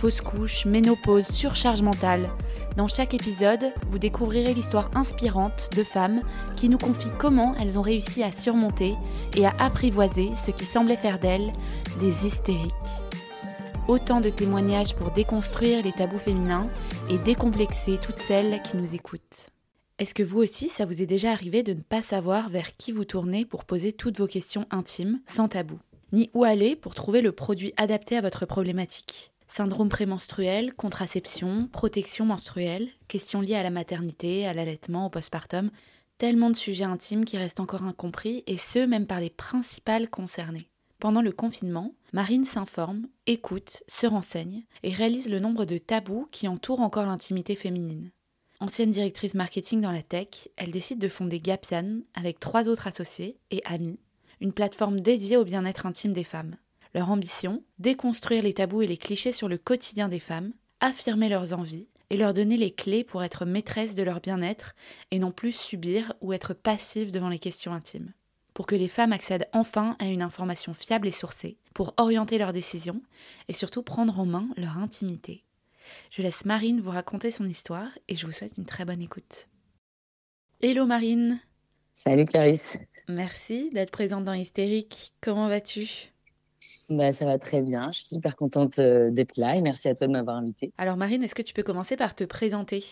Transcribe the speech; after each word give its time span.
fausse 0.00 0.22
couche, 0.22 0.64
ménopause, 0.64 1.26
surcharge 1.26 1.82
mentale. 1.82 2.30
Dans 2.78 2.88
chaque 2.88 3.12
épisode, 3.12 3.74
vous 3.90 3.98
découvrirez 3.98 4.54
l'histoire 4.54 4.90
inspirante 4.94 5.68
de 5.76 5.84
femmes 5.84 6.22
qui 6.56 6.70
nous 6.70 6.78
confient 6.78 7.12
comment 7.18 7.54
elles 7.60 7.78
ont 7.78 7.82
réussi 7.82 8.22
à 8.22 8.32
surmonter 8.32 8.94
et 9.36 9.44
à 9.44 9.52
apprivoiser 9.58 10.30
ce 10.42 10.52
qui 10.52 10.64
semblait 10.64 10.96
faire 10.96 11.18
d'elles 11.18 11.52
des 12.00 12.26
hystériques. 12.26 12.72
Autant 13.88 14.22
de 14.22 14.30
témoignages 14.30 14.94
pour 14.94 15.10
déconstruire 15.10 15.84
les 15.84 15.92
tabous 15.92 16.18
féminins 16.18 16.68
et 17.10 17.18
décomplexer 17.18 17.98
toutes 18.02 18.20
celles 18.20 18.62
qui 18.62 18.78
nous 18.78 18.94
écoutent. 18.94 19.50
Est-ce 19.98 20.14
que 20.14 20.22
vous 20.22 20.38
aussi, 20.38 20.70
ça 20.70 20.86
vous 20.86 21.02
est 21.02 21.06
déjà 21.06 21.30
arrivé 21.30 21.62
de 21.62 21.74
ne 21.74 21.82
pas 21.82 22.00
savoir 22.00 22.48
vers 22.48 22.74
qui 22.78 22.90
vous 22.90 23.04
tournez 23.04 23.44
pour 23.44 23.66
poser 23.66 23.92
toutes 23.92 24.18
vos 24.18 24.26
questions 24.26 24.64
intimes, 24.70 25.20
sans 25.26 25.48
tabou 25.48 25.78
Ni 26.12 26.30
où 26.32 26.44
aller 26.44 26.74
pour 26.74 26.94
trouver 26.94 27.20
le 27.20 27.32
produit 27.32 27.74
adapté 27.76 28.16
à 28.16 28.22
votre 28.22 28.46
problématique? 28.46 29.30
Syndrome 29.52 29.88
prémenstruel, 29.88 30.74
contraception, 30.74 31.68
protection 31.72 32.24
menstruelle, 32.24 32.88
questions 33.08 33.40
liées 33.40 33.56
à 33.56 33.64
la 33.64 33.70
maternité, 33.70 34.46
à 34.46 34.54
l'allaitement, 34.54 35.06
au 35.06 35.10
postpartum, 35.10 35.72
tellement 36.18 36.50
de 36.50 36.56
sujets 36.56 36.84
intimes 36.84 37.24
qui 37.24 37.36
restent 37.36 37.58
encore 37.58 37.82
incompris, 37.82 38.44
et 38.46 38.56
ce, 38.56 38.78
même 38.78 39.08
par 39.08 39.18
les 39.18 39.28
principales 39.28 40.08
concernées. 40.08 40.68
Pendant 41.00 41.20
le 41.20 41.32
confinement, 41.32 41.94
Marine 42.12 42.44
s'informe, 42.44 43.08
écoute, 43.26 43.82
se 43.88 44.06
renseigne 44.06 44.62
et 44.84 44.92
réalise 44.92 45.28
le 45.28 45.40
nombre 45.40 45.64
de 45.64 45.78
tabous 45.78 46.28
qui 46.30 46.46
entourent 46.46 46.80
encore 46.80 47.06
l'intimité 47.06 47.56
féminine. 47.56 48.12
Ancienne 48.60 48.92
directrice 48.92 49.34
marketing 49.34 49.80
dans 49.80 49.90
la 49.90 50.02
tech, 50.02 50.48
elle 50.56 50.70
décide 50.70 51.00
de 51.00 51.08
fonder 51.08 51.40
Gapian 51.40 52.02
avec 52.14 52.38
trois 52.38 52.68
autres 52.68 52.86
associés 52.86 53.36
et 53.50 53.62
amis, 53.64 53.98
une 54.40 54.52
plateforme 54.52 55.00
dédiée 55.00 55.38
au 55.38 55.44
bien-être 55.44 55.86
intime 55.86 56.12
des 56.12 56.22
femmes. 56.22 56.54
Leur 56.94 57.10
ambition 57.10 57.62
Déconstruire 57.78 58.42
les 58.42 58.54
tabous 58.54 58.82
et 58.82 58.86
les 58.86 58.96
clichés 58.96 59.32
sur 59.32 59.48
le 59.48 59.58
quotidien 59.58 60.08
des 60.08 60.18
femmes, 60.18 60.52
affirmer 60.80 61.28
leurs 61.28 61.52
envies 61.52 61.88
et 62.10 62.16
leur 62.16 62.34
donner 62.34 62.56
les 62.56 62.72
clés 62.72 63.04
pour 63.04 63.22
être 63.22 63.44
maîtresses 63.44 63.94
de 63.94 64.02
leur 64.02 64.20
bien-être 64.20 64.74
et 65.12 65.20
non 65.20 65.30
plus 65.30 65.52
subir 65.52 66.12
ou 66.20 66.32
être 66.32 66.52
passives 66.52 67.12
devant 67.12 67.28
les 67.28 67.38
questions 67.38 67.72
intimes. 67.72 68.12
Pour 68.54 68.66
que 68.66 68.74
les 68.74 68.88
femmes 68.88 69.12
accèdent 69.12 69.48
enfin 69.52 69.96
à 70.00 70.06
une 70.06 70.22
information 70.22 70.74
fiable 70.74 71.06
et 71.06 71.12
sourcée, 71.12 71.58
pour 71.72 71.94
orienter 71.96 72.36
leurs 72.36 72.52
décisions 72.52 73.00
et 73.46 73.54
surtout 73.54 73.84
prendre 73.84 74.18
en 74.18 74.26
main 74.26 74.48
leur 74.56 74.76
intimité. 74.78 75.44
Je 76.10 76.22
laisse 76.22 76.44
Marine 76.44 76.80
vous 76.80 76.90
raconter 76.90 77.30
son 77.30 77.48
histoire 77.48 77.88
et 78.08 78.16
je 78.16 78.26
vous 78.26 78.32
souhaite 78.32 78.58
une 78.58 78.66
très 78.66 78.84
bonne 78.84 79.00
écoute. 79.00 79.48
Hello 80.60 80.86
Marine 80.86 81.40
Salut 81.94 82.24
Clarisse 82.24 82.78
Merci 83.08 83.70
d'être 83.70 83.90
présente 83.90 84.24
dans 84.24 84.32
Hystérique. 84.32 85.12
Comment 85.20 85.48
vas-tu? 85.48 86.12
Bah, 86.90 87.12
ça 87.12 87.24
va 87.24 87.38
très 87.38 87.62
bien. 87.62 87.90
Je 87.92 88.00
suis 88.00 88.08
super 88.16 88.36
contente 88.36 88.80
euh, 88.80 89.10
d'être 89.10 89.36
là 89.36 89.54
et 89.54 89.62
merci 89.62 89.88
à 89.88 89.94
toi 89.94 90.08
de 90.08 90.12
m'avoir 90.12 90.36
invitée. 90.36 90.72
Alors 90.76 90.96
Marine, 90.96 91.22
est-ce 91.22 91.36
que 91.36 91.42
tu 91.42 91.54
peux 91.54 91.62
commencer 91.62 91.96
par 91.96 92.16
te 92.16 92.24
présenter? 92.24 92.82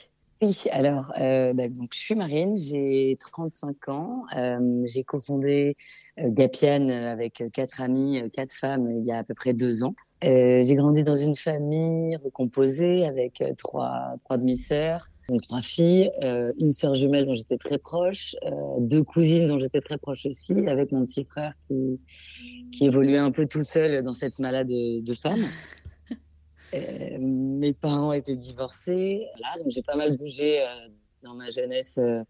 Oui, 0.41 0.57
alors 0.71 1.13
euh, 1.19 1.53
bah, 1.53 1.69
donc, 1.69 1.91
je 1.93 1.99
suis 1.99 2.15
Marine, 2.15 2.57
j'ai 2.57 3.19
35 3.21 3.89
ans. 3.89 4.25
Euh, 4.37 4.83
j'ai 4.85 5.03
cofondé 5.03 5.77
Gapian 6.17 6.89
avec 6.89 7.43
quatre 7.53 7.81
amis, 7.81 8.23
quatre 8.33 8.53
femmes 8.53 8.89
il 9.01 9.05
y 9.05 9.11
a 9.11 9.19
à 9.19 9.25
peu 9.25 9.35
près 9.35 9.53
deux 9.53 9.83
ans. 9.83 9.95
j'ai 10.23 10.75
grandi 10.77 11.03
dans 11.03 11.17
une 11.17 11.35
famille 11.35 12.17
recomposée 12.17 13.05
avec 13.05 13.43
trois, 13.57 14.15
trois 14.23 14.39
demi-sœurs, 14.39 15.09
donc 15.29 15.43
trois 15.43 15.63
filles, 15.63 16.11
une 16.59 16.73
sœur 16.73 16.95
jumelle 16.95 17.27
dont 17.27 17.35
j'étais 17.35 17.59
très 17.59 17.79
proche, 17.79 18.35
deux 18.79 19.05
cousines 19.05 19.47
dont 19.47 19.59
j'étais 19.59 19.81
très 19.81 19.99
proche 19.99 20.25
aussi, 20.27 20.67
avec 20.69 20.91
mon 20.91 21.05
petit 21.05 21.25
frère 21.25 21.53
qui 21.67 21.99
qui 22.73 22.85
évoluait 22.85 23.19
un 23.19 23.31
peu 23.31 23.47
tout 23.47 23.63
seul 23.63 24.03
dans 24.03 24.13
cette 24.13 24.39
malade 24.39 24.69
de 24.69 25.15
femme. 25.15 25.41
Euh, 26.75 27.17
mes 27.19 27.73
parents 27.73 28.13
étaient 28.13 28.37
divorcés. 28.37 29.27
Donc 29.57 29.71
j'ai 29.71 29.83
pas 29.83 29.97
mal 29.97 30.19
bougé 30.19 30.61
euh, 30.61 30.67
dans 31.23 31.33
ma 31.33 31.49
jeunesse 31.49 31.97
euh, 31.97 32.23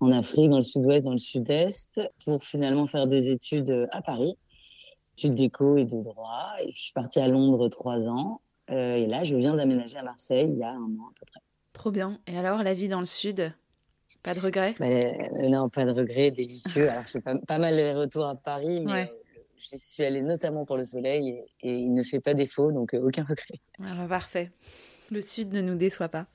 en 0.00 0.12
Afrique, 0.12 0.50
dans 0.50 0.58
le 0.58 0.62
sud-ouest, 0.62 1.06
dans 1.06 1.12
le 1.12 1.16
sud-est, 1.16 1.98
pour 2.22 2.44
finalement 2.44 2.86
faire 2.86 3.06
des 3.06 3.30
études 3.30 3.88
à 3.90 4.02
Paris, 4.02 4.36
études 5.16 5.32
d'éco 5.32 5.78
et 5.78 5.86
de 5.86 6.02
droit. 6.02 6.50
Et 6.62 6.70
je 6.74 6.82
suis 6.82 6.92
partie 6.92 7.18
à 7.18 7.28
Londres 7.28 7.70
trois 7.70 8.10
ans. 8.10 8.42
et 8.68 9.06
là, 9.06 9.24
je 9.24 9.34
viens 9.36 9.56
d'aménager 9.56 9.96
à 9.96 10.02
Marseille 10.02 10.50
il 10.52 10.58
y 10.58 10.64
a 10.64 10.72
un 10.72 10.82
an 10.82 11.08
à 11.08 11.14
peu 11.18 11.24
près. 11.24 11.40
Trop 11.78 11.92
bien. 11.92 12.18
Et 12.26 12.36
alors, 12.36 12.64
la 12.64 12.74
vie 12.74 12.88
dans 12.88 12.98
le 12.98 13.06
sud 13.06 13.54
Pas 14.24 14.34
de 14.34 14.40
regret 14.40 14.74
bah, 14.80 15.48
Non, 15.48 15.68
pas 15.68 15.84
de 15.84 15.92
regret, 15.92 16.32
délicieux. 16.32 16.90
Alors, 16.90 17.04
je 17.06 17.12
fais 17.12 17.20
pas, 17.20 17.36
pas 17.36 17.58
mal 17.58 17.76
les 17.76 17.92
retours 17.92 18.26
à 18.26 18.34
Paris, 18.34 18.80
mais 18.80 19.08
je 19.56 19.76
suis 19.78 20.04
allée 20.04 20.22
notamment 20.22 20.64
pour 20.64 20.76
le 20.76 20.82
soleil 20.82 21.40
et, 21.60 21.72
il 21.72 21.94
ne 21.94 22.02
fait 22.02 22.18
pas 22.18 22.34
défaut, 22.34 22.72
donc 22.72 22.94
euh, 22.94 23.00
aucun 23.00 23.22
regret. 23.22 23.60
Ah 23.80 23.94
bah, 23.96 24.08
parfait. 24.08 24.50
Le 25.12 25.20
sud 25.20 25.52
ne 25.52 25.62
nous 25.62 25.76
déçoit 25.76 26.08
pas. 26.08 26.26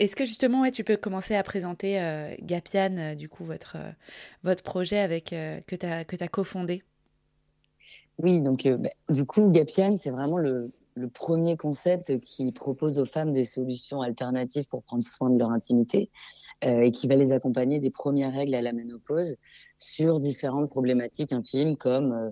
Est-ce 0.00 0.16
que 0.16 0.24
justement, 0.24 0.62
ouais, 0.62 0.72
tu 0.72 0.82
peux 0.82 0.96
commencer 0.96 1.36
à 1.36 1.44
présenter 1.44 2.02
euh, 2.02 2.34
Gapian, 2.42 2.96
euh, 2.98 3.14
du 3.14 3.28
coup, 3.28 3.44
votre, 3.44 3.76
votre 4.42 4.64
projet 4.64 4.98
avec, 4.98 5.26
que 5.26 5.76
tu 5.76 5.86
as 5.86 6.28
cofondé? 6.28 6.82
Oui, 8.18 8.42
donc 8.42 8.66
bah, 8.66 8.90
du 9.10 9.24
coup, 9.24 9.48
Gapian, 9.52 9.96
c'est 9.96 10.10
vraiment 10.10 10.38
le, 10.38 10.72
le 10.96 11.08
premier 11.08 11.56
concept 11.56 12.18
qui 12.20 12.50
propose 12.52 12.98
aux 12.98 13.04
femmes 13.04 13.32
des 13.32 13.44
solutions 13.44 14.00
alternatives 14.00 14.66
pour 14.66 14.82
prendre 14.82 15.04
soin 15.04 15.28
de 15.28 15.38
leur 15.38 15.50
intimité 15.50 16.10
euh, 16.64 16.80
et 16.80 16.90
qui 16.90 17.06
va 17.06 17.16
les 17.16 17.32
accompagner 17.32 17.80
des 17.80 17.90
premières 17.90 18.32
règles 18.32 18.54
à 18.54 18.62
la 18.62 18.72
ménopause 18.72 19.36
sur 19.76 20.18
différentes 20.20 20.70
problématiques 20.70 21.32
intimes 21.32 21.76
comme 21.76 22.12
euh, 22.12 22.30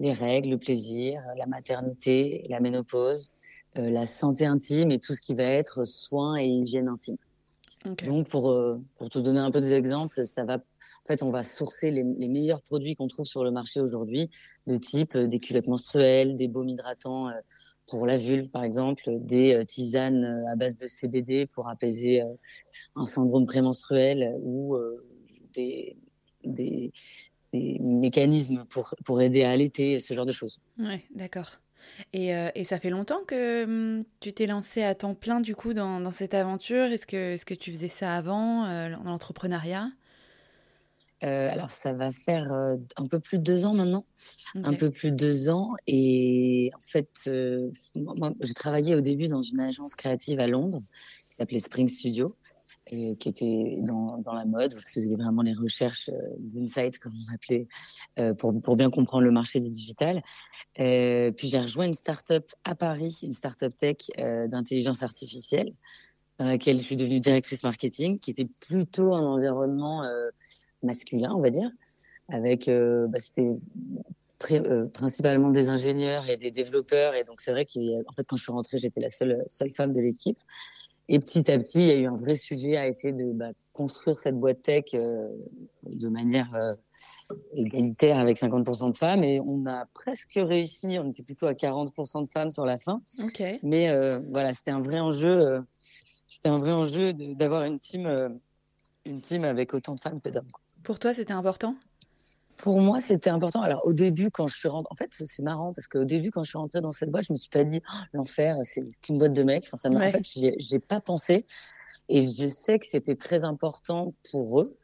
les 0.00 0.14
règles, 0.14 0.48
le 0.48 0.58
plaisir, 0.58 1.22
la 1.36 1.46
maternité, 1.46 2.42
la 2.48 2.60
ménopause, 2.60 3.32
euh, 3.76 3.90
la 3.90 4.06
santé 4.06 4.46
intime 4.46 4.90
et 4.90 4.98
tout 4.98 5.14
ce 5.14 5.20
qui 5.20 5.34
va 5.34 5.44
être 5.44 5.84
soins 5.84 6.38
et 6.38 6.46
hygiène 6.46 6.88
intime. 6.88 7.18
Donc 8.06 8.28
pour, 8.30 8.58
pour 8.96 9.08
te 9.10 9.18
donner 9.18 9.38
un 9.38 9.50
peu 9.50 9.60
des 9.60 9.72
exemples, 9.72 10.26
ça 10.26 10.44
va 10.44 10.58
en 11.06 11.08
fait, 11.08 11.22
on 11.22 11.30
va 11.30 11.44
sourcer 11.44 11.92
les, 11.92 12.02
meilleurs 12.02 12.62
produits 12.62 12.96
qu'on 12.96 13.06
trouve 13.06 13.26
sur 13.26 13.44
le 13.44 13.52
marché 13.52 13.80
aujourd'hui, 13.80 14.28
de 14.66 14.76
type 14.76 15.16
des 15.16 15.38
culottes 15.38 15.68
menstruelles, 15.68 16.36
des 16.36 16.48
baumes 16.48 16.68
hydratants 16.68 17.30
pour 17.86 18.06
la 18.06 18.16
vulve, 18.16 18.48
par 18.50 18.64
exemple, 18.64 19.04
des 19.20 19.54
euh, 19.54 19.64
tisanes 19.64 20.24
euh, 20.24 20.52
à 20.52 20.56
base 20.56 20.76
de 20.76 20.86
CBD 20.86 21.46
pour 21.46 21.68
apaiser 21.68 22.22
euh, 22.22 22.26
un 22.96 23.04
syndrome 23.04 23.46
prémenstruel 23.46 24.34
ou 24.42 24.76
des, 25.54 25.96
mécanismes 27.52 28.64
pour, 28.68 28.94
pour 29.04 29.22
aider 29.22 29.44
à 29.44 29.50
allaiter, 29.50 29.98
ce 29.98 30.12
genre 30.12 30.26
de 30.26 30.32
choses. 30.32 30.60
Oui, 30.78 31.06
d'accord. 31.14 31.52
Et, 32.12 32.30
et, 32.54 32.64
ça 32.64 32.80
fait 32.80 32.90
longtemps 32.90 33.20
que 33.26 33.64
hum, 33.64 34.04
tu 34.20 34.32
t'es 34.32 34.46
lancé 34.46 34.82
à 34.82 34.94
temps 34.94 35.14
plein 35.14 35.40
du 35.40 35.54
coup 35.54 35.72
dans, 35.72 36.10
cette 36.10 36.34
aventure? 36.34 36.86
Est-ce 36.86 37.06
que, 37.06 37.36
-ce 37.36 37.44
que 37.44 37.54
tu 37.54 37.72
faisais 37.72 37.88
ça 37.88 38.16
avant, 38.16 38.64
dans 38.90 39.04
l'entrepreneuriat? 39.04 39.88
Euh, 41.24 41.50
alors, 41.50 41.70
ça 41.70 41.92
va 41.92 42.12
faire 42.12 42.52
euh, 42.52 42.76
un 42.96 43.06
peu 43.06 43.20
plus 43.20 43.38
de 43.38 43.42
deux 43.42 43.64
ans 43.64 43.74
maintenant. 43.74 44.04
Un 44.54 44.74
peu 44.74 44.90
plus 44.90 45.10
de 45.10 45.16
deux 45.16 45.48
ans. 45.48 45.74
Et 45.86 46.70
en 46.76 46.80
fait, 46.80 47.10
euh, 47.26 47.70
moi, 47.94 48.32
j'ai 48.40 48.54
travaillé 48.54 48.94
au 48.94 49.00
début 49.00 49.28
dans 49.28 49.40
une 49.40 49.60
agence 49.60 49.94
créative 49.94 50.40
à 50.40 50.46
Londres 50.46 50.82
qui 51.30 51.36
s'appelait 51.36 51.58
Spring 51.58 51.88
Studio, 51.88 52.36
et 52.88 53.16
qui 53.16 53.30
était 53.30 53.78
dans, 53.80 54.18
dans 54.18 54.34
la 54.34 54.44
mode. 54.44 54.74
Je 54.74 55.00
faisais 55.00 55.16
vraiment 55.16 55.42
les 55.42 55.54
recherches 55.54 56.10
d'insight, 56.38 56.98
comme 56.98 57.14
on 57.14 57.34
appelait, 57.34 57.66
pour, 58.34 58.60
pour 58.60 58.76
bien 58.76 58.90
comprendre 58.90 59.24
le 59.24 59.32
marché 59.32 59.58
du 59.58 59.70
digital. 59.70 60.22
puis, 60.74 61.48
j'ai 61.48 61.58
rejoint 61.58 61.86
une 61.86 61.94
start-up 61.94 62.52
à 62.64 62.74
Paris, 62.74 63.18
une 63.22 63.32
start-up 63.32 63.72
tech 63.78 63.96
d'intelligence 64.16 65.02
artificielle 65.02 65.72
dans 66.38 66.44
laquelle 66.44 66.78
je 66.78 66.84
suis 66.84 66.96
devenue 66.96 67.18
directrice 67.18 67.62
marketing, 67.62 68.18
qui 68.18 68.30
était 68.30 68.48
plutôt 68.60 69.14
un 69.14 69.24
environnement 69.24 70.04
masculin, 70.82 71.32
on 71.34 71.40
va 71.40 71.50
dire, 71.50 71.70
avec 72.28 72.68
euh, 72.68 73.06
bah, 73.08 73.18
c'était 73.18 73.52
euh, 74.50 74.86
principalement 74.86 75.50
des 75.50 75.68
ingénieurs 75.68 76.28
et 76.28 76.36
des 76.36 76.50
développeurs. 76.50 77.14
Et 77.14 77.24
donc, 77.24 77.40
c'est 77.40 77.52
vrai 77.52 77.64
qu'en 77.64 78.12
fait, 78.12 78.24
quand 78.26 78.36
je 78.36 78.42
suis 78.42 78.52
rentrée, 78.52 78.78
j'étais 78.78 79.00
la 79.00 79.10
seule, 79.10 79.44
seule 79.48 79.72
femme 79.72 79.92
de 79.92 80.00
l'équipe. 80.00 80.38
Et 81.08 81.20
petit 81.20 81.50
à 81.52 81.58
petit, 81.58 81.78
il 81.78 81.86
y 81.86 81.90
a 81.92 81.96
eu 81.96 82.06
un 82.06 82.16
vrai 82.16 82.34
sujet 82.34 82.76
à 82.76 82.88
essayer 82.88 83.12
de 83.12 83.32
bah, 83.32 83.50
construire 83.72 84.18
cette 84.18 84.34
boîte 84.34 84.62
tech 84.62 84.86
euh, 84.94 85.28
de 85.84 86.08
manière 86.08 86.50
égalitaire 87.54 88.18
avec 88.18 88.38
50% 88.38 88.92
de 88.92 88.98
femmes. 88.98 89.22
Et 89.22 89.40
on 89.40 89.66
a 89.66 89.86
presque 89.94 90.34
réussi. 90.34 90.98
On 90.98 91.10
était 91.10 91.22
plutôt 91.22 91.46
à 91.46 91.52
40% 91.52 92.24
de 92.24 92.28
femmes 92.28 92.50
sur 92.50 92.66
la 92.66 92.76
fin. 92.76 93.02
Okay. 93.24 93.60
Mais 93.62 93.88
voilà, 94.30 94.52
c'était 94.52 94.72
un 94.72 94.80
vrai 94.80 94.98
enjeu 94.98 95.62
c'était 96.26 96.48
un 96.48 96.58
vrai 96.58 96.72
enjeu 96.72 97.12
d'avoir 97.12 97.62
une 97.62 97.78
team, 97.78 98.40
une 99.04 99.20
team 99.20 99.44
avec 99.44 99.72
autant 99.74 99.94
de 99.94 100.00
femmes 100.00 100.20
que 100.20 100.28
d'hommes. 100.28 100.50
Pour 100.86 101.00
toi, 101.00 101.12
c'était 101.12 101.32
important? 101.32 101.74
Pour 102.58 102.80
moi, 102.80 103.00
c'était 103.00 103.28
important. 103.28 103.60
Alors, 103.60 103.84
au 103.84 103.92
début, 103.92 104.30
quand 104.30 104.46
je 104.46 104.56
suis 104.56 104.68
rentrée, 104.68 104.88
en 104.92 104.94
fait, 104.94 105.10
c'est 105.10 105.42
marrant 105.42 105.72
parce 105.72 105.88
qu'au 105.88 106.04
début, 106.04 106.30
quand 106.30 106.44
je 106.44 106.50
suis 106.50 106.58
rentrée 106.58 106.80
dans 106.80 106.92
cette 106.92 107.10
boîte, 107.10 107.24
je 107.24 107.32
me 107.32 107.36
suis 107.36 107.50
pas 107.50 107.64
dit, 107.64 107.82
oh, 107.92 107.96
l'enfer, 108.12 108.56
c'est 108.62 108.86
une 109.08 109.18
boîte 109.18 109.32
de 109.32 109.42
mecs. 109.42 109.64
Enfin, 109.66 109.76
ça 109.76 109.88
En 109.88 110.10
fait, 110.12 110.22
j'ai 110.24 110.78
pas 110.78 111.00
pensé. 111.00 111.44
Et 112.08 112.24
je 112.24 112.46
sais 112.46 112.78
que 112.78 112.86
c'était 112.86 113.16
très 113.16 113.42
important 113.42 114.14
pour 114.30 114.60
eux 114.60 114.78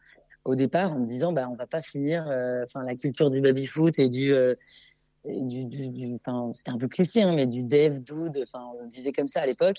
au 0.44 0.56
départ 0.56 0.90
en 0.90 0.98
me 0.98 1.06
disant, 1.06 1.32
bah, 1.32 1.48
on 1.48 1.54
va 1.54 1.68
pas 1.68 1.82
finir, 1.82 2.26
euh, 2.26 2.64
enfin, 2.64 2.82
la 2.82 2.96
culture 2.96 3.30
du 3.30 3.40
baby 3.40 3.66
foot 3.66 3.96
et 4.00 4.08
du, 4.08 4.32
euh, 4.32 4.56
du, 5.24 5.66
du, 5.66 6.16
c'était 6.52 6.70
un 6.72 6.78
peu 6.78 6.88
cliché, 6.88 7.22
hein, 7.22 7.32
mais 7.32 7.46
du 7.46 7.62
dev, 7.62 8.00
dude, 8.00 8.42
enfin, 8.42 8.64
on 8.76 8.88
disait 8.88 9.12
comme 9.12 9.28
ça 9.28 9.42
à 9.42 9.46
l'époque. 9.46 9.78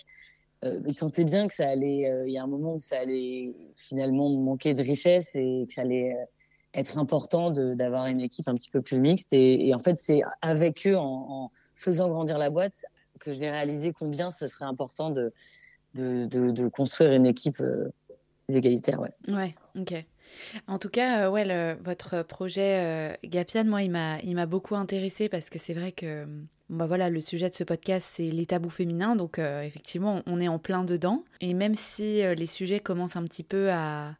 Euh, 0.63 0.79
ils 0.87 0.93
sentaient 0.93 1.23
bien 1.23 1.47
que 1.47 1.53
ça 1.53 1.69
allait, 1.69 2.09
il 2.25 2.31
y 2.31 2.37
a 2.37 2.43
un 2.43 2.47
moment 2.47 2.75
où 2.75 2.79
ça 2.79 2.99
allait 2.99 3.53
finalement 3.75 4.29
manquer 4.29 4.73
de 4.73 4.81
richesse 4.81 5.35
et 5.35 5.65
que 5.67 5.73
ça 5.73 5.81
allait 5.81 6.15
être 6.73 6.97
important 6.97 7.51
d'avoir 7.51 8.07
une 8.07 8.21
équipe 8.21 8.47
un 8.47 8.55
petit 8.55 8.69
peu 8.69 8.81
plus 8.81 8.99
mixte. 8.99 9.31
Et, 9.31 9.73
en 9.73 9.79
fait, 9.79 9.97
c'est 9.97 10.21
avec 10.41 10.87
eux, 10.87 10.97
en, 10.97 11.51
faisant 11.75 12.09
grandir 12.09 12.37
la 12.37 12.49
boîte, 12.49 12.85
que 13.19 13.33
j'ai 13.33 13.49
réalisé 13.49 13.93
combien 13.93 14.31
ce 14.31 14.47
serait 14.47 14.65
important 14.65 15.09
de, 15.09 15.31
de, 15.93 16.67
construire 16.67 17.13
une 17.13 17.25
équipe 17.25 17.61
euh, 17.61 17.91
égalitaire. 18.49 18.99
Ouais. 18.99 19.13
ouais, 19.27 19.55
ok. 19.77 20.05
En 20.67 20.79
tout 20.79 20.89
cas, 20.89 21.25
euh, 21.25 21.31
ouais, 21.31 21.75
votre 21.75 22.23
projet 22.23 22.79
euh, 22.81 23.15
Gapian, 23.23 23.65
moi, 23.65 23.83
il 23.83 23.91
m'a 23.91 24.45
beaucoup 24.45 24.75
intéressé 24.75 25.29
parce 25.29 25.49
que 25.49 25.59
c'est 25.59 25.73
vrai 25.73 25.91
que 25.91 26.25
bah 26.73 26.87
voilà, 26.87 27.09
le 27.09 27.21
sujet 27.21 27.49
de 27.49 27.55
ce 27.55 27.63
podcast, 27.63 28.07
c'est 28.13 28.29
les 28.29 28.45
tabous 28.45 28.69
féminins. 28.69 29.15
Donc, 29.15 29.39
effectivement, 29.39 30.21
on 30.25 30.39
est 30.39 30.47
en 30.47 30.59
plein 30.59 30.83
dedans. 30.83 31.23
Et 31.41 31.53
même 31.53 31.75
si 31.75 32.21
les 32.35 32.47
sujets 32.47 32.79
commencent 32.79 33.15
un 33.15 33.23
petit 33.23 33.43
peu 33.43 33.71
à, 33.71 34.15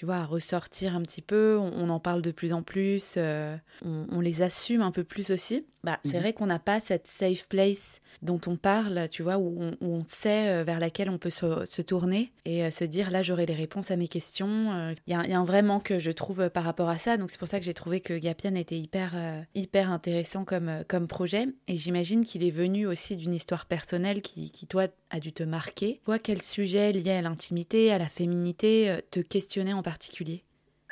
tu 0.00 0.06
vois, 0.06 0.16
à 0.16 0.24
ressortir 0.24 0.96
un 0.96 1.02
petit 1.02 1.20
peu. 1.20 1.58
On, 1.58 1.90
en 1.90 2.00
parle 2.00 2.22
de 2.22 2.30
plus 2.30 2.54
en 2.54 2.62
plus, 2.62 3.16
euh, 3.18 3.54
on, 3.84 4.20
les 4.22 4.40
assume 4.40 4.80
un 4.80 4.92
peu 4.92 5.04
plus 5.04 5.30
aussi. 5.30 5.66
Bah, 5.84 5.98
c'est 6.04 6.14
mhm. 6.14 6.20
vrai 6.20 6.32
qu'on 6.32 6.46
n'a 6.46 6.58
pas 6.58 6.80
cette 6.80 7.06
safe 7.06 7.46
place 7.48 8.00
dont 8.22 8.40
on 8.46 8.56
parle, 8.56 9.08
tu 9.10 9.22
vois, 9.22 9.36
où 9.36 9.60
on, 9.80 10.02
sait 10.06 10.48
euh, 10.48 10.64
vers 10.64 10.78
laquelle 10.78 11.10
on 11.10 11.18
peut 11.18 11.30
se, 11.30 11.82
tourner 11.82 12.32
et 12.44 12.64
euh, 12.64 12.70
se 12.70 12.84
dire 12.84 13.10
là 13.10 13.22
j'aurai 13.22 13.46
les 13.46 13.54
réponses 13.54 13.90
à 13.90 13.96
mes 13.96 14.08
questions. 14.08 14.94
Il 15.06 15.12
y, 15.12 15.14
a 15.14 15.38
un 15.38 15.44
vrai 15.44 15.60
manque, 15.60 15.92
je 15.98 16.10
trouve, 16.10 16.48
par 16.48 16.64
rapport 16.64 16.88
à 16.88 16.96
ça. 16.96 17.18
Donc 17.18 17.30
c'est 17.30 17.38
pour 17.38 17.48
ça 17.48 17.58
que 17.58 17.66
j'ai 17.66 17.74
trouvé 17.74 18.00
que 18.00 18.16
Gapian 18.16 18.54
était 18.54 18.78
hyper, 18.78 19.14
hyper 19.54 19.90
intéressant 19.90 20.46
comme, 20.46 20.82
comme 20.88 21.08
projet. 21.08 21.46
Et 21.68 21.76
j'imagine 21.76 22.24
qu'il 22.24 22.42
est 22.42 22.50
venu 22.50 22.86
aussi 22.86 23.16
d'une 23.16 23.34
histoire 23.34 23.66
personnelle 23.66 24.22
qui, 24.22 24.50
qui, 24.50 24.66
toi, 24.66 24.86
a 25.10 25.20
dû 25.20 25.34
te 25.34 25.42
marquer. 25.42 26.00
Toi, 26.04 26.18
quel 26.18 26.40
sujet 26.40 26.92
lié 26.92 27.10
à 27.10 27.22
l'intimité, 27.22 27.92
à 27.92 27.98
la 27.98 28.08
féminité, 28.08 28.98
te 29.10 29.20
questionnait 29.20 29.74
en 29.74 29.82
particulier 29.82 29.89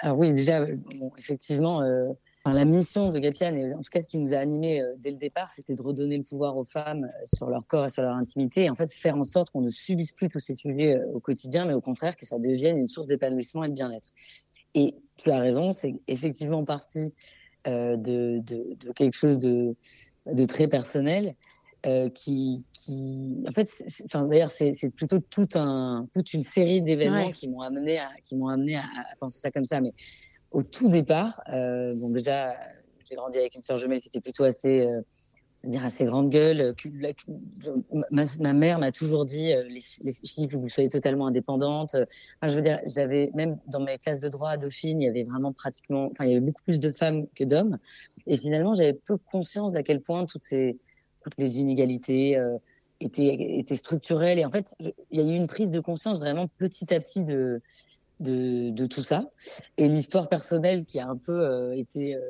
Alors 0.01 0.19
oui, 0.19 0.33
déjà, 0.33 0.65
effectivement, 1.17 1.83
euh, 1.83 2.09
la 2.47 2.65
mission 2.65 3.11
de 3.11 3.19
Gapian, 3.19 3.55
et 3.57 3.75
en 3.75 3.83
tout 3.83 3.91
cas 3.91 4.01
ce 4.01 4.09
qui 4.09 4.19
nous 4.19 4.33
a 4.33 4.39
animés 4.39 4.81
euh, 4.81 4.95
dès 4.99 5.11
le 5.11 5.17
départ, 5.17 5.51
c'était 5.51 5.75
de 5.75 5.83
redonner 5.83 6.17
le 6.17 6.23
pouvoir 6.23 6.57
aux 6.57 6.63
femmes 6.63 7.05
euh, 7.05 7.25
sur 7.25 7.49
leur 7.49 7.67
corps 7.67 7.87
et 7.87 7.89
sur 7.89 8.03
leur 8.03 8.15
intimité, 8.15 8.65
et 8.65 8.71
en 8.71 8.77
fait 8.77 8.91
faire 8.93 9.17
en 9.17 9.25
sorte 9.25 9.51
qu'on 9.51 9.61
ne 9.61 9.71
subisse 9.71 10.13
plus 10.13 10.29
tous 10.29 10.39
ces 10.39 10.55
sujets 10.55 11.01
au 11.13 11.21
quotidien, 11.21 11.67
mais 11.67 11.75
au 11.75 11.81
contraire 11.81 12.17
que 12.17 12.25
ça 12.25 12.39
devienne 12.39 12.79
une 12.79 12.87
source 12.87 13.07
d'épanouissement 13.07 13.65
et 13.65 13.69
de 13.69 13.75
bien-être. 13.75 14.09
Et 14.75 14.95
tu 15.17 15.31
as 15.31 15.39
raison, 15.39 15.73
c'est 15.73 15.95
effectivement 16.07 16.65
partie 16.65 17.13
de, 17.67 18.41
quelque 18.95 19.17
chose 19.17 19.39
de 19.39 20.45
très 20.47 20.69
personnel. 20.69 21.35
Euh, 21.87 22.11
qui, 22.11 22.65
qui, 22.73 23.41
en 23.47 23.53
fait, 23.53 23.69
enfin 24.05 24.25
d'ailleurs, 24.25 24.51
c'est 24.51 24.75
plutôt 24.97 25.21
tout 25.21 25.47
un, 25.55 26.09
toute 26.13 26.35
une 26.35 26.43
série 26.43 26.83
d'événements 26.83 27.31
qui 27.31 27.47
m'ont 27.49 27.61
amené 27.61 28.01
à, 28.01 28.09
qui 28.25 28.35
m'ont 28.35 28.49
amené 28.49 28.77
à, 28.77 28.83
penser 29.21 29.39
ça 29.39 29.53
comme 29.53 29.63
ça. 29.63 29.81
Mais 29.81 29.93
au 30.51 30.65
tout 30.65 30.89
départ, 30.89 31.41
euh, 31.53 31.95
bon 31.95 32.09
déjà, 32.09 32.57
j'ai 33.09 33.15
grandi 33.15 33.39
avec 33.39 33.55
une 33.55 33.63
sœur 33.63 33.77
jumelle 33.77 34.01
qui 34.01 34.09
était 34.09 34.21
plutôt 34.21 34.43
assez, 34.43 34.81
euh, 34.81 35.03
dire 35.63 35.85
assez 35.85 36.05
grande 36.05 36.31
gueule. 36.31 36.75
Ma, 38.11 38.25
ma 38.41 38.53
mère 38.55 38.81
m'a 38.81 38.91
toujours 38.91 39.25
dit 39.25 39.53
les, 39.69 39.81
les, 40.03 40.13
filles, 40.13 40.49
vous 40.53 40.69
soyez 40.69 40.89
totalement 40.89 41.29
indépendantes. 41.29 41.95
Enfin, 41.95 42.49
je 42.49 42.57
veux 42.57 42.63
dire, 42.63 42.81
j'avais 42.87 43.31
même 43.35 43.57
dans 43.69 43.81
mes 43.81 43.99
classes 43.99 44.21
de 44.21 44.29
droit 44.29 44.51
à 44.51 44.57
Dauphine, 44.57 45.01
il 45.01 45.05
y 45.05 45.09
avait 45.09 45.23
vraiment 45.23 45.53
pratiquement, 45.53 46.09
enfin, 46.11 46.25
il 46.25 46.31
y 46.31 46.33
avait 46.33 46.45
beaucoup 46.45 46.63
plus 46.65 46.81
de 46.81 46.91
femmes 46.91 47.29
que 47.37 47.45
d'hommes. 47.45 47.79
Et 48.27 48.37
finalement, 48.37 48.75
j'avais 48.75 48.95
peu 48.95 49.17
conscience 49.17 49.71
d'à 49.71 49.85
quel 49.85 50.01
point 50.01 50.27
toutes 50.27 50.45
ces 50.45 50.77
toutes 51.29 51.39
les 51.39 51.61
inégalités 51.61 52.37
euh, 52.37 52.57
étaient, 53.01 53.59
étaient 53.59 53.77
structurelles. 53.77 54.39
Et 54.39 54.45
en 54.45 54.51
fait, 54.51 54.75
il 55.11 55.21
y 55.21 55.21
a 55.21 55.25
eu 55.25 55.37
une 55.37 55.47
prise 55.47 55.71
de 55.71 55.81
conscience 55.81 56.19
vraiment 56.19 56.49
petit 56.59 56.93
à 56.95 57.01
petit 57.01 57.25
de, 57.25 57.61
de, 58.21 58.87
tout 58.87 59.03
ça. 59.03 59.31
Et 59.77 59.89
l'histoire 59.89 60.29
personnelle 60.29 60.85
qui 60.85 60.99
a 60.99 61.09
un 61.09 61.17
peu 61.17 61.41
euh, 61.41 61.73
été, 61.75 62.15
euh, 62.15 62.21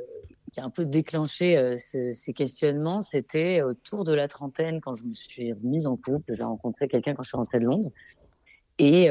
qui 0.52 0.60
a 0.60 0.64
un 0.64 0.70
peu 0.70 0.84
déclenché 0.84 1.74
ces 1.76 2.32
questionnements, 2.32 3.00
c'était 3.00 3.62
autour 3.62 4.04
de 4.04 4.12
la 4.12 4.28
trentaine 4.28 4.80
quand 4.80 4.94
je 4.94 5.04
me 5.04 5.14
suis 5.14 5.52
mise 5.62 5.86
en 5.86 5.96
couple. 5.96 6.34
J'ai 6.34 6.44
rencontré 6.44 6.88
quelqu'un 6.88 7.14
quand 7.14 7.22
je 7.22 7.28
suis 7.28 7.36
rentrée 7.36 7.60
de 7.60 7.64
Londres. 7.64 7.92
Et, 8.78 9.08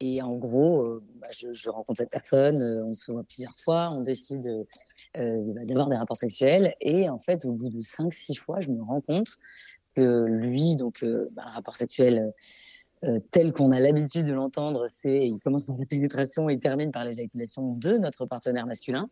et 0.00 0.22
en 0.22 0.34
gros, 0.34 1.00
bah, 1.16 1.28
je, 1.30 1.52
je, 1.52 1.70
rencontre 1.70 1.98
cette 1.98 2.10
personne, 2.10 2.60
on 2.84 2.92
se 2.92 3.10
voit 3.10 3.24
plusieurs 3.24 3.56
fois, 3.64 3.90
on 3.90 4.02
décide 4.02 4.66
d'avoir 5.16 5.88
des 5.88 5.96
rapports 5.96 6.16
sexuels. 6.16 6.74
Et 6.80 7.08
en 7.08 7.18
fait, 7.18 7.44
au 7.44 7.52
bout 7.52 7.68
de 7.68 7.80
5-6 7.80 8.38
fois, 8.38 8.60
je 8.60 8.70
me 8.70 8.82
rends 8.82 9.00
compte 9.00 9.38
que 9.94 10.24
lui, 10.24 10.76
donc 10.76 11.02
euh, 11.02 11.28
bah, 11.32 11.42
rapport 11.46 11.76
sexuel 11.76 12.32
euh, 13.04 13.20
tel 13.30 13.52
qu'on 13.52 13.70
a 13.70 13.80
l'habitude 13.80 14.26
de 14.26 14.32
l'entendre, 14.32 14.84
c'est 14.86 15.26
il 15.26 15.38
commence 15.40 15.66
par 15.66 15.76
la 15.78 15.86
pénétration 15.86 16.48
et 16.48 16.54
il 16.54 16.58
termine 16.58 16.90
par 16.90 17.04
l'éjaculation 17.04 17.74
de 17.74 17.98
notre 17.98 18.26
partenaire 18.26 18.66
masculin. 18.66 19.08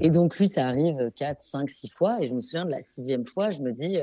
Et 0.00 0.10
donc 0.10 0.38
lui, 0.38 0.48
ça 0.48 0.66
arrive 0.66 1.10
4, 1.16 1.40
5, 1.40 1.70
6 1.70 1.88
fois. 1.88 2.20
Et 2.20 2.26
je 2.26 2.34
me 2.34 2.40
souviens 2.40 2.64
de 2.64 2.70
la 2.70 2.82
sixième 2.82 3.24
fois, 3.24 3.50
je 3.50 3.60
me 3.60 3.72
dis, 3.72 3.98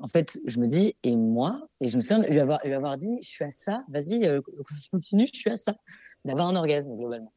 en 0.00 0.06
fait, 0.06 0.38
je 0.46 0.60
me 0.60 0.66
dis, 0.66 0.94
et 1.02 1.16
moi? 1.16 1.66
Et 1.80 1.88
je 1.88 1.96
me 1.96 2.00
souviens 2.00 2.20
de 2.20 2.26
lui 2.26 2.38
avoir, 2.38 2.60
lui 2.64 2.74
avoir 2.74 2.96
dit, 2.96 3.18
je 3.22 3.28
suis 3.28 3.44
à 3.44 3.50
ça, 3.50 3.84
vas-y, 3.88 4.30
continue, 4.92 5.26
je 5.26 5.38
suis 5.38 5.50
à 5.50 5.56
ça, 5.56 5.74
d'avoir 6.24 6.46
un 6.46 6.54
orgasme 6.54 6.96
globalement. 6.96 7.32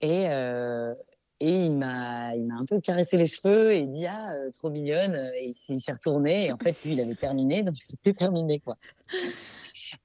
Et, 0.00 0.26
et 1.40 1.50
il 1.50 1.72
m'a, 1.72 2.34
il 2.34 2.46
m'a 2.46 2.54
un 2.54 2.64
peu 2.64 2.80
caressé 2.80 3.16
les 3.16 3.26
cheveux 3.26 3.72
et 3.72 3.86
dit 3.86 4.06
ah 4.06 4.32
euh, 4.34 4.50
trop 4.50 4.70
mignonne 4.70 5.14
et 5.36 5.52
il 5.68 5.80
s'est 5.80 5.92
retourné 5.92 6.46
et 6.46 6.52
en 6.52 6.58
fait 6.58 6.82
lui 6.84 6.92
il 6.92 7.00
avait 7.00 7.14
terminé 7.14 7.62
donc 7.62 7.76
c'était 7.78 8.12
terminé 8.12 8.60
quoi. 8.60 8.76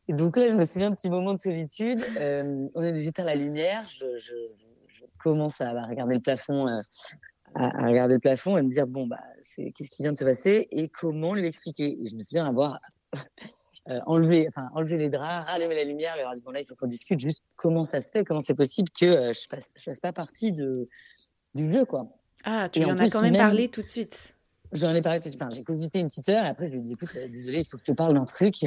Et 0.08 0.14
donc 0.14 0.38
là 0.38 0.50
je 0.50 0.56
me 0.56 0.64
souviens 0.64 0.88
un 0.88 0.96
petit 0.96 1.10
moment 1.10 1.34
de 1.34 1.40
solitude. 1.40 2.02
Euh, 2.20 2.68
on 2.74 2.82
a 2.82 2.90
éteint 2.90 3.24
la 3.24 3.36
lumière, 3.36 3.86
je, 3.88 4.06
commence 5.18 5.60
à 5.60 5.72
regarder 5.86 6.16
le 6.16 6.22
plafond, 6.22 6.68
euh, 6.68 6.80
à, 7.54 7.88
regarder 7.88 8.14
le 8.16 8.20
plafond 8.22 8.58
et 8.58 8.62
me 8.62 8.70
dire 8.70 8.88
bon 8.88 9.06
bah 9.06 9.20
c'est 9.42 9.72
qu'est-ce 9.72 9.90
qui 9.90 10.02
vient 10.02 10.14
de 10.14 10.18
se 10.18 10.24
passer 10.24 10.68
et 10.72 10.88
comment 10.88 11.34
lui 11.34 11.46
expliquer? 11.46 11.98
Et 12.02 12.06
je 12.06 12.16
me 12.16 12.22
souviens 12.22 12.48
avoir 12.48 12.80
euh, 13.88 14.00
enlever, 14.06 14.48
enfin, 14.50 14.70
enlever 14.76 14.98
les 14.98 15.10
draps, 15.10 15.48
rallumer 15.48 15.76
la 15.76 15.84
lumière, 15.84 16.16
leur 16.18 16.34
dire 16.34 16.44
bon 16.44 16.52
là 16.52 16.60
il 16.60 16.66
faut 16.66 16.76
qu'on 16.76 16.88
discute 16.88 17.20
juste 17.20 17.44
comment 17.56 17.86
ça 17.86 18.02
se 18.02 18.12
fait, 18.12 18.24
comment 18.24 18.40
c'est 18.40 18.54
possible 18.54 18.90
que 18.92 19.06
euh, 19.06 19.34
je 19.34 19.48
fasse, 19.48 19.70
je 19.76 19.82
fasse 19.82 20.00
pas 20.00 20.12
partie 20.12 20.52
de 20.52 20.88
du 21.56 21.74
jeu 21.74 21.86
quoi. 21.86 22.08
Ah, 22.44 22.70
tu 22.70 22.84
en, 22.84 22.98
as 22.98 23.10
quand 23.10 23.22
même, 23.22 23.36
parlé 23.36 23.68
tout 23.68 23.82
de 23.82 23.88
suite. 23.88 24.36
J'en 24.74 24.94
ai 24.94 25.02
parlé 25.02 25.20
tout 25.20 25.30
de 25.30 25.32
suite. 25.32 25.42
Enfin, 25.42 25.52
j'ai 25.52 25.64
cogité 25.64 26.00
une 26.00 26.08
petite 26.08 26.30
heure 26.30 26.46
et 26.46 26.50
après 26.50 26.68
je 26.68 26.74
lui 26.74 26.80
ai 26.80 26.84
dit 26.84 26.94
écoute 26.94 27.10
euh, 27.16 27.28
désolé 27.30 27.60
il 27.60 27.66
faut 27.66 27.78
que 27.78 27.84
je 27.86 27.92
te 27.92 27.96
parle 27.96 28.14
d'un 28.14 28.26
truc 28.26 28.64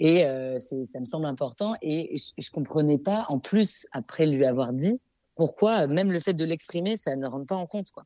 et 0.00 0.24
c'est 0.58 0.84
ça 0.84 1.00
me 1.00 1.04
semble 1.04 1.26
important 1.26 1.74
et 1.82 2.16
je, 2.16 2.32
je 2.36 2.50
comprenais 2.50 2.98
pas 2.98 3.26
en 3.28 3.38
plus 3.38 3.86
après 3.92 4.26
lui 4.26 4.44
avoir 4.44 4.72
dit 4.72 5.04
pourquoi 5.34 5.86
même 5.86 6.10
le 6.10 6.18
fait 6.18 6.34
de 6.34 6.44
l'exprimer 6.44 6.96
ça 6.96 7.14
ne 7.14 7.26
rentre 7.26 7.46
pas 7.46 7.56
en 7.56 7.66
compte 7.66 7.90
quoi. 7.92 8.04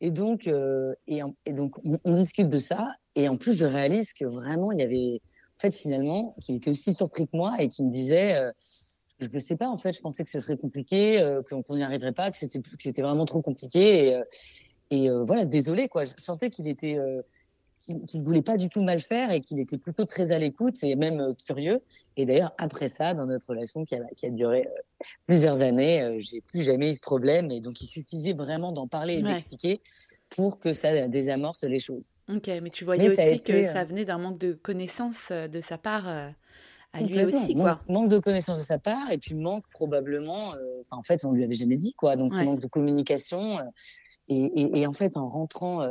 Et 0.00 0.10
donc, 0.10 0.46
et, 0.46 1.22
et, 1.46 1.52
donc, 1.52 1.78
on, 1.84 1.96
on, 2.04 2.14
discute 2.14 2.50
de 2.50 2.58
ça. 2.58 2.86
Et 3.14 3.30
en 3.30 3.38
plus, 3.38 3.54
je 3.56 3.64
réalise 3.64 4.12
que 4.12 4.26
vraiment, 4.26 4.70
il 4.70 4.80
y 4.80 4.82
avait, 4.82 5.22
en 5.56 5.60
fait, 5.60 5.74
finalement, 5.74 6.34
qui 6.40 6.54
était 6.54 6.70
aussi 6.70 6.92
surpris 6.94 7.26
que 7.26 7.36
moi 7.36 7.56
et 7.58 7.68
qui 7.68 7.82
me 7.82 7.90
disait, 7.90 8.36
euh, 8.36 8.52
je 9.20 9.38
sais 9.38 9.56
pas, 9.56 9.68
en 9.68 9.78
fait, 9.78 9.92
je 9.92 10.00
pensais 10.00 10.22
que 10.24 10.30
ce 10.30 10.40
serait 10.40 10.58
compliqué, 10.58 11.20
euh, 11.20 11.42
qu'on 11.42 11.76
n'y 11.76 11.82
arriverait 11.82 12.12
pas, 12.12 12.30
que 12.30 12.36
c'était, 12.36 12.60
que 12.60 12.68
c'était 12.78 13.02
vraiment 13.02 13.24
trop 13.24 13.40
compliqué. 13.40 14.08
Et, 14.08 14.14
euh, 14.14 14.24
et 14.90 15.10
euh, 15.10 15.24
voilà, 15.24 15.44
désolé, 15.46 15.88
quoi. 15.88 16.04
Je 16.04 16.12
sentais 16.18 16.50
qu'il 16.50 16.68
était, 16.68 16.98
qu'il 17.86 18.20
ne 18.20 18.24
voulait 18.24 18.42
pas 18.42 18.56
du 18.56 18.68
tout 18.68 18.82
mal 18.82 19.00
faire 19.00 19.30
et 19.30 19.40
qu'il 19.40 19.58
était 19.58 19.78
plutôt 19.78 20.04
très 20.04 20.32
à 20.32 20.38
l'écoute 20.38 20.82
et 20.82 20.96
même 20.96 21.34
curieux. 21.46 21.80
Et 22.16 22.26
d'ailleurs, 22.26 22.54
après 22.58 22.88
ça, 22.88 23.14
dans 23.14 23.26
notre 23.26 23.48
relation 23.48 23.84
qui 23.84 23.94
a, 23.94 24.00
qui 24.16 24.26
a 24.26 24.30
duré 24.30 24.68
plusieurs 25.26 25.62
années, 25.62 26.16
j'ai 26.18 26.40
plus 26.40 26.64
jamais 26.64 26.88
eu 26.88 26.92
ce 26.92 27.00
problème. 27.00 27.50
Et 27.50 27.60
donc, 27.60 27.80
il 27.80 27.86
suffisait 27.86 28.32
vraiment 28.32 28.72
d'en 28.72 28.86
parler 28.86 29.14
et 29.14 29.22
d'expliquer 29.22 29.80
pour 30.30 30.58
que 30.58 30.72
ça 30.72 31.08
désamorce 31.08 31.64
les 31.64 31.78
choses. 31.78 32.08
Ok, 32.28 32.48
mais 32.62 32.70
tu 32.70 32.84
voyais 32.84 33.08
aussi 33.08 33.40
que 33.40 33.62
ça 33.62 33.82
euh, 33.82 33.84
venait 33.84 34.04
d'un 34.04 34.18
manque 34.18 34.38
de 34.38 34.52
connaissances 34.52 35.28
euh, 35.30 35.46
de 35.46 35.60
sa 35.60 35.78
part 35.78 36.08
euh, 36.08 36.28
à 36.92 37.00
lui 37.00 37.24
aussi, 37.24 37.54
quoi. 37.54 37.80
Manque, 37.88 38.08
de 38.08 38.18
connaissances 38.18 38.58
de 38.58 38.64
sa 38.64 38.78
part, 38.78 39.10
et 39.12 39.18
puis 39.18 39.34
manque 39.34 39.68
probablement, 39.70 40.54
en 40.90 41.02
fait, 41.02 41.24
on 41.24 41.32
lui 41.32 41.44
avait 41.44 41.54
jamais 41.54 41.76
dit, 41.76 41.92
quoi. 41.92 42.16
Donc 42.16 42.32
manque 42.32 42.60
de 42.60 42.66
communication, 42.66 43.58
et, 44.28 44.80
et, 44.80 44.86
en 44.86 44.92
fait, 44.92 45.16
en 45.16 45.28
rentrant 45.28 45.86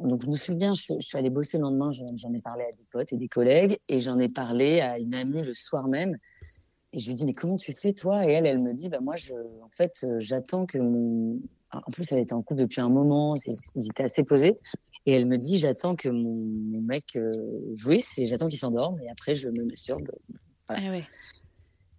donc 0.00 0.22
je 0.22 0.30
me 0.30 0.36
souviens, 0.36 0.74
je, 0.74 0.98
suis 1.00 1.18
allée 1.18 1.30
bosser 1.30 1.56
le 1.56 1.62
lendemain, 1.62 1.90
j'en 1.90 2.32
ai 2.32 2.40
parlé 2.40 2.64
à 2.64 2.72
des 2.72 2.84
potes 2.90 3.12
et 3.12 3.16
des 3.16 3.28
collègues, 3.28 3.78
et 3.88 3.98
j'en 4.00 4.18
ai 4.18 4.28
parlé 4.28 4.80
à 4.80 4.98
une 4.98 5.14
amie 5.14 5.42
le 5.42 5.54
soir 5.54 5.88
même. 5.88 6.18
Et 6.92 6.98
je 6.98 7.08
lui 7.08 7.14
dis, 7.14 7.24
mais 7.24 7.34
comment 7.34 7.56
tu 7.56 7.72
fais 7.72 7.92
toi? 7.92 8.26
Et 8.26 8.32
elle, 8.32 8.46
elle 8.46 8.60
me 8.60 8.72
dit, 8.72 8.88
bah 8.88 9.00
moi, 9.00 9.16
je, 9.16 9.34
en 9.34 9.68
fait, 9.70 9.92
euh, 10.04 10.16
j'attends 10.18 10.66
que 10.66 10.78
mon. 10.78 11.40
En 11.72 11.90
plus, 11.90 12.10
elle 12.12 12.20
était 12.20 12.32
en 12.32 12.42
couple 12.42 12.60
depuis 12.60 12.80
un 12.80 12.88
moment, 12.88 13.34
ils 13.74 13.86
étaient 13.86 14.04
assez 14.04 14.24
posés. 14.24 14.58
Et 15.04 15.12
elle 15.12 15.26
me 15.26 15.36
dit, 15.36 15.58
j'attends 15.58 15.94
que 15.94 16.08
mon, 16.08 16.80
mec 16.80 17.16
euh, 17.16 17.60
jouisse 17.72 18.18
et 18.18 18.26
j'attends 18.26 18.48
qu'il 18.48 18.58
s'endorme, 18.58 19.00
et 19.02 19.10
après, 19.10 19.34
je 19.34 19.48
me 19.48 19.64
masturbe. 19.64 20.08
Voilà. 20.68 20.82
Ah 20.86 20.90
ouais. 20.90 21.04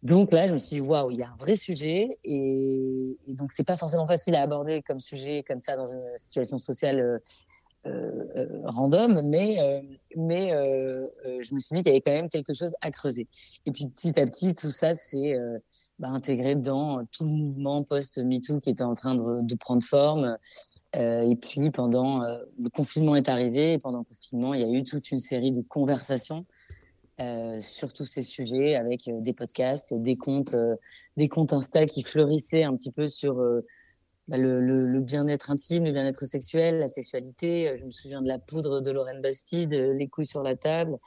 Donc 0.03 0.31
là, 0.31 0.47
je 0.47 0.53
me 0.53 0.57
suis 0.57 0.77
dit, 0.77 0.81
waouh, 0.81 1.11
il 1.11 1.17
y 1.17 1.23
a 1.23 1.29
un 1.29 1.35
vrai 1.35 1.55
sujet. 1.55 2.17
Et, 2.23 3.17
et 3.27 3.33
donc, 3.33 3.51
c'est 3.51 3.65
pas 3.65 3.77
forcément 3.77 4.07
facile 4.07 4.35
à 4.35 4.41
aborder 4.41 4.81
comme 4.81 4.99
sujet, 4.99 5.43
comme 5.45 5.59
ça, 5.59 5.75
dans 5.75 5.85
une 5.85 6.01
situation 6.15 6.57
sociale 6.57 6.99
euh, 6.99 7.19
random, 8.65 9.21
mais, 9.23 9.59
euh, 9.59 9.81
mais 10.15 10.49
je 11.41 11.53
me 11.53 11.59
suis 11.59 11.75
dit 11.75 11.81
qu'il 11.81 11.87
y 11.87 11.89
avait 11.89 12.01
quand 12.01 12.11
même 12.11 12.29
quelque 12.29 12.53
chose 12.53 12.75
à 12.81 12.91
creuser. 12.91 13.27
Et 13.65 13.71
puis 13.71 13.85
petit 13.87 14.19
à 14.19 14.25
petit, 14.25 14.53
tout 14.53 14.71
ça 14.71 14.93
s'est 14.93 15.37
bah, 15.99 16.09
intégré 16.09 16.55
dans 16.55 17.05
tout 17.05 17.25
le 17.25 17.31
mouvement 17.31 17.83
post-MeToo 17.83 18.59
qui 18.59 18.69
était 18.69 18.83
en 18.83 18.93
train 18.93 19.15
de, 19.15 19.55
prendre 19.55 19.83
forme. 19.83 20.37
et 20.93 21.35
puis 21.41 21.71
pendant 21.71 22.21
le 22.21 22.69
confinement 22.69 23.15
est 23.15 23.29
arrivé, 23.29 23.73
et 23.73 23.77
pendant 23.77 23.99
le 23.99 24.03
confinement, 24.03 24.53
il 24.53 24.61
y 24.61 24.63
a 24.63 24.69
eu 24.69 24.83
toute 24.83 25.11
une 25.11 25.19
série 25.19 25.51
de 25.51 25.61
conversations 25.61 26.45
sur 27.59 27.93
tous 27.93 28.05
ces 28.05 28.21
sujets 28.21 28.75
avec 28.75 29.09
des 29.09 29.33
podcasts, 29.33 29.93
des 29.93 30.15
comptes, 30.15 30.55
des 31.17 31.29
comptes 31.29 31.53
Insta 31.53 31.85
qui 31.85 32.03
fleurissaient 32.03 32.63
un 32.63 32.75
petit 32.75 32.91
peu 32.91 33.07
sur 33.07 33.41
bah, 34.27 34.37
le, 34.37 34.59
le, 34.59 34.99
bien-être 34.99 35.51
intime, 35.51 35.85
le 35.85 35.91
bien-être 35.91 36.25
sexuel, 36.25 36.79
la 36.79 36.87
sexualité. 36.87 37.69
Euh, 37.69 37.77
je 37.79 37.85
me 37.85 37.91
souviens 37.91 38.21
de 38.21 38.27
la 38.27 38.39
poudre 38.39 38.81
de 38.81 38.91
Lorraine 38.91 39.21
Bastide, 39.21 39.71
les 39.71 40.07
couilles 40.07 40.25
sur 40.25 40.43
la 40.43 40.55
table, 40.55 40.97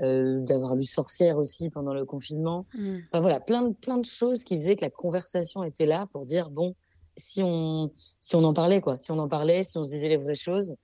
euh, 0.00 0.40
d'avoir 0.40 0.76
lu 0.76 0.84
Sorcière 0.84 1.38
aussi 1.38 1.70
pendant 1.70 1.94
le 1.94 2.04
confinement. 2.04 2.66
Mmh. 2.74 2.96
Enfin 3.10 3.20
voilà, 3.20 3.40
plein 3.40 3.62
de, 3.62 3.74
plein 3.74 3.98
de 3.98 4.04
choses 4.04 4.44
qui 4.44 4.60
faisaient 4.60 4.76
que 4.76 4.84
la 4.84 4.90
conversation 4.90 5.64
était 5.64 5.86
là 5.86 6.06
pour 6.12 6.24
dire 6.24 6.50
bon, 6.50 6.74
si 7.16 7.42
on, 7.42 7.92
si 8.20 8.36
on 8.36 8.44
en 8.44 8.54
parlait 8.54 8.80
quoi, 8.80 8.96
si 8.96 9.10
on 9.10 9.18
en 9.18 9.28
parlait, 9.28 9.62
si 9.62 9.76
on 9.76 9.84
se 9.84 9.90
disait 9.90 10.08
les 10.08 10.16
vraies 10.16 10.34
choses. 10.34 10.76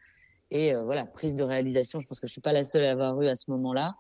Et 0.51 0.75
euh, 0.75 0.83
voilà, 0.85 1.07
prise 1.07 1.35
de 1.35 1.43
réalisation. 1.43 2.01
Je 2.01 2.07
pense 2.07 2.21
que 2.21 2.27
je 2.27 2.33
suis 2.33 2.41
pas 2.41 2.53
la 2.53 2.65
seule 2.65 2.85
à 2.85 2.93
avoir 2.93 3.21
eu 3.23 3.29
à 3.29 3.37
ce 3.37 3.51
moment-là, 3.51 3.97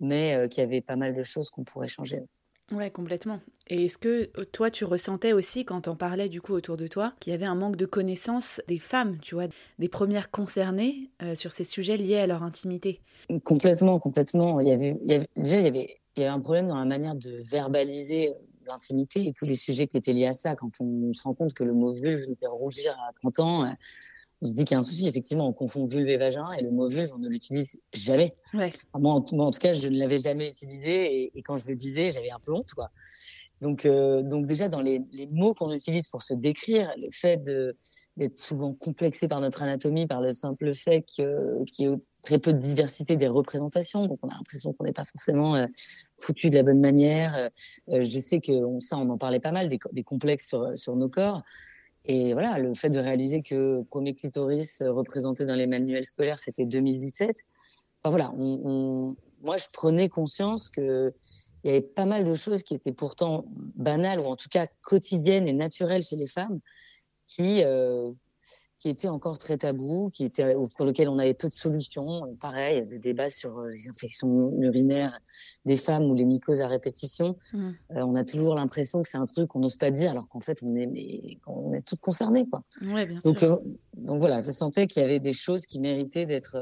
mais 0.00 0.34
euh, 0.34 0.48
qu'il 0.48 0.62
y 0.62 0.66
avait 0.66 0.80
pas 0.80 0.96
mal 0.96 1.14
de 1.14 1.22
choses 1.22 1.50
qu'on 1.50 1.64
pourrait 1.64 1.88
changer. 1.88 2.22
Ouais, 2.70 2.90
complètement. 2.90 3.40
Et 3.68 3.86
est-ce 3.86 3.96
que 3.96 4.30
euh, 4.38 4.44
toi, 4.44 4.70
tu 4.70 4.84
ressentais 4.84 5.32
aussi, 5.32 5.64
quand 5.64 5.88
on 5.88 5.96
parlait 5.96 6.28
du 6.28 6.42
coup 6.42 6.52
autour 6.52 6.76
de 6.76 6.86
toi, 6.86 7.14
qu'il 7.18 7.32
y 7.32 7.34
avait 7.34 7.46
un 7.46 7.54
manque 7.54 7.76
de 7.76 7.86
connaissance 7.86 8.60
des 8.68 8.78
femmes, 8.78 9.18
tu 9.20 9.34
vois, 9.34 9.46
des 9.78 9.88
premières 9.88 10.30
concernées 10.30 11.10
euh, 11.22 11.34
sur 11.34 11.52
ces 11.52 11.64
sujets 11.64 11.96
liés 11.96 12.18
à 12.18 12.26
leur 12.26 12.42
intimité? 12.42 13.00
Complètement, 13.44 13.98
complètement. 13.98 14.60
Il 14.60 14.68
y 14.68 14.76
déjà, 15.36 15.58
il 15.58 15.64
y 15.64 15.68
avait, 15.68 16.00
il 16.16 16.22
y 16.22 16.26
avait 16.26 16.34
un 16.34 16.40
problème 16.40 16.68
dans 16.68 16.78
la 16.78 16.84
manière 16.84 17.14
de 17.14 17.40
verbaliser 17.40 18.34
l'intimité 18.66 19.26
et 19.26 19.32
tous 19.32 19.46
les 19.46 19.54
sujets 19.54 19.86
qui 19.86 19.96
étaient 19.96 20.12
liés 20.12 20.26
à 20.26 20.34
ça. 20.34 20.54
Quand 20.54 20.70
on 20.80 21.12
se 21.14 21.22
rend 21.22 21.32
compte 21.32 21.54
que 21.54 21.64
le 21.64 21.72
mot 21.72 21.94
vulve 21.94 22.28
nous 22.28 22.36
fait 22.36 22.46
rougir 22.46 22.92
à 23.08 23.12
30 23.14 23.40
ans, 23.40 23.74
on 24.40 24.46
se 24.46 24.52
dit 24.52 24.64
qu'il 24.64 24.74
y 24.74 24.76
a 24.76 24.78
un 24.78 24.82
souci. 24.82 25.08
Effectivement, 25.08 25.48
on 25.48 25.52
confond 25.52 25.86
vulve 25.86 26.08
et 26.08 26.16
vagin 26.16 26.52
et 26.52 26.62
le 26.62 26.70
mot 26.70 26.88
vulve, 26.88 27.10
on 27.14 27.18
ne 27.18 27.28
l'utilise 27.28 27.80
jamais. 27.92 28.36
moi, 28.94 29.14
en, 29.14 29.20
tout 29.20 29.58
cas, 29.58 29.72
je 29.72 29.88
ne 29.88 29.98
l'avais 29.98 30.18
jamais 30.18 30.48
utilisé 30.48 31.32
et, 31.36 31.42
quand 31.42 31.56
je 31.56 31.66
le 31.66 31.74
disais, 31.74 32.10
j'avais 32.10 32.30
un 32.30 32.38
peu 32.38 32.52
honte. 32.52 32.72
Quoi. 32.74 32.90
Donc, 33.60 33.84
euh, 33.84 34.22
donc 34.22 34.46
déjà, 34.46 34.68
dans 34.68 34.80
les, 34.80 35.02
mots 35.32 35.54
qu'on 35.54 35.72
utilise 35.72 36.06
pour 36.08 36.22
se 36.22 36.34
décrire, 36.34 36.92
le 36.96 37.08
fait 37.10 37.42
d'être 38.16 38.38
souvent 38.38 38.72
complexé 38.74 39.26
par 39.26 39.40
notre 39.40 39.62
anatomie, 39.62 40.06
par 40.06 40.20
le 40.20 40.32
simple 40.32 40.72
fait 40.74 41.02
qu'il 41.02 41.26
y 41.80 41.84
ait 41.84 41.96
très 42.22 42.38
peu 42.38 42.52
de 42.52 42.58
diversité 42.58 43.16
des 43.16 43.28
représentations, 43.28 44.06
donc 44.06 44.18
on 44.22 44.28
a 44.28 44.34
l'impression 44.34 44.72
qu'on 44.72 44.84
n'est 44.84 44.92
pas 44.92 45.04
forcément 45.04 45.54
euh, 45.56 45.66
foutu 46.20 46.50
de 46.50 46.54
la 46.54 46.62
bonne 46.62 46.80
manière. 46.80 47.50
Euh, 47.88 48.00
je 48.00 48.20
sais 48.20 48.40
que 48.40 48.52
ça, 48.80 48.96
on 48.98 49.08
en 49.08 49.18
parlait 49.18 49.40
pas 49.40 49.52
mal, 49.52 49.68
des, 49.68 49.78
des 49.92 50.02
complexes 50.02 50.48
sur, 50.48 50.76
sur 50.76 50.94
nos 50.94 51.08
corps. 51.08 51.42
Et 52.08 52.32
voilà, 52.32 52.58
le 52.58 52.74
fait 52.74 52.88
de 52.88 52.98
réaliser 52.98 53.42
que 53.42 53.82
premier 53.82 54.14
clitoris 54.14 54.80
euh, 54.80 54.90
représenté 54.90 55.44
dans 55.44 55.54
les 55.54 55.66
manuels 55.66 56.06
scolaires, 56.06 56.38
c'était 56.38 56.64
2017. 56.64 57.44
Enfin 58.02 58.10
voilà, 58.10 58.32
moi 59.42 59.56
je 59.56 59.66
prenais 59.72 60.08
conscience 60.08 60.70
que 60.70 61.12
il 61.64 61.68
y 61.68 61.70
avait 61.70 61.82
pas 61.82 62.04
mal 62.04 62.24
de 62.24 62.34
choses 62.34 62.62
qui 62.62 62.74
étaient 62.74 62.92
pourtant 62.92 63.44
banales 63.48 64.20
ou 64.20 64.24
en 64.24 64.36
tout 64.36 64.48
cas 64.48 64.68
quotidiennes 64.82 65.48
et 65.48 65.52
naturelles 65.52 66.02
chez 66.02 66.16
les 66.16 66.28
femmes, 66.28 66.60
qui 67.26 67.62
euh, 67.64 68.10
qui 68.78 68.88
était 68.88 69.08
encore 69.08 69.38
très 69.38 69.58
tabou, 69.58 70.08
qui 70.10 70.24
était 70.24 70.54
sur 70.64 70.84
lequel 70.84 71.08
on 71.08 71.18
avait 71.18 71.34
peu 71.34 71.48
de 71.48 71.52
solutions. 71.52 72.24
Euh, 72.24 72.34
pareil, 72.40 72.86
des 72.86 72.98
débats 72.98 73.30
sur 73.30 73.58
euh, 73.58 73.70
les 73.70 73.88
infections 73.88 74.52
urinaires 74.60 75.18
des 75.64 75.76
femmes 75.76 76.04
ou 76.04 76.14
les 76.14 76.24
mycoses 76.24 76.60
à 76.60 76.68
répétition. 76.68 77.36
Mmh. 77.52 77.58
Euh, 77.58 77.72
on 78.02 78.14
a 78.14 78.24
toujours 78.24 78.54
l'impression 78.54 79.02
que 79.02 79.08
c'est 79.08 79.18
un 79.18 79.26
truc 79.26 79.48
qu'on 79.48 79.60
n'ose 79.60 79.76
pas 79.76 79.90
dire, 79.90 80.12
alors 80.12 80.28
qu'en 80.28 80.40
fait 80.40 80.62
on 80.62 80.76
est, 80.76 80.86
mais, 80.86 81.38
on 81.46 81.72
est 81.72 81.82
toutes 81.82 82.00
concernées, 82.00 82.48
quoi. 82.48 82.62
Ouais, 82.92 83.06
bien 83.06 83.18
donc, 83.24 83.38
sûr. 83.38 83.60
donc 83.96 84.18
voilà, 84.18 84.42
je 84.42 84.52
sentais 84.52 84.86
qu'il 84.86 85.02
y 85.02 85.04
avait 85.04 85.20
des 85.20 85.32
choses 85.32 85.66
qui 85.66 85.80
méritaient 85.80 86.26
d'être. 86.26 86.56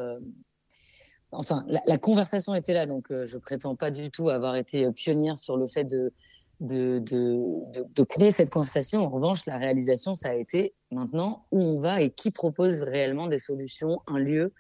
Enfin, 1.33 1.65
la, 1.69 1.83
la, 1.85 1.99
conversation 1.99 2.55
était 2.55 2.73
là, 2.73 2.87
donc 2.87 3.09
je 3.11 3.37
prétends 3.37 3.75
pas 3.75 3.91
du 3.91 4.11
tout 4.11 4.31
avoir 4.31 4.57
été 4.57 4.91
pionnière 4.93 5.37
sur 5.37 5.57
le 5.57 5.67
fait 5.67 5.85
de 5.85 6.13
de, 6.61 6.99
de, 6.99 7.85
de, 7.95 8.03
créer 8.03 8.31
cette 8.31 8.51
conversation. 8.51 9.05
En 9.05 9.11
revanche, 9.11 9.45
la 9.47 9.59
réalisation, 9.59 10.15
ça 10.15 10.31
a 10.31 10.35
été 10.35 10.75
maintenant 10.91 11.47
où 11.53 11.63
on 11.63 11.81
va 11.81 12.01
et 12.01 12.11
qui 12.11 12.31
propose 12.31 12.83
réellement 12.83 13.27
des 13.27 13.39
solutions, 13.39 14.01
un 14.07 14.19
lieu 14.19 14.53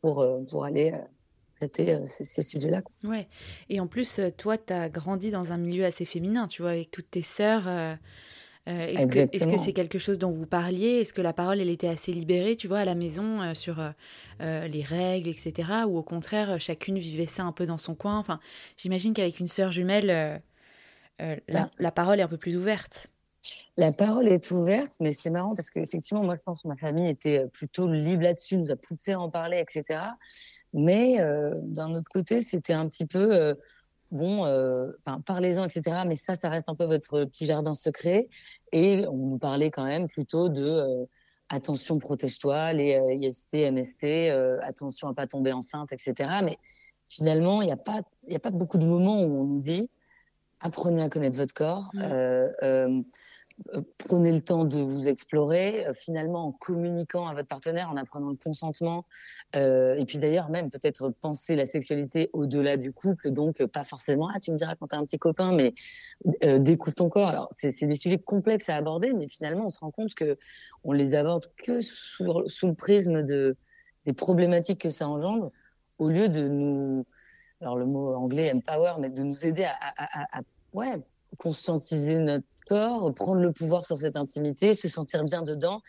pour, 0.00 0.20
euh, 0.20 0.40
pour 0.50 0.64
aller 0.64 0.92
euh, 0.92 0.98
traiter 1.56 1.94
euh, 1.94 2.02
ces, 2.04 2.42
sujets-là. 2.42 2.82
Ouais. 3.02 3.28
Et 3.68 3.80
en 3.80 3.86
plus, 3.86 4.20
toi, 4.36 4.58
tu 4.58 4.72
as 4.72 4.88
grandi 4.88 5.30
dans 5.30 5.52
un 5.52 5.58
milieu 5.58 5.84
assez 5.84 6.04
féminin, 6.04 6.48
tu 6.48 6.62
vois, 6.62 6.72
avec 6.72 6.90
toutes 6.90 7.10
tes 7.10 7.22
sœurs. 7.22 7.66
est-ce, 8.66 9.06
que, 9.06 9.56
c'est 9.56 9.72
quelque 9.72 9.98
chose 9.98 10.18
dont 10.18 10.30
vous 10.30 10.46
parliez? 10.46 11.00
Est-ce 11.00 11.14
que 11.14 11.22
la 11.22 11.32
parole, 11.32 11.60
elle 11.60 11.70
était 11.70 11.88
assez 11.88 12.12
libérée, 12.12 12.56
tu 12.56 12.68
vois, 12.68 12.80
à 12.80 12.84
la 12.84 12.94
maison 12.94 13.54
sur 13.54 13.82
les 14.40 14.82
règles, 14.82 15.28
etc. 15.28 15.68
Ou 15.88 15.96
au 15.96 16.02
contraire, 16.02 16.60
chacune 16.60 16.98
vivait 16.98 17.26
ça 17.26 17.44
un 17.44 17.52
peu 17.52 17.64
dans 17.64 17.78
son 17.78 17.94
coin? 17.94 18.18
Enfin, 18.18 18.38
j'imagine 18.76 19.14
qu'avec 19.14 19.40
une 19.40 19.48
sœur 19.48 19.72
jumelle 19.72 20.42
euh, 21.20 21.36
la, 21.48 21.70
la, 21.78 21.90
parole 21.90 22.20
est 22.20 22.22
un 22.22 22.28
peu 22.28 22.36
plus 22.36 22.56
ouverte. 22.56 23.08
La 23.76 23.92
parole 23.92 24.28
est 24.28 24.50
ouverte, 24.50 24.92
mais 25.00 25.12
c'est 25.12 25.30
marrant 25.30 25.54
parce 25.54 25.70
qu'effectivement, 25.70 26.22
moi, 26.22 26.36
je 26.36 26.42
pense 26.42 26.62
que 26.62 26.68
ma 26.68 26.76
famille 26.76 27.08
était 27.08 27.38
euh, 27.38 27.46
plutôt 27.46 27.90
libre 27.90 28.22
là-dessus, 28.22 28.56
nous 28.56 28.70
a 28.70 28.76
poussé 28.76 29.12
à 29.12 29.20
en 29.20 29.30
parler, 29.30 29.58
etc. 29.58 30.00
Mais 30.72 31.20
euh, 31.20 31.54
d'un 31.62 31.94
autre 31.94 32.08
côté, 32.12 32.42
c'était 32.42 32.72
un 32.72 32.88
petit 32.88 33.06
peu, 33.06 33.56
bon, 34.10 34.42
enfin, 34.98 35.20
parlez-en, 35.24 35.64
etc. 35.64 36.02
Mais 36.06 36.16
ça, 36.16 36.36
ça 36.36 36.48
reste 36.50 36.68
un 36.68 36.74
peu 36.74 36.84
votre 36.84 37.24
petit 37.24 37.46
jardin 37.46 37.74
secret. 37.74 38.28
Et 38.72 39.04
on 39.08 39.16
nous 39.16 39.38
parlait 39.38 39.70
quand 39.70 39.84
même 39.84 40.08
plutôt 40.08 40.48
de 40.48 41.06
attention, 41.48 41.98
protège-toi, 41.98 42.74
les 42.74 43.00
IST, 43.20 43.70
MST, 43.72 44.30
attention 44.62 45.08
à 45.08 45.14
pas 45.14 45.26
tomber 45.26 45.52
enceinte, 45.52 45.92
etc. 45.92 46.30
Mais 46.44 46.58
finalement, 47.08 47.62
il 47.62 47.66
n'y 47.66 47.72
a, 47.72 47.78
pas, 47.78 48.02
a 48.30 48.38
pas 48.38 48.50
beaucoup 48.50 48.78
de 48.78 48.86
moments 48.86 49.22
où 49.22 49.40
on 49.40 49.44
nous 49.44 49.60
dit 49.60 49.88
apprenez 50.60 51.02
à 51.02 51.08
connaître 51.08 51.36
votre 51.36 51.54
corps, 51.54 51.90
mmh. 51.94 52.00
euh, 52.02 52.48
euh, 52.62 53.02
prenez 53.98 54.30
le 54.30 54.40
temps 54.40 54.64
de 54.64 54.78
vous 54.78 55.08
explorer, 55.08 55.86
euh, 55.86 55.92
finalement 55.92 56.46
en 56.46 56.52
communiquant 56.52 57.26
à 57.26 57.34
votre 57.34 57.48
partenaire, 57.48 57.90
en 57.90 57.96
apprenant 57.96 58.30
le 58.30 58.36
consentement, 58.36 59.04
et 59.54 60.04
puis 60.06 60.18
d'ailleurs 60.18 60.50
même 60.50 60.70
peut-être 60.70 61.10
penser 61.20 61.56
la 61.56 61.66
sexualité 61.66 62.30
au-delà 62.32 62.76
du 62.76 62.92
couple, 62.92 63.30
donc 63.30 63.64
pas 63.66 63.84
forcément 63.84 64.28
ah 64.34 64.38
tu 64.40 64.52
me 64.52 64.56
diras 64.56 64.74
quand 64.76 64.88
t'as 64.88 64.98
un 64.98 65.04
petit 65.04 65.18
copain, 65.18 65.52
mais 65.52 65.74
découvre 66.58 66.94
ton 66.94 67.08
corps. 67.08 67.28
Alors 67.28 67.48
c'est 67.50 67.86
des 67.86 67.94
sujets 67.94 68.18
complexes 68.18 68.68
à 68.68 68.76
aborder, 68.76 69.14
mais 69.14 69.26
finalement 69.26 69.66
on 69.66 69.70
se 69.70 69.80
rend 69.80 69.90
compte 69.90 70.14
que 70.14 70.38
on 70.84 70.92
les 70.92 71.14
aborde 71.14 71.46
que 71.56 71.80
sous, 71.80 72.46
sous 72.46 72.66
le 72.66 72.74
prisme 72.74 73.22
de 73.22 73.56
des 74.04 74.12
problématiques 74.12 74.80
que 74.80 74.90
ça 74.90 75.08
engendre, 75.08 75.50
au 75.98 76.08
lieu 76.08 76.28
de 76.28 76.46
nous 76.46 77.04
alors 77.60 77.76
le 77.76 77.86
mot 77.86 78.14
anglais 78.14 78.52
empower, 78.52 78.94
mais 79.00 79.10
de 79.10 79.22
nous 79.22 79.46
aider 79.46 79.64
à, 79.64 80.40
ouais, 80.72 81.00
conscientiser 81.38 82.18
notre 82.18 82.44
corps, 82.66 83.12
prendre 83.14 83.40
le 83.40 83.52
pouvoir 83.52 83.84
sur 83.84 83.98
cette 83.98 84.16
intimité, 84.16 84.74
se 84.74 84.88
sentir 84.88 85.24
bien 85.24 85.42
dedans 85.42 85.80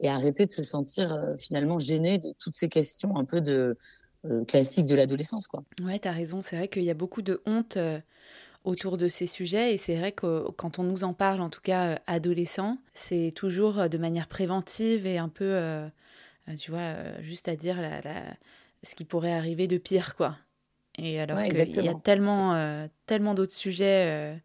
et 0.00 0.08
arrêter 0.08 0.46
de 0.46 0.52
se 0.52 0.62
sentir 0.62 1.12
euh, 1.12 1.36
finalement 1.36 1.78
gêné 1.78 2.18
de 2.18 2.32
toutes 2.38 2.56
ces 2.56 2.68
questions 2.68 3.16
un 3.16 3.24
peu 3.24 3.42
euh, 3.48 4.44
classiques 4.46 4.86
de 4.86 4.94
l'adolescence, 4.94 5.48
quoi. 5.48 5.64
Ouais, 5.82 5.98
t'as 5.98 6.12
raison. 6.12 6.40
C'est 6.40 6.56
vrai 6.56 6.68
qu'il 6.68 6.84
y 6.84 6.90
a 6.90 6.94
beaucoup 6.94 7.22
de 7.22 7.42
honte 7.46 7.76
euh, 7.76 8.00
autour 8.64 8.96
de 8.96 9.08
ces 9.08 9.26
sujets 9.26 9.74
et 9.74 9.76
c'est 9.76 9.96
vrai 9.96 10.12
que 10.12 10.48
quand 10.52 10.78
on 10.78 10.84
nous 10.84 11.04
en 11.04 11.14
parle, 11.14 11.40
en 11.40 11.50
tout 11.50 11.60
cas 11.60 12.00
adolescent, 12.06 12.78
c'est 12.94 13.32
toujours 13.34 13.88
de 13.88 13.98
manière 13.98 14.28
préventive 14.28 15.06
et 15.06 15.18
un 15.18 15.28
peu, 15.28 15.58
tu 16.58 16.70
vois, 16.70 17.20
juste 17.22 17.48
à 17.48 17.56
dire 17.56 17.80
la, 17.80 18.02
ce 18.82 18.94
qui 18.94 19.04
pourrait 19.04 19.32
arriver 19.32 19.68
de 19.68 19.78
pire, 19.78 20.16
quoi. 20.16 20.36
Et 20.98 21.20
alors 21.20 21.38
qu'il 21.42 21.84
y 21.84 21.88
a 21.88 21.94
tellement, 21.94 22.54
euh, 22.54 22.86
tellement 23.06 23.34
d'autres 23.34 23.54
sujets 23.54 24.34
euh, 24.34 24.36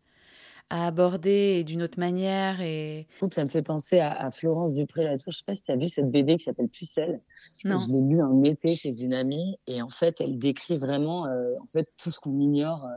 à 0.69 0.87
aborder 0.87 1.63
d'une 1.63 1.83
autre 1.83 1.99
manière 1.99 2.61
et 2.61 3.07
ça 3.31 3.43
me 3.43 3.49
fait 3.49 3.61
penser 3.61 3.99
à, 3.99 4.31
Florence 4.31 4.73
Dupré 4.73 5.03
Latour 5.03 5.31
je 5.31 5.37
sais 5.37 5.43
pas 5.45 5.53
si 5.55 5.61
tu 5.61 5.71
as 5.71 5.75
vu 5.75 5.87
cette 5.87 6.09
BD 6.09 6.37
qui 6.37 6.45
s'appelle 6.45 6.69
Pucelle. 6.69 7.21
Non. 7.63 7.77
je 7.77 7.91
l'ai 7.91 8.01
lu 8.01 8.21
un 8.21 8.43
été 8.43 8.73
chez 8.73 8.89
une 8.89 9.13
amie 9.13 9.57
et 9.67 9.81
en 9.81 9.89
fait 9.89 10.19
elle 10.19 10.39
décrit 10.39 10.77
vraiment 10.77 11.27
euh, 11.27 11.53
en 11.61 11.67
fait 11.67 11.89
tout 12.01 12.09
ce 12.09 12.19
qu'on 12.19 12.39
ignore 12.39 12.87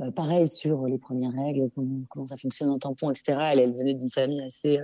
euh, 0.00 0.10
pareil 0.10 0.48
sur 0.48 0.86
les 0.86 0.98
premières 0.98 1.32
règles 1.32 1.70
comment, 2.08 2.26
ça 2.26 2.36
fonctionne 2.36 2.70
en 2.70 2.78
tampon 2.78 3.10
etc 3.10 3.38
elle, 3.52 3.60
elle 3.60 3.74
venait 3.74 3.94
d'une 3.94 4.10
famille 4.10 4.42
assez 4.42 4.80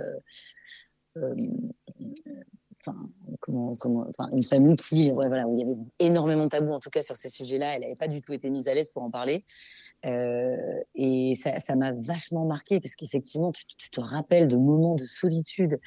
enfin, 2.85 2.97
comment, 3.39 3.75
comment, 3.75 4.05
enfin, 4.09 4.29
une 4.33 4.43
famille 4.43 4.75
qui, 4.75 5.11
ouais, 5.11 5.27
voilà, 5.27 5.47
où 5.47 5.55
il 5.55 5.59
y 5.59 5.63
avait 5.63 5.77
énormément 5.99 6.45
de 6.45 6.49
tabous, 6.49 6.73
en 6.73 6.79
tout 6.79 6.89
cas 6.89 7.01
sur 7.01 7.15
ces 7.15 7.29
sujets-là. 7.29 7.75
Elle 7.75 7.81
n'avait 7.81 7.95
pas 7.95 8.07
du 8.07 8.21
tout 8.21 8.33
été 8.33 8.49
mise 8.49 8.67
à 8.67 8.73
l'aise 8.73 8.89
pour 8.89 9.03
en 9.03 9.11
parler. 9.11 9.43
Euh, 10.05 10.55
et 10.95 11.33
ça 11.35 11.75
m'a 11.75 11.91
vachement 11.93 12.45
marqué 12.45 12.79
parce 12.79 12.95
qu'effectivement, 12.95 13.51
tu, 13.51 13.65
tu, 13.65 13.89
te 13.89 14.01
rappelles 14.01 14.47
de 14.47 14.57
moments 14.57 14.95
de 14.95 15.05
solitude. 15.05 15.79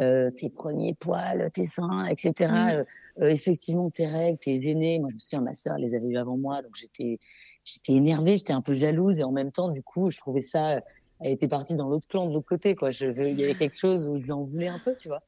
Euh, 0.00 0.30
tes 0.30 0.48
premiers 0.48 0.94
poils, 0.94 1.50
tes 1.52 1.66
seins, 1.66 2.06
etc. 2.06 2.50
Mmh. 2.50 3.22
Euh, 3.22 3.28
effectivement, 3.28 3.90
tes 3.90 4.06
règles, 4.06 4.38
tes 4.38 4.54
aînés. 4.68 4.98
Moi, 4.98 5.10
je 5.10 5.14
me 5.14 5.18
souviens, 5.18 5.42
ma 5.42 5.54
sœur 5.54 5.76
les 5.76 5.94
avait 5.94 6.08
eu 6.08 6.16
avant 6.16 6.38
moi, 6.38 6.62
donc 6.62 6.74
j'étais, 6.74 7.18
j'étais 7.62 7.92
énervée, 7.92 8.36
j'étais 8.36 8.54
un 8.54 8.62
peu 8.62 8.74
jalouse, 8.74 9.18
et 9.18 9.24
en 9.24 9.32
même 9.32 9.52
temps, 9.52 9.68
du 9.68 9.82
coup, 9.82 10.10
je 10.10 10.18
trouvais 10.18 10.40
ça. 10.40 10.80
Elle 11.20 11.32
était 11.32 11.46
partie 11.46 11.74
dans 11.74 11.88
l'autre 11.88 12.08
clan, 12.08 12.26
de 12.26 12.32
l'autre 12.32 12.48
côté, 12.48 12.74
quoi. 12.74 12.90
Je, 12.90 13.06
il 13.06 13.38
y 13.38 13.44
avait 13.44 13.54
quelque 13.54 13.76
chose 13.76 14.08
où 14.08 14.18
je 14.18 14.24
lui 14.24 14.32
en 14.32 14.44
voulais 14.44 14.68
un 14.68 14.80
peu, 14.80 14.96
tu 14.96 15.08
vois. 15.08 15.22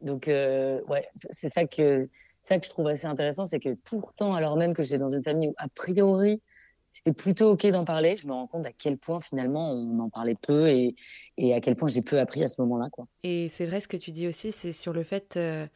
Donc, 0.00 0.28
euh, 0.28 0.80
ouais, 0.88 1.08
c'est 1.30 1.48
ça 1.48 1.66
que, 1.66 2.06
ça 2.42 2.58
que 2.58 2.64
je 2.66 2.70
trouve 2.70 2.86
assez 2.88 3.06
intéressant, 3.06 3.44
c'est 3.44 3.60
que 3.60 3.74
pourtant, 3.84 4.34
alors 4.34 4.56
même 4.56 4.74
que 4.74 4.82
j'étais 4.82 4.98
dans 4.98 5.08
une 5.08 5.22
famille 5.22 5.48
où, 5.48 5.54
a 5.56 5.68
priori, 5.68 6.42
c'était 6.90 7.12
plutôt 7.12 7.50
OK 7.50 7.66
d'en 7.66 7.84
parler, 7.84 8.16
je 8.16 8.26
me 8.26 8.32
rends 8.32 8.46
compte 8.46 8.66
à 8.66 8.72
quel 8.72 8.96
point, 8.96 9.20
finalement, 9.20 9.70
on 9.72 9.98
en 9.98 10.08
parlait 10.08 10.34
peu 10.34 10.68
et, 10.68 10.94
et 11.36 11.52
à 11.52 11.60
quel 11.60 11.76
point 11.76 11.88
j'ai 11.88 12.00
peu 12.00 12.18
appris 12.18 12.42
à 12.42 12.48
ce 12.48 12.60
moment-là, 12.62 12.88
quoi. 12.90 13.06
Et 13.22 13.48
c'est 13.50 13.66
vrai, 13.66 13.80
ce 13.80 13.88
que 13.88 13.98
tu 13.98 14.12
dis 14.12 14.26
aussi, 14.26 14.50
c'est 14.50 14.72
sur 14.72 14.94
le 14.94 15.02
fait 15.02 15.36
euh, 15.36 15.66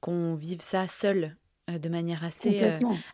qu'on 0.00 0.34
vive 0.34 0.60
ça 0.60 0.86
seul 0.86 1.36
euh, 1.70 1.78
de 1.78 1.88
manière 1.88 2.24
assez, 2.24 2.62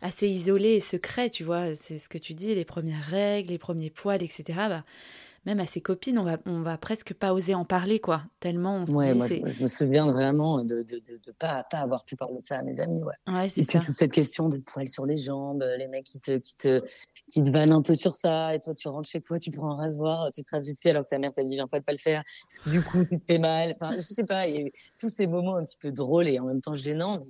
assez 0.01 0.27
isolée 0.27 0.73
et 0.73 0.81
secret, 0.81 1.29
tu 1.29 1.45
vois. 1.45 1.73
C'est 1.75 1.97
ce 1.97 2.09
que 2.09 2.17
tu 2.17 2.33
dis, 2.33 2.53
les 2.53 2.65
premières 2.65 3.03
règles, 3.03 3.51
les 3.51 3.57
premiers 3.57 3.89
poils, 3.89 4.21
etc. 4.21 4.43
Bah, 4.67 4.83
même 5.45 5.59
à 5.59 5.65
ses 5.65 5.81
copines, 5.81 6.17
on 6.17 6.23
va, 6.23 6.37
on 6.45 6.61
va 6.61 6.77
presque 6.77 7.13
pas 7.13 7.33
oser 7.33 7.55
en 7.55 7.65
parler, 7.65 7.99
quoi. 7.99 8.23
Tellement 8.39 8.77
on 8.77 8.85
se 8.85 8.91
ouais, 8.91 9.11
dit, 9.11 9.17
moi, 9.17 9.27
je, 9.27 9.61
me 9.63 9.67
souviens 9.67 10.11
vraiment 10.11 10.63
de 10.63 10.77
ne 10.77 11.31
pas, 11.33 11.63
pas 11.69 11.79
avoir 11.79 12.05
pu 12.05 12.15
parler 12.15 12.39
de 12.39 12.45
ça 12.45 12.59
à 12.59 12.63
mes 12.63 12.79
amis, 12.79 13.03
ouais. 13.03 13.33
ouais 13.33 13.49
c'est 13.49 13.63
ça. 13.63 13.81
cette 13.97 14.11
question 14.11 14.49
de 14.49 14.57
poils 14.57 14.87
sur 14.87 15.05
les 15.05 15.17
jambes, 15.17 15.65
les 15.77 15.87
mecs 15.87 16.05
qui 16.05 16.19
te, 16.19 16.37
qui 16.37 16.55
te, 16.55 16.81
qui 17.31 17.41
te 17.41 17.51
vannent 17.51 17.73
un 17.73 17.81
peu 17.81 17.93
sur 17.93 18.13
ça, 18.13 18.55
et 18.55 18.59
toi, 18.59 18.73
tu 18.73 18.87
rentres 18.87 19.09
chez 19.09 19.21
toi, 19.21 19.39
tu 19.39 19.51
prends 19.51 19.71
un 19.71 19.77
rasoir, 19.77 20.29
tu 20.33 20.43
te 20.43 20.51
rases 20.51 20.67
vite 20.67 20.79
fait 20.79 20.91
alors 20.91 21.03
que 21.03 21.09
ta 21.09 21.19
mère 21.19 21.33
t'a 21.33 21.43
dit 21.43 21.57
20 21.57 21.67
fois 21.67 21.79
de 21.79 21.83
pas 21.85 21.91
le 21.91 21.97
faire. 21.97 22.23
Du 22.65 22.81
coup, 22.81 23.03
tu 23.05 23.19
te 23.19 23.25
fais 23.25 23.39
mal. 23.39 23.75
Enfin, 23.79 23.95
je 23.95 24.01
sais 24.01 24.25
pas, 24.25 24.47
il 24.47 24.55
y 24.55 24.67
a 24.67 24.69
tous 24.99 25.09
ces 25.09 25.27
moments 25.27 25.55
un 25.55 25.63
petit 25.63 25.77
peu 25.77 25.91
drôles 25.91 26.27
et 26.27 26.39
en 26.39 26.45
même 26.45 26.61
temps 26.61 26.73
gênants 26.73 27.23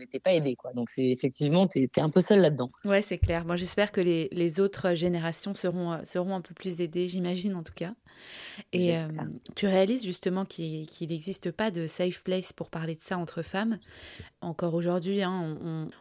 n'était 0.00 0.20
pas 0.20 0.32
aidés, 0.32 0.56
quoi. 0.56 0.72
Donc, 0.72 0.90
c'est 0.90 1.08
effectivement, 1.08 1.66
tu 1.66 1.80
es, 1.80 2.00
un 2.00 2.10
peu 2.10 2.20
seul 2.20 2.40
là-dedans. 2.40 2.70
Ouais, 2.84 3.02
c'est 3.02 3.18
clair. 3.18 3.44
Moi, 3.44 3.56
j'espère 3.56 3.92
que 3.92 4.00
les, 4.00 4.28
les 4.32 4.60
autres 4.60 4.94
générations 4.94 5.54
seront, 5.54 5.92
euh, 5.92 6.04
seront 6.04 6.34
un 6.34 6.40
peu 6.40 6.54
plus 6.54 6.80
aidées, 6.80 7.08
j'imagine 7.08 7.54
en 7.54 7.62
tout 7.62 7.74
cas. 7.74 7.94
Et 8.72 8.96
euh, 8.96 9.02
tu 9.56 9.66
réalises 9.66 10.04
justement 10.04 10.44
qu'il 10.44 10.86
n'existe 11.00 11.50
pas 11.50 11.70
de 11.70 11.86
safe 11.86 12.22
place 12.22 12.52
pour 12.52 12.70
parler 12.70 12.94
de 12.94 13.00
ça 13.00 13.18
entre 13.18 13.42
femmes. 13.42 13.78
Encore 14.40 14.74
aujourd'hui, 14.74 15.22
hein, 15.22 15.58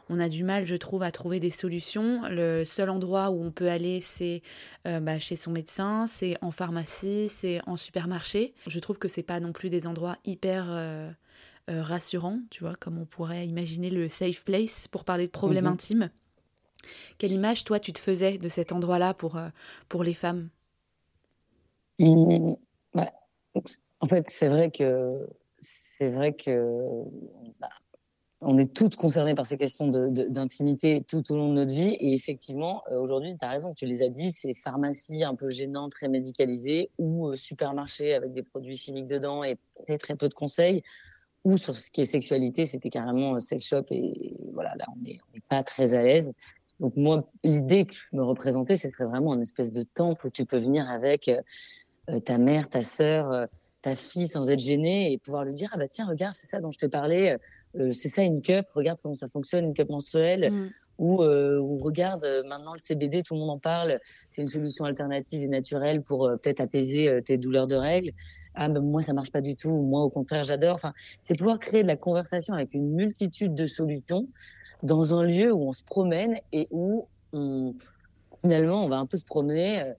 on, 0.09 0.19
a 0.19 0.29
du 0.29 0.43
mal, 0.43 0.65
je 0.65 0.75
trouve, 0.75 1.03
à 1.03 1.11
trouver 1.11 1.39
des 1.39 1.51
solutions. 1.51 2.21
Le 2.29 2.65
seul 2.65 2.89
endroit 2.89 3.31
où 3.31 3.43
on 3.43 3.51
peut 3.51 3.69
aller, 3.69 4.01
c'est 4.01 4.41
euh, 4.87 4.99
bah, 4.99 5.19
chez 5.19 5.35
son 5.35 5.51
médecin, 5.51 6.05
c'est 6.07 6.37
en 6.41 6.51
pharmacie, 6.51 7.29
c'est 7.29 7.61
en 7.65 7.77
supermarché. 7.77 8.53
Je 8.67 8.79
trouve 8.79 8.97
que 8.97 9.07
c'est 9.07 9.23
pas 9.23 9.39
non 9.39 9.51
plus 9.51 9.69
des 9.69 9.87
endroits 9.87 10.17
hyper 10.25 10.67
euh, 10.69 11.09
rassurants, 11.67 12.39
tu 12.49 12.63
vois, 12.63 12.75
comme 12.75 12.97
on 12.97 13.05
pourrait 13.05 13.45
imaginer 13.45 13.89
le 13.89 14.09
safe 14.09 14.43
place 14.43 14.87
pour 14.87 15.03
parler 15.03 15.25
de 15.25 15.31
problèmes 15.31 15.65
mhm. 15.65 15.73
intimes. 15.73 16.09
Quelle 17.17 17.31
image, 17.31 17.63
toi, 17.63 17.79
tu 17.79 17.93
te 17.93 17.99
faisais 17.99 18.37
de 18.37 18.49
cet 18.49 18.71
endroit-là 18.71 19.13
pour, 19.13 19.39
pour 19.87 20.03
les 20.03 20.13
femmes? 20.13 20.49
Mmh, 21.99 22.53
en 24.01 24.07
fait, 24.07 24.25
c'est 24.29 24.47
vrai 24.47 24.71
que 24.71 25.27
c'est 25.61 26.09
vrai 26.09 26.33
que 26.33 27.03
bah, 27.59 27.69
on 28.41 28.57
est 28.57 28.73
toutes 28.73 28.95
concernées 28.95 29.35
par 29.35 29.45
ces 29.45 29.57
questions 29.57 29.89
d'intimité 29.89 31.03
tout 31.05 31.29
au 31.31 31.37
long 31.37 31.49
de 31.49 31.55
notre 31.55 31.73
vie. 31.73 31.97
Et 31.99 32.13
effectivement, 32.13 32.83
euh, 32.91 32.99
aujourd'hui, 32.99 33.35
tu 33.37 33.45
as 33.45 33.49
raison, 33.49 33.73
tu 33.73 33.85
les 33.85 34.01
as 34.01 34.07
dit, 34.07 34.31
c'est 34.31 34.53
pharmacie 34.53 35.25
un 35.25 35.35
peu 35.35 35.49
gênante, 35.49 35.91
très 35.91 36.07
médicalisée, 36.07 36.89
ou 36.97 37.27
euh, 37.27 37.35
supermarché 37.35 38.13
avec 38.13 38.33
des 38.33 38.43
produits 38.43 38.77
chimiques 38.77 39.07
dedans 39.07 39.43
et 39.43 39.57
très, 39.85 39.97
très 39.97 40.15
peu 40.15 40.29
de 40.29 40.33
conseils. 40.33 40.83
Ou 41.45 41.57
sur 41.57 41.75
ce 41.75 41.89
qui 41.89 42.01
est 42.01 42.05
sexualité, 42.05 42.65
c'était 42.65 42.89
carrément 42.89 43.35
euh, 43.35 43.39
sex 43.39 43.65
shop. 43.65 43.85
Et 43.91 44.35
voilà, 44.53 44.75
là, 44.75 44.85
on 44.95 45.01
n'est 45.01 45.19
pas 45.47 45.63
très 45.63 45.93
à 45.93 46.03
l'aise. 46.03 46.33
Donc 46.79 46.95
moi, 46.95 47.29
l'idée 47.43 47.85
que 47.85 47.93
je 47.93 48.15
me 48.15 48.23
représentais, 48.23 48.75
c'était 48.75 49.03
vraiment 49.03 49.33
une 49.33 49.41
espèce 49.41 49.71
de 49.71 49.83
temple 49.83 50.27
où 50.27 50.29
tu 50.29 50.45
peux 50.45 50.59
venir 50.59 50.89
avec 50.89 51.29
euh, 52.09 52.19
ta 52.19 52.37
mère, 52.37 52.69
ta 52.69 52.81
sœur, 52.81 53.31
euh, 53.31 53.45
ta 53.81 53.95
fille 53.95 54.27
sans 54.27 54.49
être 54.49 54.59
gênée 54.59 55.11
et 55.11 55.17
pouvoir 55.17 55.45
lui 55.45 55.53
dire 55.53 55.69
ah 55.73 55.77
bah 55.77 55.87
tiens 55.87 56.07
regarde 56.07 56.33
c'est 56.33 56.47
ça 56.47 56.59
dont 56.59 56.71
je 56.71 56.79
te 56.79 56.85
parlais, 56.85 57.37
euh, 57.77 57.91
c'est 57.91 58.09
ça 58.09 58.23
une 58.23 58.41
cup, 58.41 58.65
regarde 58.73 58.99
comment 59.01 59.13
ça 59.13 59.27
fonctionne 59.27 59.65
une 59.65 59.73
cup 59.73 59.89
menstruelle. 59.89 60.51
Mm. 60.51 60.69
Ou, 60.99 61.23
ou, 61.23 61.77
regarde, 61.79 62.25
maintenant 62.47 62.73
le 62.73 62.79
CBD, 62.79 63.23
tout 63.23 63.33
le 63.33 63.39
monde 63.39 63.49
en 63.49 63.57
parle, 63.57 63.99
c'est 64.29 64.41
une 64.41 64.47
solution 64.47 64.85
alternative 64.85 65.41
et 65.41 65.47
naturelle 65.47 66.01
pour 66.01 66.29
peut-être 66.41 66.59
apaiser 66.59 67.21
tes 67.23 67.37
douleurs 67.37 67.67
de 67.67 67.75
règles. 67.75 68.11
Ah, 68.53 68.69
moi, 68.69 69.01
ça 69.01 69.13
marche 69.13 69.31
pas 69.31 69.41
du 69.41 69.55
tout, 69.55 69.81
moi, 69.81 70.01
au 70.01 70.09
contraire, 70.09 70.43
j'adore. 70.43 70.75
Enfin, 70.75 70.93
c'est 71.23 71.37
pouvoir 71.37 71.57
créer 71.57 71.83
de 71.83 71.87
la 71.87 71.95
conversation 71.95 72.53
avec 72.53 72.73
une 72.73 72.93
multitude 72.93 73.55
de 73.55 73.65
solutions 73.65 74.27
dans 74.83 75.17
un 75.17 75.23
lieu 75.23 75.51
où 75.53 75.69
on 75.69 75.73
se 75.73 75.83
promène 75.83 76.37
et 76.51 76.67
où 76.69 77.07
on, 77.33 77.73
finalement, 78.41 78.83
on 78.83 78.89
va 78.89 78.97
un 78.97 79.05
peu 79.05 79.17
se 79.17 79.25
promener 79.25 79.93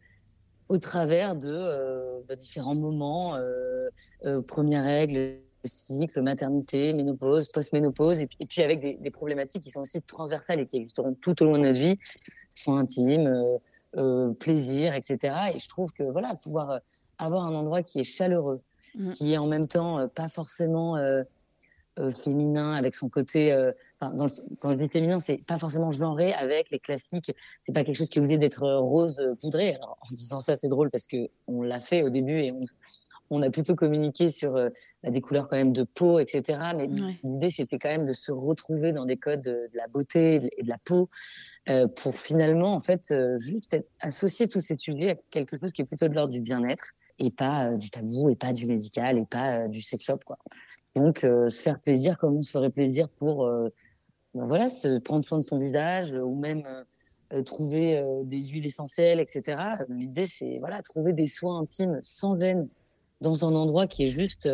au 0.71 0.79
travers 0.79 1.35
de, 1.35 1.49
euh, 1.49 2.21
de 2.29 2.35
différents 2.37 2.77
moments, 2.77 3.35
euh, 3.35 3.89
euh, 4.25 4.41
première 4.41 4.85
règle, 4.85 5.41
cycle, 5.65 6.23
maternité, 6.23 6.93
ménopause, 6.93 7.49
post-ménopause, 7.49 8.21
et, 8.21 8.29
puis 8.49 8.63
avec 8.63 8.81
des, 8.81 8.95
des, 8.95 9.11
problématiques 9.11 9.63
qui 9.63 9.71
sont 9.71 9.81
aussi 9.81 10.01
transversales 10.03 10.61
et 10.61 10.67
qui 10.67 10.77
existeront 10.77 11.15
tout 11.21 11.43
au 11.43 11.47
long 11.47 11.59
de 11.59 11.63
notre 11.63 11.79
vie, 11.79 11.99
soins 12.55 12.81
intimes, 12.81 13.27
euh, 13.27 13.59
euh, 13.97 14.33
plaisir, 14.33 14.95
etc. 14.95 15.35
Et 15.55 15.59
je 15.59 15.69
trouve 15.69 15.93
que 15.93 16.03
voilà, 16.03 16.35
pouvoir 16.35 16.81
avoir 17.19 17.47
un 17.47 17.55
endroit 17.55 17.83
qui 17.83 18.01
est 18.01 18.05
chaleureux, 18.05 18.61
mmh. 18.95 19.11
qui 19.11 19.33
est 19.33 19.39
en 19.39 19.47
même 19.47 19.67
temps 19.67 20.09
pas 20.09 20.29
forcément 20.29 20.97
euh, 22.01 22.13
féminin 22.13 22.73
avec 22.75 22.95
son 22.95 23.09
côté 23.09 23.53
euh, 23.53 23.73
enfin 23.97 24.15
dans 24.15 24.27
quand 24.61 24.71
je 24.71 24.77
dis 24.77 24.89
féminin 24.89 25.19
c'est 25.19 25.39
pas 25.39 25.59
forcément 25.59 25.91
genré 25.91 26.33
avec 26.33 26.71
les 26.71 26.79
classiques 26.79 27.33
c'est 27.61 27.73
pas 27.73 27.83
quelque 27.83 27.97
chose 27.97 28.09
qui 28.09 28.21
est 28.21 28.23
obligé 28.23 28.39
d'être 28.39 28.63
euh, 28.63 28.79
rose 28.79 29.21
poudré 29.41 29.75
alors 29.75 29.99
en 30.01 30.15
disant 30.15 30.39
ça 30.39 30.55
c'est 30.55 30.69
drôle 30.69 30.89
parce 30.91 31.09
que 31.09 31.29
on 31.49 31.63
l'a 31.63 31.81
fait 31.81 32.03
au 32.03 32.09
début 32.09 32.43
et 32.43 32.53
on, 32.53 32.61
on 33.31 33.43
a 33.43 33.51
plutôt 33.51 33.75
communiqué 33.75 34.29
sur 34.29 34.55
bah, 34.55 35.11
des 35.11 35.21
couleurs 35.21 35.49
quand 35.49 35.57
même 35.57 35.73
de 35.73 35.85
peau 35.85 36.19
etc 36.19 36.59
mais 36.77 36.89
l'idée 37.23 37.51
c'était 37.51 37.79
quand 37.79 37.89
même 37.89 38.05
de 38.05 38.13
se 38.13 38.33
retrouver 38.33 38.93
dans 38.93 39.05
des 39.05 39.17
codes 39.17 39.43
de, 39.43 39.71
la 39.75 39.87
beauté 39.87 40.41
et 40.57 40.63
de 40.63 40.69
la 40.69 40.79
peau 40.79 41.09
pour 41.97 42.17
finalement 42.17 42.75
en 42.75 42.81
fait 42.81 43.15
juste 43.39 43.77
associer 44.01 44.49
tous 44.49 44.61
ces 44.61 44.77
sujets 44.77 45.11
à 45.11 45.17
quelque 45.31 45.59
chose 45.59 45.71
qui 45.73 45.83
est 45.83 45.85
plutôt 45.85 46.09
de 46.09 46.15
l'ordre 46.15 46.33
du 46.33 46.41
bien-être 46.41 46.93
et 47.19 47.31
pas 47.31 47.71
du 47.75 47.91
tabou 47.91 48.31
et 48.31 48.37
pas 48.37 48.53
du 48.53 48.67
médical 48.67 49.19
et 49.19 49.27
pas 49.27 49.69
du 49.69 49.81
sex 49.81 50.05
shop 50.05 50.19
quoi 50.25 50.39
donc, 50.95 51.25
euh, 51.25 51.49
se 51.49 51.63
faire 51.63 51.79
plaisir 51.81 52.19
comme 52.19 52.37
on 52.37 52.43
se 52.43 52.51
ferait 52.51 52.71
plaisir 52.71 53.09
pour, 53.09 53.47
euh, 53.47 53.69
ben 54.35 54.47
voilà, 54.47 54.69
se 54.69 54.99
prendre 54.99 55.25
soin 55.25 55.39
de 55.39 55.45
son 55.45 55.59
visage 55.59 56.13
ou 56.13 56.35
même 56.35 56.65
euh, 57.33 57.43
trouver 57.43 58.03
des 58.25 58.47
huiles 58.49 58.67
essentielles, 58.67 59.21
etc. 59.21 59.63
L'idée, 59.89 60.27
c'est 60.27 60.59
voilà, 60.59 60.83
trouver 60.83 61.13
des 61.13 61.29
soins 61.29 61.61
intimes 61.61 61.99
sans 62.01 62.39
gêne 62.39 62.69
dans 63.21 63.45
un 63.45 63.55
endroit 63.55 63.87
qui 63.87 64.05
est 64.05 64.09
juste 64.09 64.49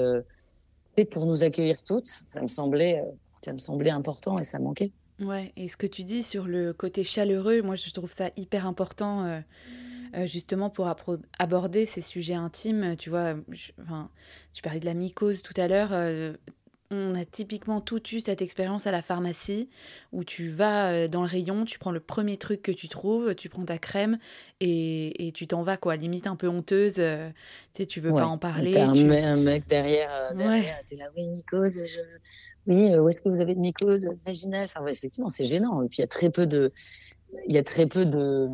fait 0.97 1.05
pour 1.05 1.27
nous 1.27 1.43
accueillir 1.43 1.83
toutes. 1.83 2.11
Ça 2.29 2.41
me 2.41 2.49
semblait, 2.49 3.03
ça 3.45 3.53
me 3.53 3.59
semblait 3.59 3.91
important 3.91 4.39
et 4.39 4.45
ça 4.45 4.59
manquait. 4.59 4.93
Ouais, 5.21 5.53
et 5.57 5.69
ce 5.69 5.77
que 5.77 5.87
tu 5.87 6.05
dis 6.05 6.23
sur 6.23 6.47
le 6.47 6.73
côté 6.73 7.05
chaleureux, 7.05 7.63
moi 7.63 7.77
je 7.77 7.91
trouve 7.91 8.13
ça 8.13 8.31
hyper 8.37 8.67
important. 8.67 9.43
Euh, 10.17 10.27
justement 10.27 10.71
pour 10.71 10.89
aborder 11.39 11.85
ces 11.85 12.01
sujets 12.01 12.35
intimes. 12.35 12.97
Tu 12.97 13.11
vois, 13.11 13.35
enfin, 13.83 14.11
tu 14.53 14.63
parlais 14.63 14.81
de 14.81 14.87
la 14.87 14.95
mycose 14.95 15.43
tout 15.43 15.53
à 15.57 15.69
l'heure. 15.69 15.91
Euh, 15.93 16.35
on 16.91 17.15
a 17.15 17.25
typiquement 17.25 17.81
tout 17.81 18.03
eu 18.15 18.21
cette 18.21 18.43
expérience 18.43 18.87
à 18.87 18.93
la 18.93 19.03
pharmacie 19.03 19.69
où 20.13 20.25
tu 20.25 20.49
vas 20.49 20.93
euh, 20.93 21.09
dans 21.09 21.23
le 21.23 21.29
rayon, 21.29 21.65
tu 21.65 21.79
prends 21.79 21.91
le 21.91 22.01
premier 22.01 22.37
truc 22.37 22.63
que 22.63 22.73
tu 22.73 22.89
trouves, 22.89 23.35
tu 23.35 23.49
prends 23.49 23.65
ta 23.65 23.79
crème 23.79 24.19
et, 24.61 25.27
et 25.27 25.33
tu 25.33 25.47
t'en 25.47 25.63
vas, 25.63 25.77
quoi. 25.77 25.97
Limite 25.97 26.27
un 26.27 26.37
peu 26.37 26.49
honteuse, 26.49 26.95
tu 26.95 27.03
sais, 27.73 27.87
tu 27.87 28.01
veux 28.01 28.13
pas 28.13 28.27
en 28.27 28.39
parler. 28.39 28.73
T'as 28.73 28.87
un, 28.89 29.37
mec 29.37 29.67
derrière, 29.67 30.35
derrière 30.35 30.83
t'es 30.89 30.97
là, 30.97 31.07
oui, 31.17 31.27
mycose, 31.29 31.83
je... 31.87 32.01
oui, 32.67 32.95
où 32.97 33.09
est-ce 33.09 33.21
que 33.21 33.29
vous 33.29 33.41
avez 33.41 33.55
de 33.55 33.61
mycose 33.61 34.09
vaginale? 34.25 34.65
Enfin, 34.65 34.87
effectivement, 34.87 35.29
c'est 35.29 35.45
gênant. 35.45 35.83
Et 35.83 35.89
puis 35.89 35.99
il 35.99 36.01
y 36.03 36.05
a 36.05 36.09
très 36.09 36.31
peu 36.31 36.47
de. 36.47 36.73
Il 37.49 37.55
y 37.55 37.59
a 37.59 37.65
très 37.65 37.87
peu 37.87 38.07
de 38.07 38.49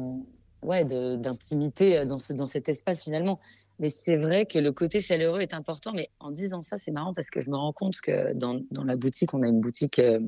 ouais, 0.62 0.84
d'intimité 0.84 2.04
dans, 2.06 2.18
ce, 2.18 2.32
dans 2.32 2.46
cet 2.46 2.68
espace 2.68 3.02
finalement. 3.02 3.38
Mais 3.78 3.90
c'est 3.90 4.16
vrai 4.16 4.46
que 4.46 4.58
le 4.58 4.72
côté 4.72 5.00
chaleureux 5.00 5.40
est 5.40 5.54
important. 5.54 5.92
Mais 5.92 6.10
en 6.20 6.30
disant 6.30 6.62
ça, 6.62 6.78
c'est 6.78 6.92
marrant 6.92 7.12
parce 7.12 7.30
que 7.30 7.40
je 7.40 7.50
me 7.50 7.56
rends 7.56 7.72
compte 7.72 8.00
que 8.00 8.32
dans, 8.34 8.60
dans 8.70 8.84
la 8.84 8.96
boutique, 8.96 9.34
on 9.34 9.42
a 9.42 9.48
une 9.48 9.60
boutique, 9.60 9.98
euh, 9.98 10.20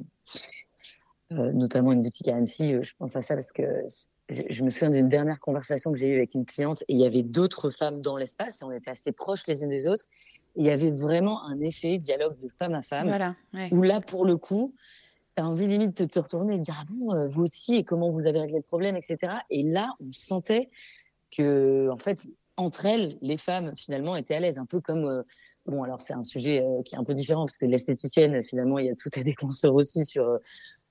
euh, 1.32 1.52
notamment 1.52 1.92
une 1.92 2.02
boutique 2.02 2.28
à 2.28 2.36
Annecy. 2.36 2.76
Je 2.82 2.94
pense 2.98 3.16
à 3.16 3.22
ça 3.22 3.34
parce 3.34 3.52
que 3.52 3.62
je 4.28 4.64
me 4.64 4.70
souviens 4.70 4.90
d'une 4.90 5.08
dernière 5.08 5.38
conversation 5.38 5.92
que 5.92 5.98
j'ai 5.98 6.08
eue 6.08 6.16
avec 6.16 6.34
une 6.34 6.46
cliente 6.46 6.82
et 6.88 6.94
il 6.94 7.00
y 7.00 7.06
avait 7.06 7.22
d'autres 7.22 7.70
femmes 7.70 8.00
dans 8.00 8.16
l'espace 8.16 8.62
et 8.62 8.64
on 8.64 8.72
était 8.72 8.90
assez 8.90 9.12
proches 9.12 9.46
les 9.46 9.62
unes 9.62 9.68
des 9.68 9.86
autres. 9.86 10.04
il 10.56 10.64
y 10.64 10.70
avait 10.70 10.90
vraiment 10.90 11.44
un 11.44 11.60
effet 11.60 11.98
dialogue 11.98 12.38
de 12.40 12.48
femme 12.58 12.74
à 12.74 12.80
femme 12.80 13.08
voilà, 13.08 13.34
où 13.70 13.82
là, 13.82 14.00
pour 14.00 14.24
le 14.24 14.36
coup, 14.36 14.74
tu 15.36 15.42
as 15.42 15.46
envie 15.46 15.66
limite 15.66 16.00
de 16.02 16.06
te 16.06 16.18
retourner 16.18 16.54
et 16.54 16.58
de 16.58 16.62
dire 16.62 16.76
ah 16.80 16.84
bon 16.88 17.12
euh, 17.12 17.28
vous 17.28 17.42
aussi 17.42 17.76
et 17.76 17.84
comment 17.84 18.10
vous 18.10 18.26
avez 18.26 18.40
réglé 18.40 18.58
le 18.58 18.62
problème 18.62 18.96
etc 18.96 19.34
et 19.50 19.62
là 19.62 19.94
on 20.00 20.12
sentait 20.12 20.70
que 21.36 21.88
en 21.90 21.96
fait 21.96 22.20
entre 22.56 22.86
elles 22.86 23.18
les 23.20 23.36
femmes 23.36 23.72
finalement 23.76 24.14
étaient 24.16 24.34
à 24.34 24.40
l'aise. 24.40 24.58
Un 24.58 24.66
peu 24.66 24.80
comme 24.80 25.04
euh, 25.04 25.22
bon 25.66 25.82
alors 25.82 26.00
c'est 26.00 26.14
un 26.14 26.22
sujet 26.22 26.62
euh, 26.62 26.82
qui 26.82 26.94
est 26.94 26.98
un 26.98 27.04
peu 27.04 27.14
différent 27.14 27.46
parce 27.46 27.58
que 27.58 27.66
l'esthéticienne 27.66 28.42
finalement 28.42 28.78
il 28.78 28.86
y 28.86 28.90
a 28.90 28.94
tout 28.94 29.10
à 29.14 29.22
déconstruire 29.22 29.74
aussi 29.74 30.04
sur 30.04 30.38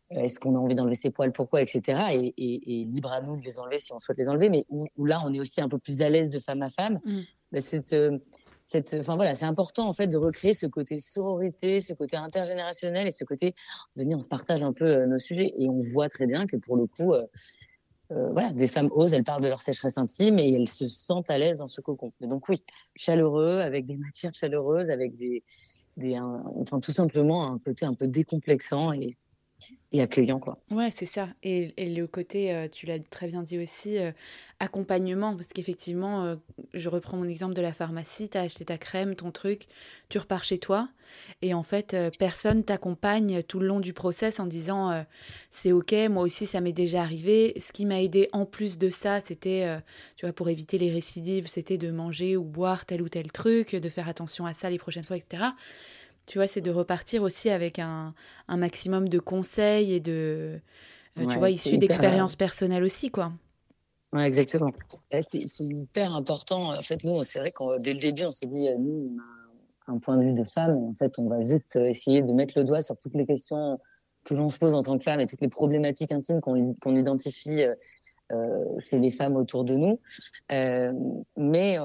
est-ce 0.10 0.40
qu'on 0.40 0.56
a 0.56 0.60
envie 0.60 0.76
d'enlever 0.76 0.96
ses 0.96 1.10
poils 1.10 1.32
pourquoi 1.32 1.62
etc 1.62 2.02
et, 2.12 2.34
et, 2.38 2.86
libre 2.86 3.12
à 3.12 3.22
nous 3.22 3.40
de 3.40 3.46
les 3.46 3.58
enlever 3.60 3.80
si 3.80 3.94
on 3.94 4.00
souhaite 4.00 4.18
les 4.18 4.30
enlever. 4.30 4.50
Mais 4.50 4.66
où, 4.70 5.06
là 5.06 5.22
on 5.26 5.34
est 5.34 5.40
aussi 5.40 5.62
un 5.62 5.70
peu 5.70 5.80
plus 5.80 6.02
à 6.02 6.10
l'aise 6.10 6.30
de 6.30 6.40
femme 6.40 6.62
à 6.62 6.70
femme. 6.70 7.00
Mmh. 7.06 7.20
bah, 7.52 7.62
cette 7.62 7.96
enfin 8.94 9.16
voilà, 9.16 9.36
c'est 9.36 9.46
important 9.46 9.88
en 9.88 9.94
fait 9.94 10.08
de 10.08 10.18
recréer 10.18 10.54
ce 10.54 10.66
côté 10.66 11.00
sororité, 11.00 11.82
ce 11.82 11.94
côté 11.94 12.18
intergénérationnel 12.18 13.08
et 13.08 13.12
ce 13.12 13.24
côté, 13.26 13.56
venir 13.96 14.18
on 14.18 14.24
partage 14.24 14.62
un 14.62 14.74
peu 14.74 14.86
euh, 14.86 15.06
nos 15.06 15.18
sujets 15.18 15.54
et 15.58 15.70
on 15.70 15.82
voit 15.82 16.10
très 16.10 16.26
bien 16.26 16.46
que 16.48 16.58
pour 16.58 16.78
le 16.78 16.88
coup, 16.88 17.14
euh, 17.14 17.26
euh, 18.12 18.32
voilà, 18.32 18.52
des 18.52 18.68
femmes 18.68 18.90
osent, 18.92 19.14
elles 19.14 19.24
parlent 19.24 19.44
de 19.44 19.48
leur 19.48 19.62
sécheresse 19.62 19.98
intime 19.98 20.40
et 20.40 20.54
elles 20.54 20.70
se 20.70 20.88
sentent 20.88 21.30
à 21.30 21.38
l'aise 21.38 21.58
dans 21.58 21.68
ce 21.68 21.82
cocon. 21.82 22.12
donc 22.22 22.48
oui, 22.50 22.64
chaleureux, 22.96 23.60
avec 23.60 23.86
des 23.86 23.98
matières 23.98 24.34
chaleureuses, 24.34 24.90
avec 24.90 25.16
des, 25.18 25.44
des 25.98 26.20
enfin 26.20 26.80
tout 26.80 26.92
simplement 26.92 27.52
un 27.52 27.60
côté 27.60 27.86
un 27.86 27.94
peu 27.94 28.08
décomplexant 28.08 28.94
et 28.94 29.18
et 29.94 30.02
accueillant 30.02 30.40
quoi. 30.40 30.58
Ouais, 30.72 30.92
c'est 30.94 31.06
ça. 31.06 31.30
Et, 31.44 31.72
le 31.78 32.08
côté, 32.08 32.54
euh, 32.54 32.68
tu 32.68 32.88
l'as 32.88 33.00
très 33.00 33.28
bien 33.28 33.44
dit 33.44 33.60
aussi, 33.60 34.00
euh, 34.00 34.12
accompagnement, 34.60 35.36
parce 35.36 35.54
qu'effectivement, 35.54 36.24
euh, 36.24 36.36
je 36.74 36.90
reprends 36.90 37.16
mon 37.16 37.28
exemple 37.28 37.54
de 37.54 37.62
la 37.62 37.74
pharmacie, 37.74 38.28
tu 38.28 38.38
as 38.38 38.42
acheté 38.42 38.66
ta 38.66 38.80
crème, 38.80 39.16
ton 39.16 39.30
truc, 39.30 39.68
tu 40.10 40.18
repars 40.18 40.44
chez 40.44 40.58
toi, 40.58 40.90
et 41.44 41.54
en 41.54 41.62
fait, 41.62 41.96
personne 42.18 42.64
t'accompagne 42.64 43.44
tout 43.44 43.60
le 43.60 43.68
long 43.68 43.80
du 43.80 43.94
process 43.94 44.40
en 44.40 44.48
disant 44.48 45.06
c'est 45.52 45.72
ok, 45.72 45.94
moi 46.10 46.24
aussi 46.24 46.48
ça 46.48 46.60
m'est 46.60 46.72
déjà 46.72 47.02
arrivé. 47.02 47.54
Ce 47.60 47.72
qui 47.72 47.86
m'a 47.86 48.02
aidé 48.02 48.30
en 48.32 48.48
plus 48.48 48.80
de 48.80 48.90
ça, 48.90 49.22
c'était, 49.22 49.80
tu 50.16 50.26
vois, 50.26 50.34
pour 50.34 50.50
éviter 50.50 50.80
les 50.80 50.92
récidives, 50.92 51.46
c'était 51.48 51.78
de 51.78 51.92
manger 51.92 52.36
ou 52.36 52.44
boire 52.44 52.86
tel 52.86 53.04
ou 53.04 53.10
tel 53.10 53.32
truc, 53.32 53.76
de 53.76 53.90
faire 53.90 54.08
attention 54.08 54.48
à 54.48 54.56
ça 54.56 54.72
les 54.72 54.80
prochaines 54.80 55.06
fois, 55.06 55.18
etc. 55.18 55.44
Tu 56.26 56.38
vois, 56.38 56.48
c'est 56.48 56.62
de 56.62 56.72
repartir 56.72 57.22
aussi 57.22 57.50
avec 57.50 57.80
un, 57.80 58.14
un, 58.48 58.58
maximum 58.58 59.10
de 59.10 59.20
conseils 59.20 59.94
et 59.94 60.00
de, 60.00 60.60
euh, 61.18 61.26
tu 61.28 61.38
vois, 61.38 61.50
issus 61.50 61.78
d'expériences 61.78 62.36
personnelles 62.36 62.84
aussi, 62.84 63.10
quoi. 63.10 63.34
Ouais, 64.14 64.26
exactement. 64.26 64.72
C'est 65.12 65.46
hyper 65.60 66.14
important. 66.14 66.72
En 66.72 66.82
fait, 66.84 67.04
nous, 67.04 67.24
c'est 67.24 67.40
vrai 67.40 67.52
que 67.52 67.80
dès 67.80 67.94
le 67.94 68.00
début, 68.00 68.26
on 68.26 68.32
s'est 68.32 68.46
dit, 68.46 68.70
euh, 68.70 68.78
nous, 68.78 69.16
on 69.16 69.92
a 69.92 69.96
un 69.96 69.98
point 69.98 70.18
de 70.18 70.24
vue 70.24 70.34
de 70.34 70.44
femme. 70.44 70.78
en 70.78 70.94
fait, 70.94 71.18
on 71.20 71.28
va 71.28 71.42
juste 71.42 71.76
essayer 71.76 72.22
de 72.22 72.32
mettre 72.32 72.54
le 72.58 72.64
doigt 72.64 72.82
sur 72.82 72.98
toutes 72.98 73.16
les 73.16 73.26
questions 73.26 73.80
que 74.24 74.34
l'on 74.34 74.50
se 74.50 74.58
pose 74.58 74.74
en 74.74 74.82
tant 74.82 74.98
que 74.98 75.04
femme 75.04 75.20
et 75.20 75.26
toutes 75.26 75.42
les 75.42 75.50
problématiques 75.50 76.12
intimes 76.14 76.40
qu'on 76.40 76.96
identifie 76.96 77.66
euh, 78.32 78.80
chez 78.80 78.98
les 79.00 79.12
femmes 79.12 79.36
autour 79.36 79.64
de 79.64 79.76
nous. 79.76 80.00
Euh, 80.52 80.94
mais 81.36 81.78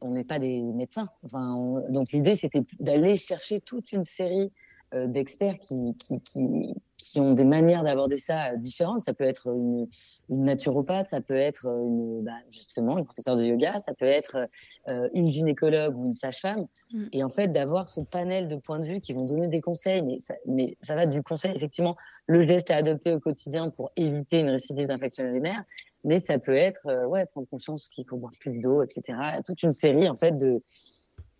on 0.00 0.10
n'est 0.10 0.24
pas 0.24 0.38
des 0.38 0.60
médecins. 0.60 1.08
Enfin, 1.24 1.82
donc 1.88 2.12
l'idée, 2.12 2.34
c'était 2.34 2.62
d'aller 2.80 3.16
chercher 3.16 3.60
toute 3.60 3.92
une 3.92 4.04
série 4.04 4.50
euh, 4.94 5.08
d'experts 5.08 5.58
qui, 5.58 5.96
qui, 5.98 6.20
qui, 6.20 6.72
qui, 6.96 7.18
ont 7.18 7.34
des 7.34 7.44
manières 7.44 7.82
d'aborder 7.82 8.18
ça 8.18 8.52
euh, 8.52 8.56
différentes. 8.56 9.02
Ça 9.02 9.12
peut 9.12 9.24
être 9.24 9.48
une, 9.48 9.88
une 10.30 10.44
naturopathe, 10.44 11.08
ça 11.08 11.20
peut 11.20 11.34
être 11.34 11.66
une, 11.66 12.22
bah, 12.22 12.38
justement 12.50 12.96
une 12.96 13.04
professeure 13.04 13.36
de 13.36 13.44
yoga, 13.44 13.80
ça 13.80 13.94
peut 13.94 14.06
être 14.06 14.48
euh, 14.86 15.08
une 15.12 15.28
gynécologue 15.28 15.98
ou 15.98 16.04
une 16.04 16.12
sage-femme. 16.12 16.66
Mm. 16.92 17.04
Et 17.12 17.24
en 17.24 17.28
fait, 17.28 17.48
d'avoir 17.48 17.88
ce 17.88 18.00
panel 18.00 18.46
de 18.46 18.54
points 18.54 18.78
de 18.78 18.86
vue 18.86 19.00
qui 19.00 19.12
vont 19.12 19.24
donner 19.24 19.48
des 19.48 19.60
conseils, 19.60 20.02
mais 20.02 20.20
ça, 20.20 20.34
mais 20.46 20.76
ça 20.82 20.94
va 20.94 21.06
du 21.06 21.20
conseil, 21.20 21.50
effectivement, 21.56 21.96
le 22.28 22.46
geste 22.46 22.70
à 22.70 22.76
adopter 22.76 23.12
au 23.12 23.18
quotidien 23.18 23.70
pour 23.70 23.90
éviter 23.96 24.38
une 24.38 24.50
récidive 24.50 24.86
d'infection 24.86 25.24
urinaire, 25.24 25.64
mais 26.06 26.18
ça 26.18 26.38
peut 26.38 26.56
être, 26.56 27.06
ouais, 27.06 27.26
prendre 27.26 27.48
conscience 27.48 27.88
qu'il 27.88 28.06
faut 28.08 28.16
boire 28.16 28.32
plus 28.40 28.58
d'eau, 28.60 28.82
etc. 28.82 29.18
Toute 29.44 29.62
une 29.62 29.72
série, 29.72 30.08
en 30.08 30.16
fait, 30.16 30.32
de, 30.38 30.62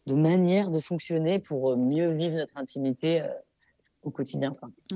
de 0.06 0.14
manière 0.14 0.70
de 0.70 0.80
fonctionner 0.80 1.38
pour 1.38 1.72
euh, 1.72 1.76
mieux 1.76 2.12
vivre 2.12 2.36
notre 2.36 2.56
intimité 2.56 3.22
euh, 3.22 3.28
au 4.02 4.10
quotidien. 4.10 4.52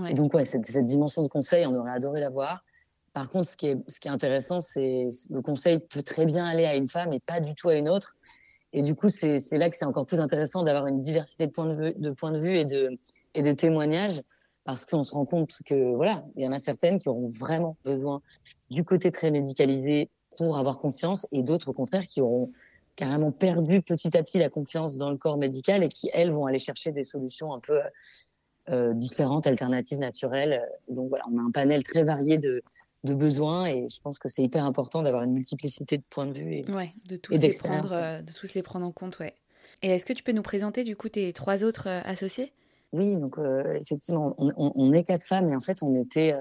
Et 0.09 0.15
donc, 0.15 0.35
ouais, 0.35 0.45
cette, 0.45 0.67
cette, 0.67 0.87
dimension 0.87 1.23
de 1.23 1.29
conseil, 1.29 1.67
on 1.67 1.75
aurait 1.75 1.91
adoré 1.91 2.21
l'avoir. 2.21 2.65
Par 3.13 3.29
contre, 3.29 3.49
ce 3.49 3.57
qui 3.57 3.67
est, 3.67 3.77
ce 3.89 3.99
qui 3.99 4.07
est 4.07 4.11
intéressant, 4.11 4.61
c'est 4.61 5.09
le 5.31 5.43
conseil 5.43 5.81
peut 5.81 6.03
très 6.03 6.27
bien 6.27 6.47
aller 6.47 6.65
à 6.65 6.77
une 6.77 6.87
femme 6.87 7.13
et 7.13 7.19
pas 7.19 7.41
du 7.41 7.55
tout 7.57 7.69
à 7.69 7.75
une 7.75 7.89
autre. 7.89 8.17
Et 8.73 8.83
du 8.83 8.95
coup, 8.95 9.09
c'est 9.09 9.41
là 9.51 9.69
que 9.69 9.77
c'est 9.77 9.85
encore 9.85 10.07
plus 10.07 10.21
intéressant 10.21 10.63
d'avoir 10.63 10.87
une 10.87 11.01
diversité 11.01 11.49
de 11.49 11.53
points 11.53 11.67
de 11.67 11.75
vue, 11.75 11.95
de 11.97 12.11
points 12.11 12.31
de 12.31 12.39
vue 12.39 12.57
et 12.57 12.65
de, 12.65 12.97
et 13.35 13.43
de 13.43 13.53
témoignages, 13.53 14.23
parce 14.71 14.85
qu'on 14.85 15.03
se 15.03 15.13
rend 15.13 15.25
compte 15.25 15.53
que 15.67 15.97
voilà, 15.97 16.25
il 16.37 16.45
y 16.45 16.47
en 16.47 16.53
a 16.53 16.61
certaines 16.61 16.99
qui 16.99 17.09
auront 17.09 17.29
vraiment 17.29 17.77
besoin 17.83 18.23
du 18.71 18.85
côté 18.85 19.11
très 19.11 19.33
médicalisé 19.33 20.11
pour 20.37 20.59
avoir 20.59 20.79
confiance, 20.79 21.27
et 21.33 21.43
d'autres 21.43 21.71
au 21.71 21.73
contraire 21.73 22.07
qui 22.07 22.21
auront 22.21 22.53
carrément 22.95 23.33
perdu 23.33 23.83
petit 23.83 24.17
à 24.17 24.23
petit 24.23 24.39
la 24.39 24.49
confiance 24.49 24.97
dans 24.97 25.11
le 25.11 25.17
corps 25.17 25.39
médical 25.39 25.83
et 25.83 25.89
qui, 25.89 26.09
elles, 26.13 26.31
vont 26.31 26.47
aller 26.47 26.61
chercher 26.61 26.93
des 26.93 27.03
solutions 27.03 27.53
un 27.53 27.59
peu 27.59 27.81
euh, 28.69 28.95
différentes, 28.95 29.49
alternatives, 29.49 29.99
naturelles. 29.99 30.63
Donc 30.89 31.09
voilà, 31.09 31.25
on 31.33 31.39
a 31.39 31.43
un 31.43 31.51
panel 31.51 31.83
très 31.83 32.05
varié 32.05 32.39
de, 32.39 32.63
de 33.03 33.15
besoins 33.15 33.67
et 33.67 33.89
je 33.89 34.01
pense 34.01 34.21
que 34.21 34.29
c'est 34.29 34.45
hyper 34.45 34.65
important 34.65 35.03
d'avoir 35.03 35.25
une 35.25 35.33
multiplicité 35.33 35.97
de 35.97 36.05
points 36.09 36.29
de 36.29 36.39
vue 36.39 36.59
et, 36.59 36.71
ouais, 36.71 36.93
de 37.09 37.17
tous 37.17 37.33
les 37.33 37.51
prendre, 37.55 37.93
euh, 37.93 38.23
de 38.23 38.33
tous 38.33 38.55
les 38.55 38.63
prendre 38.63 38.87
en 38.87 38.93
compte, 38.93 39.19
ouais. 39.19 39.35
Et 39.83 39.89
est-ce 39.89 40.07
que 40.07 40.13
tu 40.13 40.23
peux 40.23 40.31
nous 40.31 40.43
présenter 40.43 40.85
du 40.85 40.95
coup 40.95 41.09
tes 41.09 41.33
trois 41.33 41.65
autres 41.65 41.89
euh, 41.89 42.03
associés? 42.05 42.53
Oui, 42.93 43.17
donc 43.17 43.39
effectivement, 43.81 44.35
on, 44.39 44.93
est 44.93 45.05
quatre 45.05 45.25
femmes 45.25 45.49
et 45.51 45.57
en 45.57 45.61
fait 45.61 45.83
on 45.83 45.95
était 45.95 46.35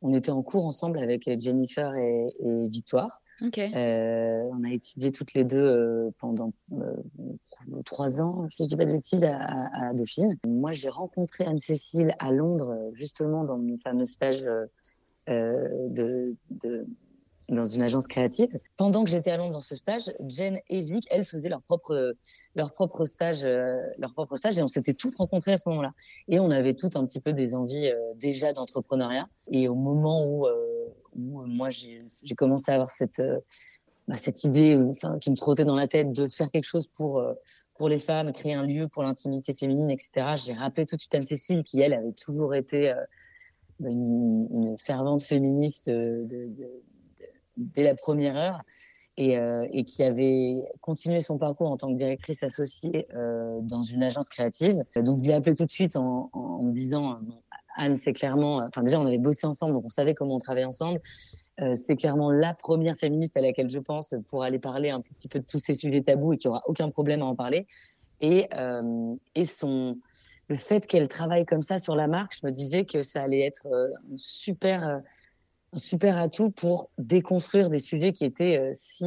on 0.00 0.14
était 0.14 0.30
en 0.30 0.42
cours 0.42 0.66
ensemble 0.66 0.98
avec 0.98 1.28
Jennifer 1.38 1.94
et 1.94 2.34
Victoire. 2.40 3.22
Euh, 3.42 4.42
on 4.52 4.64
a 4.64 4.70
étudié 4.70 5.12
toutes 5.12 5.34
les 5.34 5.44
deux 5.44 5.58
euh, 5.58 6.10
pendant 6.18 6.52
euh, 6.72 6.94
trois 7.84 8.20
ans, 8.20 8.46
si 8.48 8.64
je 8.64 8.68
dis 8.68 8.76
pas 8.76 8.84
de 8.84 8.92
bêtises, 8.92 9.24
à, 9.24 9.92
Dauphine. 9.94 10.36
Moi, 10.46 10.72
j'ai 10.72 10.88
rencontré 10.88 11.44
Anne-Cécile 11.44 12.14
à 12.18 12.30
Londres, 12.30 12.90
justement, 12.92 13.44
dans 13.44 13.58
mon 13.58 13.78
fameux 13.78 14.04
stage 14.04 14.46
de, 15.26 16.36
dans 17.48 17.64
une 17.64 17.82
agence 17.82 18.06
créative. 18.06 18.58
Pendant 18.76 19.04
que 19.04 19.10
j'étais 19.10 19.30
à 19.30 19.36
Londres 19.36 19.52
dans 19.52 19.60
ce 19.60 19.74
stage, 19.74 20.12
Jen 20.26 20.60
et 20.68 20.82
Vic, 20.82 21.06
elles 21.10 21.24
faisaient 21.24 21.48
leur 21.48 21.62
propre, 21.62 22.16
leur 22.54 22.72
propre 22.72 23.04
stage, 23.04 23.44
leur 23.44 24.12
propre 24.12 24.36
stage, 24.36 24.58
et 24.58 24.62
on 24.62 24.68
s'était 24.68 24.94
toutes 24.94 25.16
rencontrées 25.16 25.52
à 25.52 25.58
ce 25.58 25.68
moment-là. 25.68 25.92
Et 26.28 26.40
on 26.40 26.50
avait 26.50 26.74
toutes 26.74 26.96
un 26.96 27.04
petit 27.06 27.20
peu 27.20 27.32
des 27.32 27.54
envies 27.54 27.92
déjà 28.16 28.52
d'entrepreneuriat. 28.52 29.28
Et 29.50 29.68
au 29.68 29.74
moment 29.74 30.24
où 30.26 30.46
euh, 30.46 31.44
moi 31.46 31.70
j'ai 31.70 32.04
commencé 32.36 32.70
à 32.70 32.74
avoir 32.74 32.90
cette 32.90 33.20
euh, 33.20 33.40
bah, 34.08 34.16
cette 34.16 34.44
idée 34.44 34.78
qui 35.20 35.30
me 35.30 35.36
trottait 35.36 35.64
dans 35.64 35.76
la 35.76 35.88
tête 35.88 36.12
de 36.12 36.28
faire 36.28 36.50
quelque 36.50 36.64
chose 36.64 36.86
pour 36.86 37.18
euh, 37.18 37.32
pour 37.74 37.88
les 37.88 37.98
femmes, 37.98 38.32
créer 38.32 38.54
un 38.54 38.66
lieu 38.66 38.86
pour 38.86 39.02
l'intimité 39.02 39.54
féminine, 39.54 39.90
etc. 39.90 40.34
J'ai 40.44 40.52
rappelé 40.52 40.86
tout 40.86 40.96
de 40.96 41.00
suite 41.00 41.14
Anne-Cécile 41.14 41.64
qui 41.64 41.80
elle 41.80 41.92
avait 41.92 42.12
toujours 42.12 42.54
été 42.54 42.94
une, 43.80 44.76
fervente 44.78 45.22
féministe 45.22 45.90
de, 45.90 46.48
dès 47.56 47.82
la 47.82 47.94
première 47.94 48.36
heure 48.36 48.62
et, 49.16 49.38
euh, 49.38 49.66
et, 49.72 49.84
qui 49.84 50.02
avait 50.02 50.56
continué 50.80 51.20
son 51.20 51.38
parcours 51.38 51.70
en 51.70 51.76
tant 51.76 51.92
que 51.92 51.96
directrice 51.96 52.42
associée 52.42 53.06
euh, 53.14 53.60
dans 53.62 53.82
une 53.82 54.02
agence 54.02 54.28
créative. 54.28 54.82
Donc, 54.96 55.22
je 55.22 55.28
l'ai 55.28 55.34
appelée 55.34 55.54
tout 55.54 55.64
de 55.64 55.70
suite 55.70 55.96
en, 55.96 56.30
me 56.62 56.72
disant 56.72 57.20
Anne, 57.76 57.96
c'est 57.96 58.12
clairement, 58.12 58.56
enfin 58.68 58.82
déjà 58.82 59.00
on 59.00 59.06
avait 59.06 59.18
bossé 59.18 59.46
ensemble, 59.46 59.74
donc 59.74 59.84
on 59.84 59.88
savait 59.88 60.14
comment 60.14 60.36
on 60.36 60.38
travaillait 60.38 60.66
ensemble. 60.66 61.00
Euh, 61.60 61.74
c'est 61.74 61.96
clairement 61.96 62.30
la 62.30 62.54
première 62.54 62.96
féministe 62.96 63.36
à 63.36 63.40
laquelle 63.40 63.70
je 63.70 63.78
pense 63.78 64.14
pour 64.28 64.42
aller 64.42 64.58
parler 64.58 64.90
un 64.90 65.00
petit 65.00 65.28
peu 65.28 65.40
de 65.40 65.44
tous 65.44 65.58
ces 65.58 65.74
sujets 65.74 66.02
tabous 66.02 66.32
et 66.32 66.36
qui 66.36 66.48
aura 66.48 66.62
aucun 66.66 66.90
problème 66.90 67.22
à 67.22 67.26
en 67.26 67.34
parler. 67.34 67.66
Et, 68.20 68.48
euh, 68.54 69.14
et 69.34 69.44
son, 69.44 69.98
le 70.48 70.56
fait 70.56 70.86
qu'elle 70.86 71.08
travaille 71.08 71.46
comme 71.46 71.62
ça 71.62 71.78
sur 71.78 71.96
la 71.96 72.06
marque, 72.06 72.36
je 72.40 72.46
me 72.46 72.52
disais 72.52 72.84
que 72.84 73.00
ça 73.00 73.22
allait 73.22 73.46
être 73.46 73.66
euh, 73.66 73.88
super, 74.14 74.86
euh, 74.86 74.98
un 75.74 75.76
super 75.76 76.18
atout 76.18 76.50
pour 76.50 76.90
déconstruire 76.98 77.70
des 77.70 77.78
sujets 77.78 78.12
qui 78.12 78.24
étaient 78.24 78.58
euh, 78.58 78.70
si, 78.72 79.06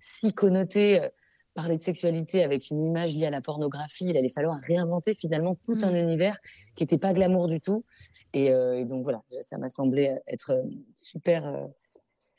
si 0.00 0.32
connotés 0.32 1.08
parler 1.54 1.76
de 1.76 1.82
sexualité 1.82 2.42
avec 2.42 2.70
une 2.70 2.82
image 2.82 3.14
liée 3.14 3.26
à 3.26 3.30
la 3.30 3.40
pornographie, 3.40 4.06
il 4.06 4.16
allait 4.16 4.28
falloir 4.28 4.58
réinventer 4.60 5.14
finalement 5.14 5.56
tout 5.66 5.76
un 5.82 5.92
mm. 5.92 5.96
univers 5.96 6.38
qui 6.74 6.84
n'était 6.84 6.98
pas 6.98 7.12
glamour 7.12 7.48
du 7.48 7.60
tout. 7.60 7.84
Et, 8.32 8.50
euh, 8.50 8.78
et 8.78 8.84
donc 8.84 9.04
voilà, 9.04 9.22
ça 9.40 9.58
m'a 9.58 9.68
semblé 9.68 10.16
être 10.26 10.62
super, 10.94 11.46
euh, 11.46 11.66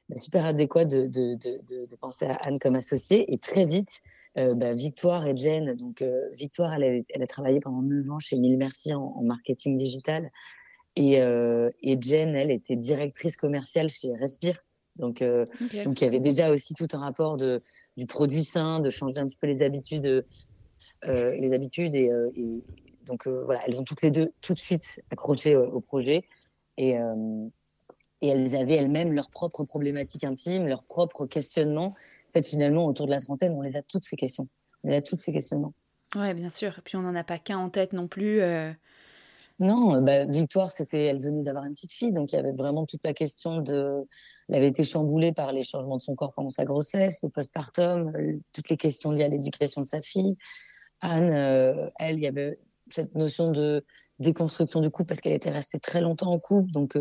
bah, 0.10 0.18
super 0.18 0.46
adéquat 0.46 0.86
de, 0.86 1.08
de, 1.08 1.36
de, 1.36 1.86
de, 1.86 1.96
penser 1.96 2.26
à 2.26 2.36
Anne 2.42 2.60
comme 2.60 2.76
associée. 2.76 3.32
Et 3.32 3.38
très 3.38 3.66
vite, 3.66 4.02
euh, 4.38 4.56
bah, 4.56 4.74
Victoire 4.74 5.28
et 5.28 5.38
Jen, 5.38 5.76
donc 5.76 6.02
euh, 6.02 6.30
Victoire, 6.32 6.74
elle 6.74 6.84
a, 6.84 7.02
elle 7.10 7.22
a, 7.22 7.28
travaillé 7.28 7.60
pendant 7.60 7.84
9 7.84 8.10
ans 8.12 8.20
chez 8.20 8.38
Mille 8.38 8.58
Merci 8.58 8.94
en, 8.94 9.22
marketing 9.22 9.78
digital. 9.78 10.32
Et, 10.96 11.22
euh, 11.22 11.70
et, 11.82 12.00
Jen, 12.00 12.36
elle 12.36 12.52
était 12.52 12.76
directrice 12.76 13.38
commerciale 13.38 13.90
chez 13.90 14.14
Respire. 14.16 14.64
Donc, 14.96 15.24
donc 15.24 16.02
il 16.02 16.04
y 16.04 16.08
avait 16.08 16.20
déjà 16.20 16.52
aussi 16.52 16.76
tout 16.76 16.88
un 16.94 17.00
rapport 17.00 17.36
de, 17.36 17.64
du 17.98 18.06
produit 18.06 18.44
sain, 18.44 18.80
de 18.80 18.92
changer 18.92 19.20
un 19.20 19.26
petit 19.26 19.38
peu 19.38 19.48
les 19.48 19.64
habitudes, 19.64 20.24
les 21.04 21.54
habitudes. 21.54 21.96
Et, 21.96 22.12
et 22.36 22.62
donc 23.08 23.28
voilà, 23.28 23.62
elles 23.66 23.82
ont 23.82 23.84
toutes 23.84 24.04
les 24.04 24.12
deux 24.12 24.32
tout 24.42 24.54
de 24.54 24.60
suite 24.60 25.02
accroché 25.10 25.56
au 25.56 25.80
projet. 25.80 26.26
Et, 26.78 26.96
et 28.22 28.28
elles 28.28 28.56
avaient 28.56 28.76
elles-mêmes 28.76 29.14
leurs 29.14 29.32
propres 29.32 29.64
problématiques 29.64 30.24
intimes, 30.24 30.68
leurs 30.68 30.84
propres 30.84 31.26
questionnements. 31.26 31.96
En 32.30 32.32
fait, 32.32 32.46
finalement, 32.46 32.86
autour 32.86 33.08
de 33.08 33.12
la 33.12 33.20
trentaine, 33.20 33.54
on 33.54 33.62
les 33.62 33.76
a 33.78 33.82
toutes 33.82 34.06
ces 34.06 34.16
questions. 34.16 34.48
On 34.84 34.92
a 34.92 35.02
toutes 35.02 35.22
ces 35.22 35.34
questionnements. 35.34 35.74
Ouais, 36.16 36.34
bien 36.34 36.50
sûr. 36.50 36.78
Et 36.78 36.82
puis 36.84 36.96
on 36.98 37.02
n'en 37.02 37.16
a 37.16 37.24
pas 37.24 37.40
qu'un 37.40 37.58
en 37.58 37.70
tête 37.70 37.94
non 37.94 38.08
plus. 38.08 38.42
Euh. 39.64 39.68
Non, 39.68 40.02
bah, 40.02 40.26
Victoire, 40.26 40.72
c'était, 40.72 41.06
elle 41.06 41.22
venait 41.22 41.44
d'avoir 41.44 41.66
une 41.66 41.74
petite 41.74 41.92
fille, 41.92 42.12
donc 42.12 42.32
il 42.32 42.36
y 42.36 42.40
avait 42.40 42.52
vraiment 42.52 42.86
toute 42.86 43.02
la 43.04 43.14
question 43.14 43.62
de, 43.62 44.06
elle 44.50 44.56
avait 44.56 44.68
été 44.68 44.84
chamboulée 44.84 45.32
par 45.32 45.52
les 45.52 45.64
changements 45.64 45.98
de 45.98 46.02
son 46.02 46.16
corps 46.16 46.34
pendant 46.34 46.50
sa 46.50 46.66
grossesse, 46.66 47.20
le 47.24 47.30
postpartum, 47.30 48.14
euh, 48.16 48.40
toutes 48.54 48.70
les 48.70 48.78
questions 48.78 49.12
liées 49.12 49.26
à 49.26 49.30
l'éducation 49.30 49.82
de 49.82 49.88
sa 49.88 50.02
fille. 50.02 50.36
Anne, 51.02 51.32
euh, 51.32 51.90
elle, 52.00 52.18
il 52.18 52.24
y 52.24 52.28
avait 52.28 52.60
cette 52.92 53.16
notion 53.16 53.52
de 53.52 53.84
déconstruction 54.20 54.82
du 54.82 54.90
couple 54.90 55.10
parce 55.10 55.22
qu'elle 55.22 55.34
était 55.34 55.50
restée 55.50 55.80
très 55.80 56.02
longtemps 56.02 56.32
en 56.32 56.40
couple, 56.40 56.72
donc 56.72 56.96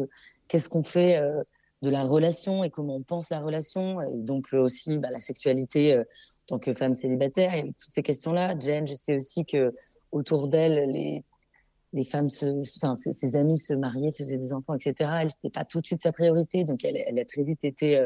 qu'est-ce 0.52 0.68
qu'on 0.68 0.82
fait 0.82 1.16
euh, 1.16 1.42
de 1.80 1.88
la 1.88 2.04
relation 2.04 2.62
et 2.62 2.68
comment 2.68 2.96
on 2.96 3.02
pense 3.02 3.30
la 3.30 3.40
relation? 3.40 4.02
Et 4.02 4.18
donc 4.18 4.48
euh, 4.52 4.58
aussi 4.58 4.98
bah, 4.98 5.08
la 5.10 5.18
sexualité 5.18 5.94
euh, 5.94 6.02
en 6.02 6.46
tant 6.46 6.58
que 6.58 6.74
femme 6.74 6.94
célibataire, 6.94 7.54
et 7.54 7.64
toutes 7.64 7.92
ces 7.92 8.02
questions-là. 8.02 8.58
Jen, 8.58 8.86
je 8.86 8.94
sais 8.94 9.14
aussi 9.14 9.46
que 9.46 9.74
autour 10.10 10.48
d'elle, 10.48 10.90
les, 10.90 11.24
les 11.92 12.04
femmes, 12.04 12.28
se, 12.28 12.46
enfin, 12.78 12.96
ses, 12.96 13.36
amis 13.36 13.58
se 13.58 13.74
mariaient, 13.74 14.12
faisaient 14.12 14.38
des 14.38 14.52
enfants, 14.52 14.74
etc. 14.74 15.10
Elle, 15.22 15.30
c'était 15.30 15.50
pas 15.50 15.64
tout 15.64 15.80
de 15.80 15.86
suite 15.86 16.02
sa 16.02 16.12
priorité, 16.12 16.64
donc 16.64 16.84
elle, 16.84 16.96
elle 16.96 17.18
a 17.18 17.24
très 17.24 17.42
vite 17.42 17.64
été 17.64 18.02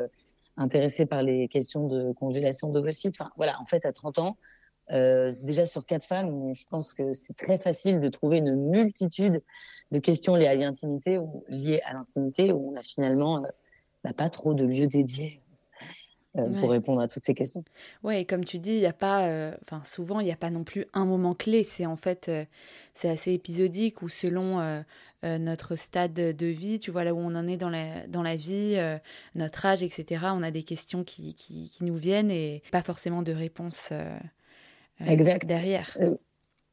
intéressée 0.57 1.07
par 1.07 1.23
les 1.23 1.49
questions 1.49 1.87
de 1.87 2.13
congélation 2.13 2.71
d'ovocytes. 2.71 3.15
Enfin, 3.19 3.31
voilà, 3.37 3.61
en 3.61 3.65
fait, 3.65 3.87
à 3.87 3.93
30 3.93 4.19
ans, 4.19 4.37
euh, 4.93 5.33
déjà 5.43 5.67
sur 5.67 5.85
quatre 5.85 6.05
femmes, 6.05 6.53
je 6.53 6.65
pense 6.69 6.95
que 6.95 7.13
c'est 7.13 7.37
très 7.37 7.59
facile 7.59 8.01
de 8.01 8.09
trouver 8.09 8.39
une 8.39 8.55
multitude 8.55 9.43
de 9.91 9.99
questions 9.99 10.37
liées 10.37 10.47
à 10.47 10.55
l'intimité 10.55 11.19
ou 11.19 11.45
liées 11.49 11.81
à 11.85 11.93
l'intimité 11.93 12.53
où 12.53 12.73
on 12.73 12.77
a 12.77 12.83
finalement 12.83 13.45
euh, 13.45 13.49
bah, 14.05 14.13
pas 14.13 14.31
trop 14.31 14.55
de 14.55 14.65
lieux 14.65 14.87
dédiés 14.87 15.41
euh, 16.37 16.61
pour 16.61 16.71
répondre 16.71 17.01
à 17.01 17.09
toutes 17.09 17.25
ces 17.25 17.35
questions. 17.35 17.65
Ouais, 18.03 18.21
et 18.21 18.25
comme 18.25 18.45
tu 18.45 18.59
dis, 18.59 18.73
il 18.73 18.81
y 18.81 18.87
a 18.87 18.93
pas, 18.93 19.53
enfin 19.63 19.83
souvent 19.85 20.21
il 20.21 20.25
n'y 20.25 20.33
a 20.33 20.37
pas 20.37 20.51
non 20.51 20.65
plus 20.65 20.87
un 20.93 21.05
moment 21.05 21.35
clé. 21.35 21.65
C'est 21.65 21.87
en 21.87 21.97
fait 21.97 22.31
c'est 22.95 23.09
assez 23.09 23.33
épisodique 23.33 24.03
ou 24.03 24.09
selon 24.09 24.83
notre 25.23 25.77
stade 25.77 26.15
de 26.15 26.47
vie, 26.47 26.79
tu 26.79 26.91
vois 26.91 27.05
là 27.05 27.15
où 27.15 27.19
on 27.19 27.35
en 27.35 27.47
est 27.47 27.57
dans 27.57 27.71
la 27.71 28.07
dans 28.07 28.23
la 28.23 28.37
vie, 28.37 28.77
notre 29.35 29.67
âge, 29.67 29.83
etc. 29.83 30.27
On 30.33 30.43
a 30.43 30.51
des 30.51 30.63
questions 30.63 31.05
qui, 31.05 31.35
qui, 31.35 31.71
qui 31.71 31.85
nous 31.85 31.97
viennent 31.97 32.31
et 32.31 32.63
pas 32.71 32.83
forcément 32.83 33.23
de 33.23 33.33
réponses 33.33 33.93
exact. 35.01 35.47
derrière. 35.47 35.97
Euh, 36.01 36.17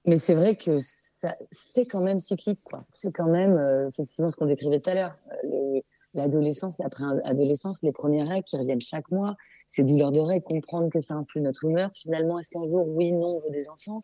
mais 0.05 0.19
c'est 0.19 0.33
vrai 0.33 0.55
que 0.55 0.77
c'est 0.79 1.85
quand 1.85 2.01
même 2.01 2.19
cyclique, 2.19 2.59
quoi. 2.63 2.85
C'est 2.91 3.11
quand 3.11 3.29
même 3.29 3.57
euh, 3.57 3.87
effectivement 3.87 4.29
ce 4.29 4.35
qu'on 4.35 4.45
décrivait 4.45 4.79
tout 4.79 4.89
à 4.89 4.93
l'heure. 4.95 5.17
Euh, 5.45 5.79
l'adolescence, 6.13 6.77
l'après-adolescence, 6.77 7.81
les 7.81 7.91
premières 7.91 8.27
règles 8.27 8.45
qui 8.45 8.57
reviennent 8.57 8.81
chaque 8.81 9.09
mois, 9.11 9.35
ces 9.67 9.83
douleurs 9.83 10.11
de 10.11 10.19
règles, 10.19 10.43
comprendre 10.45 10.89
que 10.89 11.01
ça 11.01 11.15
influe 11.15 11.41
notre 11.41 11.65
humeur. 11.65 11.89
Finalement, 11.93 12.39
est-ce 12.39 12.51
qu'un 12.51 12.67
jour, 12.67 12.87
oui, 12.87 13.11
non, 13.11 13.37
on 13.37 13.39
veut 13.39 13.49
des 13.49 13.69
enfants? 13.69 14.01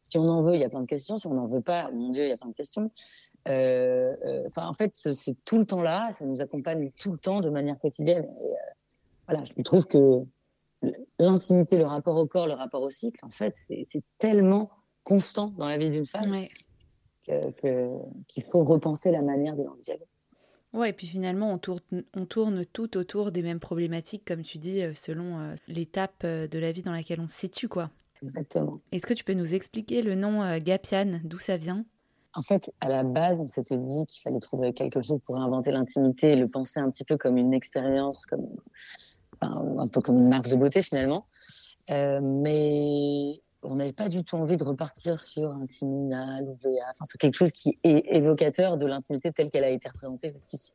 Si 0.00 0.18
on 0.18 0.28
en 0.28 0.42
veut, 0.42 0.54
il 0.54 0.60
y 0.60 0.64
a 0.64 0.68
plein 0.68 0.80
de 0.80 0.86
questions. 0.86 1.18
Si 1.18 1.26
on 1.28 1.34
n'en 1.34 1.46
veut 1.46 1.60
pas, 1.60 1.90
mon 1.92 2.10
Dieu, 2.10 2.24
il 2.24 2.28
y 2.28 2.32
a 2.32 2.36
plein 2.36 2.50
de 2.50 2.56
questions. 2.56 2.90
Enfin, 3.46 4.66
en 4.68 4.72
fait, 4.72 4.90
c'est 4.94 5.36
tout 5.44 5.58
le 5.58 5.64
temps 5.64 5.82
là. 5.82 6.10
Ça 6.10 6.24
nous 6.24 6.40
accompagne 6.40 6.90
tout 6.98 7.12
le 7.12 7.18
temps 7.18 7.40
de 7.40 7.50
manière 7.50 7.78
quotidienne. 7.78 8.24
Et, 8.24 8.54
voilà, 9.28 9.44
je 9.44 9.62
trouve 9.62 9.86
que 9.86 10.24
l'intimité, 11.20 11.78
le 11.78 11.84
rapport 11.84 12.16
au 12.16 12.26
corps, 12.26 12.48
le 12.48 12.54
rapport 12.54 12.82
au 12.82 12.90
cycle, 12.90 13.24
en 13.24 13.30
fait, 13.30 13.54
c'est 13.56 13.86
tellement 14.18 14.70
constant 15.04 15.52
dans 15.56 15.68
la 15.68 15.78
vie 15.78 15.90
d'une 15.90 16.06
femme 16.06 16.34
qu'il 17.24 18.44
faut 18.44 18.64
repenser 18.64 19.12
la 19.12 19.22
manière 19.22 19.54
de 19.54 19.62
l'envisager. 19.62 20.08
Ouais, 20.72 20.90
et 20.90 20.92
puis 20.92 21.06
finalement, 21.06 21.52
on 21.52 21.58
tourne, 21.58 21.80
on 22.14 22.24
tourne 22.24 22.64
tout 22.64 22.96
autour 22.96 23.30
des 23.30 23.42
mêmes 23.42 23.60
problématiques, 23.60 24.24
comme 24.24 24.42
tu 24.42 24.58
dis, 24.58 24.82
euh, 24.82 24.94
selon 24.94 25.38
euh, 25.38 25.54
l'étape 25.68 26.22
euh, 26.24 26.46
de 26.48 26.58
la 26.58 26.72
vie 26.72 26.82
dans 26.82 26.92
laquelle 26.92 27.20
on 27.20 27.28
se 27.28 27.36
situe, 27.36 27.68
quoi. 27.68 27.90
Exactement. 28.22 28.80
Est-ce 28.90 29.06
que 29.06 29.14
tu 29.14 29.24
peux 29.24 29.34
nous 29.34 29.52
expliquer 29.52 30.00
le 30.00 30.14
nom 30.14 30.58
Gapian, 30.58 31.20
d'où 31.24 31.38
ça 31.38 31.56
vient? 31.56 31.84
En 32.34 32.40
fait, 32.40 32.72
à 32.80 32.88
la 32.88 33.02
base, 33.02 33.40
on 33.40 33.48
s'était 33.48 33.76
dit 33.76 34.06
qu'il 34.06 34.22
fallait 34.22 34.38
trouver 34.38 34.72
quelque 34.72 35.02
chose 35.02 35.20
pour 35.24 35.36
inventer 35.36 35.72
l'intimité 35.72 36.28
et 36.28 36.36
le 36.36 36.48
penser 36.48 36.78
un 36.78 36.88
petit 36.90 37.04
peu 37.04 37.16
comme 37.16 37.36
une 37.36 37.52
expérience, 37.52 38.24
comme 38.24 38.46
un 39.40 39.88
peu 39.88 40.00
comme 40.00 40.18
une 40.18 40.28
marque 40.28 40.48
de 40.48 40.56
beauté 40.56 40.82
finalement. 40.82 41.26
Euh, 41.90 42.20
mais 42.22 43.40
on 43.62 43.76
n'avait 43.76 43.92
pas 43.92 44.08
du 44.08 44.24
tout 44.24 44.36
envie 44.36 44.56
de 44.56 44.64
repartir 44.64 45.20
sur 45.20 45.50
un 45.50 45.66
Timinal 45.66 46.44
ou 46.44 46.58
enfin 46.90 47.04
sur 47.04 47.18
quelque 47.18 47.34
chose 47.34 47.52
qui 47.52 47.78
est 47.84 48.04
évocateur 48.14 48.76
de 48.76 48.86
l'intimité 48.86 49.32
telle 49.32 49.50
qu'elle 49.50 49.64
a 49.64 49.70
été 49.70 49.88
représentée 49.88 50.28
jusqu'ici. 50.28 50.72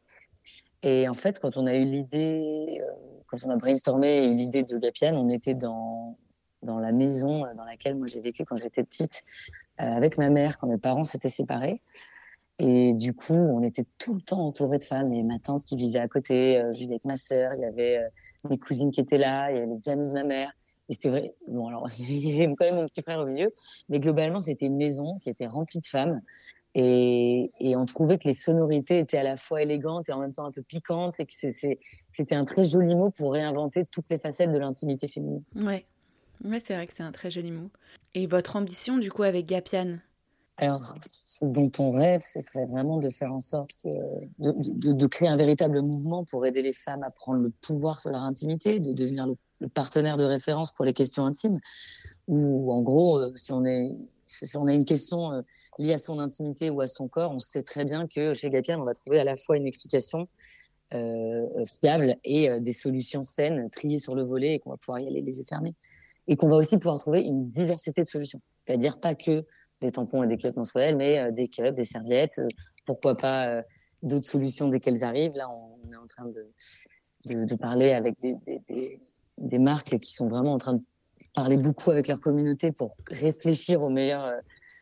Et 0.84 1.10
en 1.10 1.13
fait, 1.13 1.39
quand 1.39 1.58
on 1.58 1.65
a 1.67 1.76
eu 1.76 1.86
l'idée, 1.86 2.80
euh, 2.82 2.91
quand 3.28 3.38
on 3.45 3.50
a 3.50 3.56
brainstormé 3.56 4.23
et 4.23 4.26
eu 4.26 4.36
l'idée 4.36 4.63
de 4.63 4.78
Gapian, 4.78 5.15
on 5.15 5.30
était 5.30 5.56
dans 5.56 6.17
dans 6.63 6.80
la 6.80 6.91
maison 6.91 7.45
dans 7.56 7.65
laquelle 7.65 7.95
moi 7.95 8.08
j'ai 8.08 8.19
vécu 8.19 8.43
quand 8.43 8.58
j'étais 8.58 8.84
petite 8.84 9.23
euh, 9.80 9.84
avec 9.84 10.17
ma 10.17 10.30
mère 10.30 10.58
quand 10.58 10.67
mes 10.67 10.78
parents 10.78 11.04
s'étaient 11.04 11.30
séparés. 11.30 11.82
Et 12.60 12.93
du 12.93 13.13
coup, 13.13 13.36
on 13.36 13.62
était 13.62 13.86
tout 14.00 14.15
le 14.15 14.21
temps 14.21 14.47
entouré 14.47 14.80
de 14.80 14.84
femmes. 14.84 15.12
Avait 15.12 15.21
ma 15.21 15.38
tante 15.38 15.63
qui 15.63 15.76
vivait 15.76 16.00
à 16.00 16.08
côté, 16.08 16.60
euh, 16.60 16.73
je 16.73 16.80
vivais 16.80 16.93
avec 16.93 17.06
ma 17.06 17.17
sœur, 17.17 17.54
il 17.54 17.62
y 17.62 17.65
avait 17.65 18.00
euh, 18.00 18.50
mes 18.50 18.58
cousines 18.58 18.91
qui 18.91 19.00
étaient 19.00 19.19
là, 19.19 19.52
il 19.52 19.56
y 19.56 19.58
avait 19.60 19.67
les 19.67 19.89
amis 19.89 20.10
de 20.10 20.13
ma 20.13 20.23
mère. 20.23 20.52
Et 20.89 20.93
c'était 20.93 21.10
vrai. 21.10 21.34
Bon, 21.47 21.67
alors, 21.67 21.89
il 22.00 22.28
y 22.28 22.43
avait 22.43 22.54
quand 22.56 22.65
même 22.65 22.76
mon 22.76 22.88
petit 22.88 23.02
frère 23.02 23.19
au 23.19 23.26
milieu. 23.26 23.54
Mais 23.89 24.00
globalement, 24.00 24.41
c'était 24.41 24.65
une 24.65 24.78
maison 24.78 25.19
qui 25.19 25.30
était 25.30 25.47
remplie 25.47 25.80
de 25.80 25.86
femmes. 25.86 26.21
Et, 26.76 27.52
et 27.60 27.76
on 27.76 27.86
trouvait 27.86 28.17
que 28.17 28.28
les 28.28 28.36
sonorités 28.36 29.00
étaient 29.00 29.17
à 29.17 29.23
la 29.23 29.36
fois 29.36 29.63
élégantes 29.63 30.10
et 30.10 30.12
en 30.12 30.19
même 30.19 30.34
temps 30.34 30.45
un 30.45 30.52
peu 30.52 30.62
piquantes 30.62 31.19
et 31.19 31.26
que 31.26 31.34
c'était 31.34 32.36
un 32.36 32.45
très 32.45 32.65
joli 32.65 32.93
mot 32.93 33.10
pour 33.10 33.34
réinventer 33.34 33.86
toutes 33.86 34.06
les 34.12 34.19
facettes 34.19 34.52
de 34.52 34.60
l'intimité 34.60 35.08
féminine. 35.08 35.43
Ouais. 35.56 35.86
Ouais, 36.45 36.62
c'est 36.63 36.76
vrai 36.76 36.86
que 36.86 36.93
c'est 36.95 37.04
un 37.04 37.12
très 37.12 37.32
joli 37.32 37.50
mot. 37.50 37.71
Et 38.13 38.28
votre 38.28 38.56
ambition, 38.58 39.00
du 39.00 39.12
coup, 39.12 39.23
avec 39.23 39.47
Gapian 39.47 39.97
alors, 40.60 40.95
ce 41.04 41.45
dont 41.45 41.71
on 41.78 41.91
rêve, 41.91 42.21
ce 42.21 42.41
serait 42.41 42.65
vraiment 42.65 42.97
de 42.97 43.10
faire 43.12 43.32
en 43.32 43.39
sorte 43.39 43.69
que, 43.84 43.89
de, 44.39 44.54
de, 44.58 44.91
de, 44.91 45.06
créer 45.06 45.28
un 45.28 45.38
véritable 45.38 45.84
mouvement 45.84 46.26
pour 46.26 46.47
aider 46.47 46.63
les 46.63 46.73
femmes 46.73 47.04
à 47.04 47.12
prendre 47.12 47.41
le 47.41 47.52
pouvoir 47.52 48.00
sur 48.00 48.10
leur 48.10 48.23
intimité, 48.23 48.80
de 48.80 48.91
devenir 48.91 49.28
le, 49.28 49.36
partenaire 49.74 50.17
de 50.17 50.24
référence 50.24 50.72
pour 50.72 50.86
les 50.86 50.93
questions 50.93 51.26
intimes. 51.26 51.60
Ou 52.28 52.72
en 52.72 52.82
gros, 52.82 53.20
euh, 53.20 53.34
si 53.36 53.52
on 53.52 53.63
a 54.67 54.74
une 54.74 54.86
question 54.86 55.32
euh, 55.32 55.41
liée 55.80 55.93
à 55.93 55.98
son 55.98 56.20
intimité 56.20 56.70
ou 56.70 56.82
à 56.82 56.88
son 56.88 57.08
corps, 57.08 57.32
on 57.32 57.39
sait 57.39 57.63
très 57.63 57.86
bien 57.86 58.08
que 58.08 58.34
chez 58.34 58.50
Gapian, 58.50 58.80
on 58.82 58.86
va 58.86 58.93
trouver 58.93 59.20
à 59.20 59.24
la 59.24 59.36
fois 59.36 59.58
une 59.58 59.67
explication 59.67 60.28
euh, 60.93 61.65
fiable 61.65 62.15
et 62.24 62.60
des 62.62 62.74
solutions 62.74 63.24
saines 63.24 63.70
triées 63.70 64.00
sur 64.00 64.15
le 64.15 64.24
volet 64.24 64.56
et 64.56 64.60
qu'on 64.60 64.72
va 64.72 64.78
pouvoir 64.78 65.00
y 65.00 65.08
aller 65.08 65.22
les 65.22 65.38
yeux 65.38 65.46
fermés. 65.48 65.76
Et 66.28 66.36
qu'on 66.36 66.50
va 66.50 66.58
aussi 66.58 66.78
pouvoir 66.78 67.00
trouver 67.00 67.22
une 67.22 67.50
diversité 67.50 68.04
de 68.04 68.08
solutions. 68.08 68.41
C'est-à-dire 68.54 69.00
pas 69.00 69.15
que 69.15 69.46
des 69.82 69.91
tampons 69.91 70.24
et 70.24 70.28
des 70.28 70.38
cups 70.38 70.56
menstruels, 70.56 70.98
mais 70.98 71.32
des 71.32 71.48
cups, 71.48 71.74
des 71.74 71.86
serviettes, 71.86 72.41
pourquoi 72.86 73.15
pas 73.15 73.63
d'autres 74.04 74.30
solutions 74.30 74.67
dès 74.67 74.82
qu'elles 74.82 75.06
arrivent. 75.06 75.36
Là, 75.36 75.50
on, 75.50 75.93
est 75.93 75.96
en 75.96 76.08
train 76.08 76.26
de, 76.26 77.46
de, 77.46 77.56
parler 77.56 77.91
avec 77.91 78.15
des, 78.20 78.36
marques 79.60 79.97
qui 80.00 80.13
sont 80.13 80.28
vraiment 80.28 80.54
en 80.54 80.58
train 80.58 80.73
de 80.73 80.82
parler 81.34 81.58
beaucoup 81.58 81.91
avec 81.91 82.08
leur 82.08 82.19
communauté 82.19 82.71
pour 82.71 82.95
réfléchir 83.10 83.82
aux 83.84 83.89
meilleures 83.89 84.32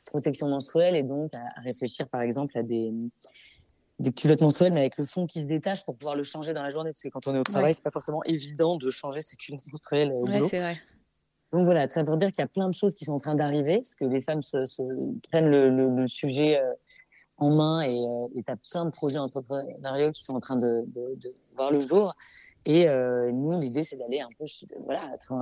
protections 0.06 0.48
menstruelles 0.48 0.96
et 0.96 1.04
donc 1.04 1.34
à, 1.34 1.62
réfléchir 1.62 2.08
par 2.08 2.22
exemple 2.22 2.58
à 2.58 2.64
des 2.64 2.92
des 4.00 4.12
culottes 4.12 4.42
menstruelles 4.42 4.74
mais 4.74 4.82
avec 4.82 4.98
le 4.98 5.06
fond 5.06 5.26
qui 5.26 5.42
se 5.42 5.48
détache 5.48 5.86
pour 5.86 5.96
pouvoir 5.96 6.16
le 6.16 6.24
changer 6.24 6.54
dans 6.54 6.64
la 6.64 6.70
journée. 6.70 6.92
Parce 6.92 7.02
que 7.02 7.10
quand 7.10 7.28
on 7.28 7.36
est 7.36 7.40
au 7.40 7.44
travail 7.44 7.74
c'est 7.74 7.84
pas 7.84 7.92
forcément 7.92 8.24
évident 8.24 8.78
de 8.78 8.90
changer 8.90 9.22
ses 9.22 9.38
culottes 9.38 9.66
menstruelles 9.72 10.12
au 10.12 10.26
ouais, 10.28 10.42
c'est 10.50 10.60
vrai. 10.60 10.78
Donc 11.56 11.64
voilà, 11.66 11.88
ça 11.88 12.04
veut 12.04 12.18
dire 12.18 12.30
qu'il 12.30 12.42
y 12.42 12.44
a 12.44 12.50
plein 12.50 12.68
de 12.68 12.74
choses 12.74 12.94
qui 12.94 13.06
sont 13.06 13.14
en 13.14 13.20
train 13.20 13.36
d'arriver, 13.36 13.78
parce 13.78 13.96
que 13.96 14.04
les 14.04 14.20
femmes 14.20 14.42
se, 14.42 14.58
prennent 15.30 15.48
le, 15.48 15.70
le, 15.70 16.08
sujet 16.08 16.60
euh, 16.60 16.74
en 17.38 17.50
main 17.52 17.82
et 17.82 18.06
euh, 18.06 18.28
tu 18.34 18.52
as 18.52 18.56
plein 18.56 18.86
de 18.86 18.92
projets 18.92 19.18
entrepreneuriaux 19.18 20.12
qui 20.12 20.24
sont 20.24 20.36
en 20.36 20.40
train 20.40 20.56
de, 20.56 20.84
de, 20.88 21.16
de 21.16 21.34
voir 21.56 21.72
le 21.72 21.80
jour. 21.82 22.16
Et 22.66 22.88
euh, 22.88 23.32
nous, 23.32 23.60
l'idée, 23.60 23.84
c'est 23.84 23.98
d'aller 23.98 24.22
un 24.22 24.30
peu, 24.40 24.46
voilà, 24.86 25.02
être 25.14 25.34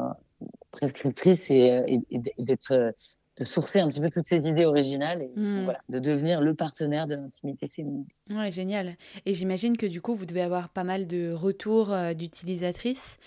prescriptrice 0.71 1.49
et, 1.49 2.03
et, 2.09 2.19
d'être 2.37 2.93
de 3.37 3.43
sourcer 3.43 3.79
un 3.79 3.89
petit 3.89 4.01
peu 4.01 4.09
toutes 4.09 4.27
ces 4.27 4.39
idées 4.39 4.65
originales 4.65 5.21
et 5.23 5.31
Mmh. 5.35 5.63
voilà, 5.63 5.81
de 5.89 5.99
devenir 5.99 6.41
le 6.41 6.55
partenaire 6.55 7.07
de 7.07 7.15
l'intimité 7.15 7.67
féminine. 7.67 8.07
Ouais, 8.29 8.51
génial. 8.53 8.95
Et 9.25 9.33
j'imagine 9.33 9.75
que 9.75 9.85
du 9.85 9.99
coup, 10.01 10.15
vous 10.15 10.25
devez 10.25 10.41
avoir 10.41 10.69
pas 10.69 10.85
mal 10.85 11.07
de 11.07 11.33
retours 11.33 11.91
euh, 11.91 12.13
d'utilisatrices. 12.13 13.17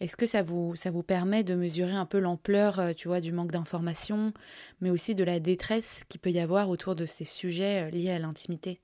Est-ce 0.00 0.16
que 0.16 0.24
ça 0.24 0.42
vous, 0.42 0.74
ça 0.76 0.90
vous 0.90 1.02
permet 1.02 1.44
de 1.44 1.54
mesurer 1.54 1.92
un 1.92 2.06
peu 2.06 2.18
l'ampleur, 2.18 2.78
euh, 2.80 2.92
tu 2.94 3.08
vois, 3.08 3.20
du 3.20 3.32
manque 3.32 3.52
d'informations, 3.52 4.32
mais 4.80 4.88
aussi 4.88 5.14
de 5.14 5.24
la 5.24 5.40
détresse 5.40 6.04
qu'il 6.08 6.20
peut 6.20 6.30
y 6.30 6.38
avoir 6.40 6.70
autour 6.70 6.94
de 6.94 7.04
ces 7.04 7.26
sujets 7.26 7.86
euh, 7.86 7.90
liés 7.90 8.10
à 8.12 8.18
l'intimité? 8.18 8.80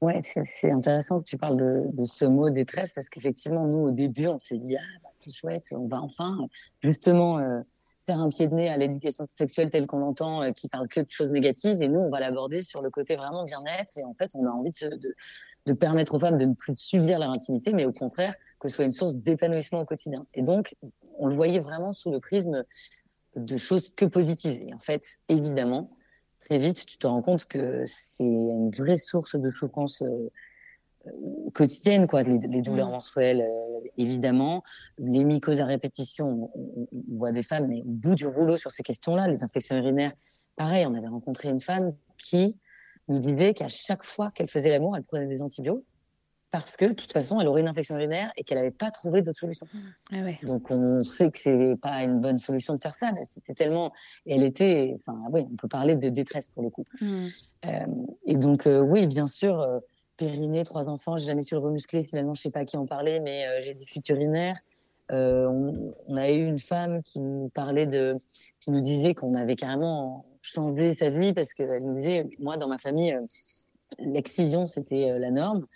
Ouais, 0.00 0.20
c'est 0.24 0.42
c'est 0.44 0.70
intéressant 0.72 1.20
que 1.20 1.24
tu 1.26 1.38
parles 1.38 1.56
de, 1.56 1.84
de 1.92 2.04
ce 2.04 2.24
mot 2.24 2.50
détresse 2.50 2.92
parce 2.92 3.08
qu'effectivement, 3.08 3.66
nous, 3.68 3.86
au 3.88 3.90
début, 3.92 4.26
on 4.26 4.38
s'est 4.38 4.58
dit, 4.58 4.76
ah, 4.76 4.82
bah, 5.02 5.10
c'est 5.16 5.32
chouette, 5.32 5.68
on 5.72 5.86
va 5.86 6.02
enfin 6.02 6.36
justement 6.82 7.38
euh, 7.38 7.60
faire 8.06 8.18
un 8.18 8.28
pied 8.28 8.48
de 8.48 8.54
nez 8.54 8.68
à 8.68 8.76
l'éducation 8.76 9.24
sexuelle 9.28 9.70
telle 9.70 9.86
qu'on 9.86 9.98
l'entend, 9.98 10.42
euh, 10.42 10.52
qui 10.52 10.68
parle 10.68 10.88
que 10.88 11.00
de 11.00 11.10
choses 11.10 11.30
négatives, 11.30 11.80
et 11.82 11.88
nous, 11.88 12.00
on 12.00 12.10
va 12.10 12.20
l'aborder 12.20 12.60
sur 12.60 12.82
le 12.82 12.90
côté 12.90 13.16
vraiment 13.16 13.44
bien-être, 13.44 13.96
et 13.96 14.04
en 14.04 14.14
fait, 14.14 14.30
on 14.34 14.46
a 14.46 14.50
envie 14.50 14.70
de, 15.66 15.72
permettre 15.74 16.14
aux 16.14 16.18
femmes 16.18 16.38
de 16.38 16.44
ne 16.44 16.54
plus 16.54 16.76
subir 16.76 17.18
leur 17.18 17.30
intimité, 17.30 17.72
mais 17.72 17.84
au 17.84 17.92
contraire, 17.92 18.34
que 18.58 18.68
ce 18.68 18.76
soit 18.76 18.84
une 18.84 18.90
source 18.90 19.14
d'épanouissement 19.14 19.80
au 19.80 19.84
quotidien. 19.84 20.26
Et 20.34 20.42
donc, 20.42 20.74
on 21.18 21.28
le 21.28 21.34
voyait 21.34 21.60
vraiment 21.60 21.92
sous 21.92 22.10
le 22.10 22.20
prisme 22.20 22.64
de 23.36 23.56
choses 23.56 23.90
que 23.90 24.04
positives. 24.04 24.60
Et 24.62 24.74
en 24.74 24.78
fait, 24.78 25.04
évidemment, 25.28 25.90
très 26.40 26.58
vite, 26.58 26.84
tu 26.84 26.98
te 26.98 27.06
rends 27.06 27.22
compte 27.22 27.46
que 27.46 27.82
c'est 27.86 28.24
une 28.24 28.70
vraie 28.70 28.96
source 28.96 29.36
de 29.36 29.50
souffrance 29.50 30.02
euh, 30.02 30.30
quotidienne, 31.54 32.06
quoi. 32.06 32.22
Les, 32.22 32.38
les 32.38 32.62
douleurs 32.62 32.88
menstruelles, 32.90 33.42
euh, 33.42 33.88
évidemment, 33.96 34.62
les 34.98 35.24
mycoses 35.24 35.60
à 35.60 35.66
répétition. 35.66 36.50
On, 36.54 36.60
on- 36.60 36.88
on 36.92 37.18
voit 37.18 37.32
des 37.32 37.42
femmes, 37.42 37.66
mais 37.68 37.80
au 37.80 37.84
bout 37.86 38.14
du 38.14 38.26
rouleau 38.26 38.56
sur 38.56 38.70
ces 38.70 38.82
questions-là, 38.82 39.28
les 39.28 39.42
infections 39.44 39.76
urinaires. 39.76 40.12
Pareil, 40.56 40.86
on 40.86 40.94
avait 40.94 41.08
rencontré 41.08 41.48
une 41.48 41.60
femme 41.60 41.94
qui 42.18 42.56
nous 43.08 43.18
disait 43.18 43.52
qu'à 43.54 43.68
chaque 43.68 44.04
fois 44.04 44.30
qu'elle 44.30 44.48
faisait 44.48 44.70
l'amour, 44.70 44.96
elle 44.96 45.02
prenait 45.04 45.26
des 45.26 45.40
antibiotiques 45.42 45.84
parce 46.52 46.76
que 46.76 46.84
de 46.84 46.92
toute 46.92 47.10
façon, 47.10 47.40
elle 47.40 47.48
aurait 47.48 47.62
une 47.62 47.68
infection 47.68 47.94
urinaire 47.96 48.30
et 48.36 48.44
qu'elle 48.44 48.58
n'avait 48.58 48.70
pas 48.70 48.90
trouvé 48.90 49.22
d'autre 49.22 49.38
solution. 49.38 49.66
Ah 50.12 50.20
ouais. 50.20 50.38
Donc 50.42 50.70
on 50.70 51.02
sait 51.02 51.30
que 51.30 51.38
c'est 51.38 51.76
pas 51.80 52.02
une 52.02 52.20
bonne 52.20 52.36
solution 52.36 52.74
de 52.74 52.78
faire 52.80 52.94
ça, 52.94 53.10
mais 53.12 53.22
c'était 53.22 53.54
tellement, 53.54 53.90
et 54.26 54.36
elle 54.36 54.42
était, 54.42 54.92
enfin 54.96 55.18
oui, 55.30 55.46
on 55.50 55.56
peut 55.56 55.66
parler 55.68 55.96
de 55.96 56.10
détresse 56.10 56.50
pour 56.50 56.62
le 56.62 56.68
coup. 56.68 56.84
Mm. 57.00 57.26
Euh, 57.64 57.86
et 58.26 58.36
donc 58.36 58.66
euh, 58.66 58.80
oui, 58.80 59.06
bien 59.06 59.26
sûr, 59.26 59.62
périnée, 60.24 60.62
trois 60.64 60.88
enfants, 60.88 61.16
j'ai 61.16 61.26
jamais 61.26 61.42
su 61.42 61.54
le 61.54 61.60
remuscler. 61.60 62.04
Finalement, 62.04 62.34
je 62.34 62.42
sais 62.42 62.50
pas 62.50 62.64
qui 62.64 62.76
en 62.76 62.86
parler, 62.86 63.20
mais 63.20 63.46
euh, 63.46 63.60
j'ai 63.60 63.74
des 63.74 63.84
fuites 63.84 64.08
urinaires. 64.08 64.58
Euh, 65.10 65.46
on, 65.46 65.94
on 66.06 66.16
a 66.16 66.30
eu 66.30 66.46
une 66.46 66.58
femme 66.58 67.02
qui 67.02 67.20
nous 67.20 67.50
parlait 67.54 67.86
de, 67.86 68.16
qui 68.60 68.70
nous 68.70 68.80
disait 68.80 69.14
qu'on 69.14 69.34
avait 69.34 69.56
carrément 69.56 70.24
changé 70.42 70.94
sa 70.94 71.10
vie 71.10 71.32
parce 71.32 71.52
qu'elle 71.54 71.82
nous 71.82 71.94
disait, 71.94 72.28
moi 72.38 72.56
dans 72.56 72.68
ma 72.68 72.78
famille, 72.78 73.12
euh, 73.12 73.20
l'excision 73.98 74.66
c'était 74.66 75.18
la 75.18 75.30
norme 75.30 75.66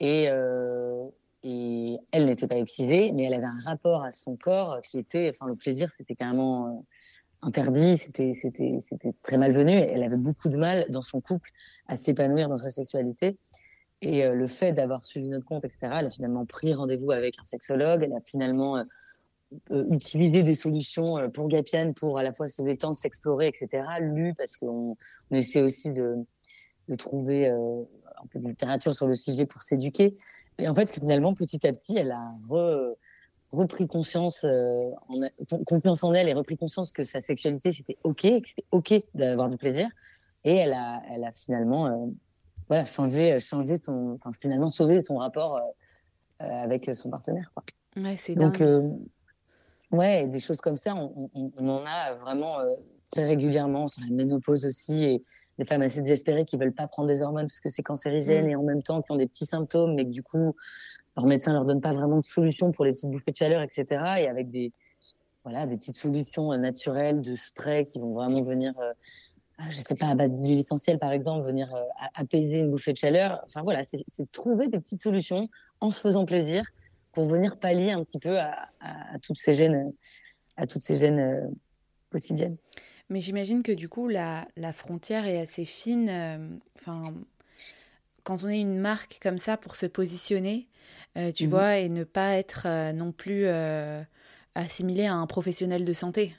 et 0.00 0.28
et 1.48 2.00
elle 2.10 2.26
n'était 2.26 2.48
pas 2.48 2.56
excisée, 2.56 3.12
mais 3.12 3.24
elle 3.24 3.34
avait 3.34 3.44
un 3.44 3.58
rapport 3.64 4.02
à 4.02 4.10
son 4.10 4.34
corps 4.36 4.80
qui 4.80 4.98
était, 4.98 5.30
enfin, 5.32 5.46
le 5.46 5.54
plaisir, 5.54 5.90
c'était 5.90 6.16
carrément 6.16 6.84
interdit, 7.40 7.98
c'était, 7.98 8.32
c'était, 8.32 8.78
c'était 8.80 9.12
très 9.22 9.38
malvenu. 9.38 9.72
Elle 9.72 10.02
avait 10.02 10.16
beaucoup 10.16 10.48
de 10.48 10.56
mal 10.56 10.86
dans 10.90 11.02
son 11.02 11.20
couple 11.20 11.50
à 11.86 11.96
s'épanouir 11.96 12.48
dans 12.48 12.56
sa 12.56 12.70
sexualité. 12.70 13.38
Et 14.02 14.24
euh, 14.24 14.34
le 14.34 14.46
fait 14.46 14.72
d'avoir 14.72 15.02
suivi 15.02 15.28
notre 15.28 15.46
compte, 15.46 15.64
etc., 15.64 15.88
elle 16.00 16.06
a 16.06 16.10
finalement 16.10 16.44
pris 16.44 16.74
rendez-vous 16.74 17.12
avec 17.12 17.38
un 17.40 17.44
sexologue. 17.44 18.02
Elle 18.02 18.12
a 18.12 18.20
finalement 18.20 18.76
euh, 18.76 18.82
euh, 19.70 19.84
utilisé 19.90 20.42
des 20.42 20.54
solutions 20.54 21.30
pour 21.30 21.48
Gapian 21.48 21.92
pour 21.94 22.18
à 22.18 22.22
la 22.22 22.32
fois 22.32 22.46
se 22.46 22.62
détendre, 22.62 22.98
s'explorer, 22.98 23.46
etc. 23.46 23.84
Lu 24.00 24.34
parce 24.36 24.56
qu'on 24.56 24.96
on 25.30 25.34
essaie 25.34 25.62
aussi 25.62 25.92
de, 25.92 26.16
trouver 26.98 27.48
un 27.48 28.26
peu 28.30 28.38
de 28.38 28.46
littérature 28.46 28.94
sur 28.94 29.06
le 29.06 29.14
sujet 29.14 29.46
pour 29.46 29.62
s'éduquer. 29.62 30.14
Et 30.58 30.68
en 30.68 30.74
fait, 30.74 30.90
finalement, 30.92 31.34
petit 31.34 31.66
à 31.66 31.72
petit, 31.72 31.96
elle 31.96 32.12
a 32.12 32.32
re- 32.48 32.94
repris 33.50 33.88
conscience, 33.88 34.44
en, 34.44 35.64
confiance 35.64 36.04
en 36.04 36.14
elle 36.14 36.28
et 36.28 36.32
repris 36.32 36.56
conscience 36.56 36.92
que 36.92 37.02
sa 37.02 37.22
sexualité, 37.22 37.72
c'était 37.72 37.98
OK, 38.04 38.22
que 38.22 38.48
c'était 38.48 38.64
OK 38.70 38.94
d'avoir 39.14 39.48
du 39.48 39.56
plaisir. 39.56 39.88
Et 40.44 40.54
elle 40.54 40.74
a, 40.74 41.32
finalement 41.32 42.08
voilà, 42.68 42.84
changé, 42.84 43.38
changé 43.38 43.76
son, 43.76 44.14
enfin, 44.14 44.30
finalement 44.40 44.68
sauvé 44.70 45.00
son 45.00 45.16
rapport 45.18 45.56
euh, 45.56 45.60
euh, 46.42 46.44
avec 46.64 46.90
son 46.94 47.10
partenaire. 47.10 47.50
Quoi. 47.54 47.64
Ouais, 48.02 48.16
c'est 48.18 48.34
Donc, 48.34 48.58
dingue. 48.58 48.68
euh, 48.68 48.90
ouais, 49.96 50.26
des 50.26 50.38
choses 50.38 50.60
comme 50.60 50.76
ça, 50.76 50.94
on, 50.94 51.30
on, 51.34 51.52
on 51.56 51.68
en 51.68 51.84
a 51.86 52.14
vraiment 52.14 52.58
euh, 52.60 52.74
très 53.10 53.24
régulièrement 53.24 53.86
sur 53.86 54.02
la 54.02 54.10
ménopause 54.10 54.66
aussi 54.66 55.04
et 55.04 55.22
des 55.58 55.64
femmes 55.64 55.82
assez 55.82 56.02
désespérées 56.02 56.44
qui 56.44 56.56
veulent 56.56 56.74
pas 56.74 56.88
prendre 56.88 57.08
des 57.08 57.22
hormones 57.22 57.46
parce 57.46 57.60
que 57.60 57.68
c'est 57.70 57.82
cancérigène 57.82 58.46
Mm. 58.46 58.50
et 58.50 58.56
en 58.56 58.62
même 58.62 58.82
temps 58.82 59.00
qui 59.00 59.12
ont 59.12 59.16
des 59.16 59.26
petits 59.26 59.46
symptômes 59.46 59.94
mais 59.94 60.04
que 60.04 60.10
du 60.10 60.22
coup 60.22 60.54
leur 61.16 61.24
médecin 61.24 61.52
leur 61.54 61.64
donne 61.64 61.80
pas 61.80 61.94
vraiment 61.94 62.18
de 62.18 62.24
solution 62.24 62.72
pour 62.72 62.84
les 62.84 62.92
petites 62.92 63.10
bouffées 63.10 63.30
de 63.32 63.36
chaleur, 63.36 63.62
etc. 63.62 63.86
Et 64.18 64.28
avec 64.28 64.50
des 64.50 64.70
voilà 65.44 65.66
des 65.66 65.76
petites 65.76 65.96
solutions 65.96 66.52
euh, 66.52 66.58
naturelles 66.58 67.22
de 67.22 67.36
spray 67.36 67.84
qui 67.86 68.00
vont 68.00 68.12
vraiment 68.12 68.40
venir, 68.42 68.74
euh, 68.80 68.92
je 69.68 69.76
sais 69.76 69.94
pas, 69.94 70.08
à 70.08 70.14
base 70.14 70.42
d'huile 70.42 70.58
essentielle 70.58 70.98
par 70.98 71.12
exemple, 71.12 71.44
venir 71.46 71.74
euh, 71.74 71.82
apaiser 72.14 72.58
une 72.58 72.70
bouffée 72.70 72.92
de 72.92 72.98
chaleur. 72.98 73.40
Enfin 73.44 73.62
voilà, 73.62 73.82
c'est 73.84 74.30
trouver 74.30 74.68
des 74.68 74.78
petites 74.78 75.00
solutions 75.00 75.48
en 75.80 75.90
se 75.90 76.00
faisant 76.00 76.24
plaisir 76.26 76.64
pour 77.12 77.24
venir 77.26 77.58
pallier 77.58 77.92
un 77.92 78.04
petit 78.04 78.18
peu 78.18 78.38
à, 78.38 78.68
à, 78.80 79.14
à 79.14 79.18
toutes 79.18 79.38
ces 79.38 79.54
gènes, 79.54 79.92
à 80.56 80.66
toutes 80.66 80.82
ces 80.82 80.94
gènes 80.96 81.18
euh, 81.18 81.48
quotidiennes. 82.10 82.56
Mais 83.08 83.20
j'imagine 83.20 83.62
que 83.62 83.72
du 83.72 83.88
coup, 83.88 84.08
la, 84.08 84.46
la 84.56 84.72
frontière 84.72 85.26
est 85.26 85.40
assez 85.40 85.64
fine. 85.64 86.08
euh, 86.08 86.48
Enfin, 86.78 87.14
quand 88.24 88.42
on 88.44 88.48
est 88.48 88.60
une 88.60 88.78
marque 88.78 89.18
comme 89.22 89.38
ça 89.38 89.56
pour 89.56 89.76
se 89.76 89.86
positionner, 89.86 90.68
tu 91.34 91.44
Mhm. 91.44 91.50
vois, 91.50 91.78
et 91.78 91.88
ne 91.88 92.04
pas 92.04 92.34
être 92.34 92.92
non 92.92 93.10
plus 93.12 93.46
assimilé 94.54 95.06
à 95.06 95.14
un 95.14 95.26
professionnel 95.26 95.84
de 95.84 95.92
santé. 95.92 96.34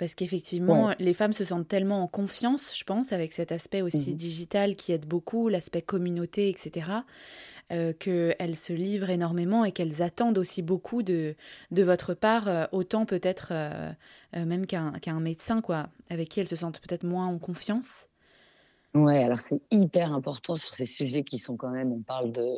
Parce 0.00 0.14
qu'effectivement, 0.14 0.86
Ouais. 0.86 0.94
les 0.98 1.12
femmes 1.12 1.34
se 1.34 1.44
sentent 1.44 1.68
tellement 1.68 2.02
en 2.02 2.06
confiance, 2.06 2.74
je 2.74 2.84
pense, 2.84 3.12
avec 3.12 3.34
cet 3.34 3.52
aspect 3.52 3.82
aussi 3.82 4.12
Mhm. 4.12 4.16
digital 4.16 4.74
qui 4.74 4.92
aide 4.92 5.04
beaucoup, 5.04 5.48
l'aspect 5.48 5.82
communauté, 5.82 6.48
etc., 6.48 7.04
euh, 7.70 7.92
qu'elles 7.92 8.56
se 8.56 8.72
livrent 8.72 9.10
énormément 9.10 9.62
et 9.62 9.72
qu'elles 9.72 10.00
attendent 10.00 10.38
aussi 10.38 10.62
beaucoup 10.62 11.02
de, 11.02 11.34
de 11.70 11.82
votre 11.82 12.14
part, 12.14 12.48
euh, 12.48 12.64
autant 12.72 13.04
peut-être 13.04 13.48
euh, 13.52 13.92
euh, 14.36 14.46
même 14.46 14.64
qu'un 14.66 14.92
qu'un 14.92 15.20
médecin, 15.20 15.60
quoi, 15.60 15.90
avec 16.08 16.30
qui 16.30 16.40
elles 16.40 16.48
se 16.48 16.56
sentent 16.56 16.80
peut-être 16.80 17.04
moins 17.04 17.26
en 17.26 17.38
confiance. 17.38 18.08
Ouais, 18.94 19.22
alors 19.22 19.38
c'est 19.38 19.60
hyper 19.70 20.14
important 20.14 20.54
sur 20.54 20.72
ces 20.72 20.86
sujets 20.86 21.24
qui 21.24 21.38
sont 21.38 21.58
quand 21.58 21.70
même, 21.70 21.92
on 21.92 22.00
parle 22.00 22.32
de, 22.32 22.48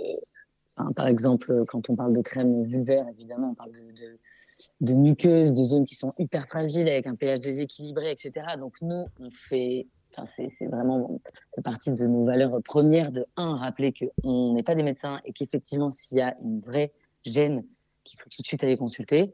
enfin, 0.76 0.92
par 0.92 1.08
exemple, 1.08 1.64
quand 1.66 1.90
on 1.90 1.96
parle 1.96 2.14
de 2.14 2.22
crème 2.22 2.62
vulvaire, 2.64 3.06
évidemment, 3.08 3.50
on 3.50 3.54
parle 3.54 3.72
de, 3.72 3.80
de, 3.80 4.18
de 4.80 4.94
muqueuses, 4.94 5.52
de 5.52 5.62
zones 5.62 5.84
qui 5.84 5.94
sont 5.94 6.14
hyper 6.18 6.46
fragiles 6.46 6.88
avec 6.88 7.06
un 7.06 7.14
pH 7.14 7.40
déséquilibré, 7.40 8.10
etc. 8.10 8.32
Donc 8.58 8.74
nous, 8.82 9.06
on 9.20 9.30
fait, 9.30 9.86
enfin, 10.12 10.26
c'est 10.26 10.48
c'est 10.48 10.66
vraiment 10.66 11.20
partie 11.64 11.92
de 11.92 12.06
nos 12.06 12.24
valeurs 12.24 12.62
premières 12.62 13.12
de, 13.12 13.26
un, 13.36 13.56
rappeler 13.56 13.92
qu'on 13.92 14.54
n'est 14.54 14.62
pas 14.62 14.74
des 14.74 14.82
médecins 14.82 15.20
et 15.24 15.32
qu'effectivement, 15.32 15.90
s'il 15.90 16.18
y 16.18 16.22
a 16.22 16.36
une 16.42 16.60
vraie 16.60 16.92
gêne, 17.24 17.64
qu'il 18.04 18.18
faut 18.18 18.28
tout 18.28 18.42
de 18.42 18.46
suite 18.46 18.62
aller 18.64 18.76
consulter. 18.76 19.32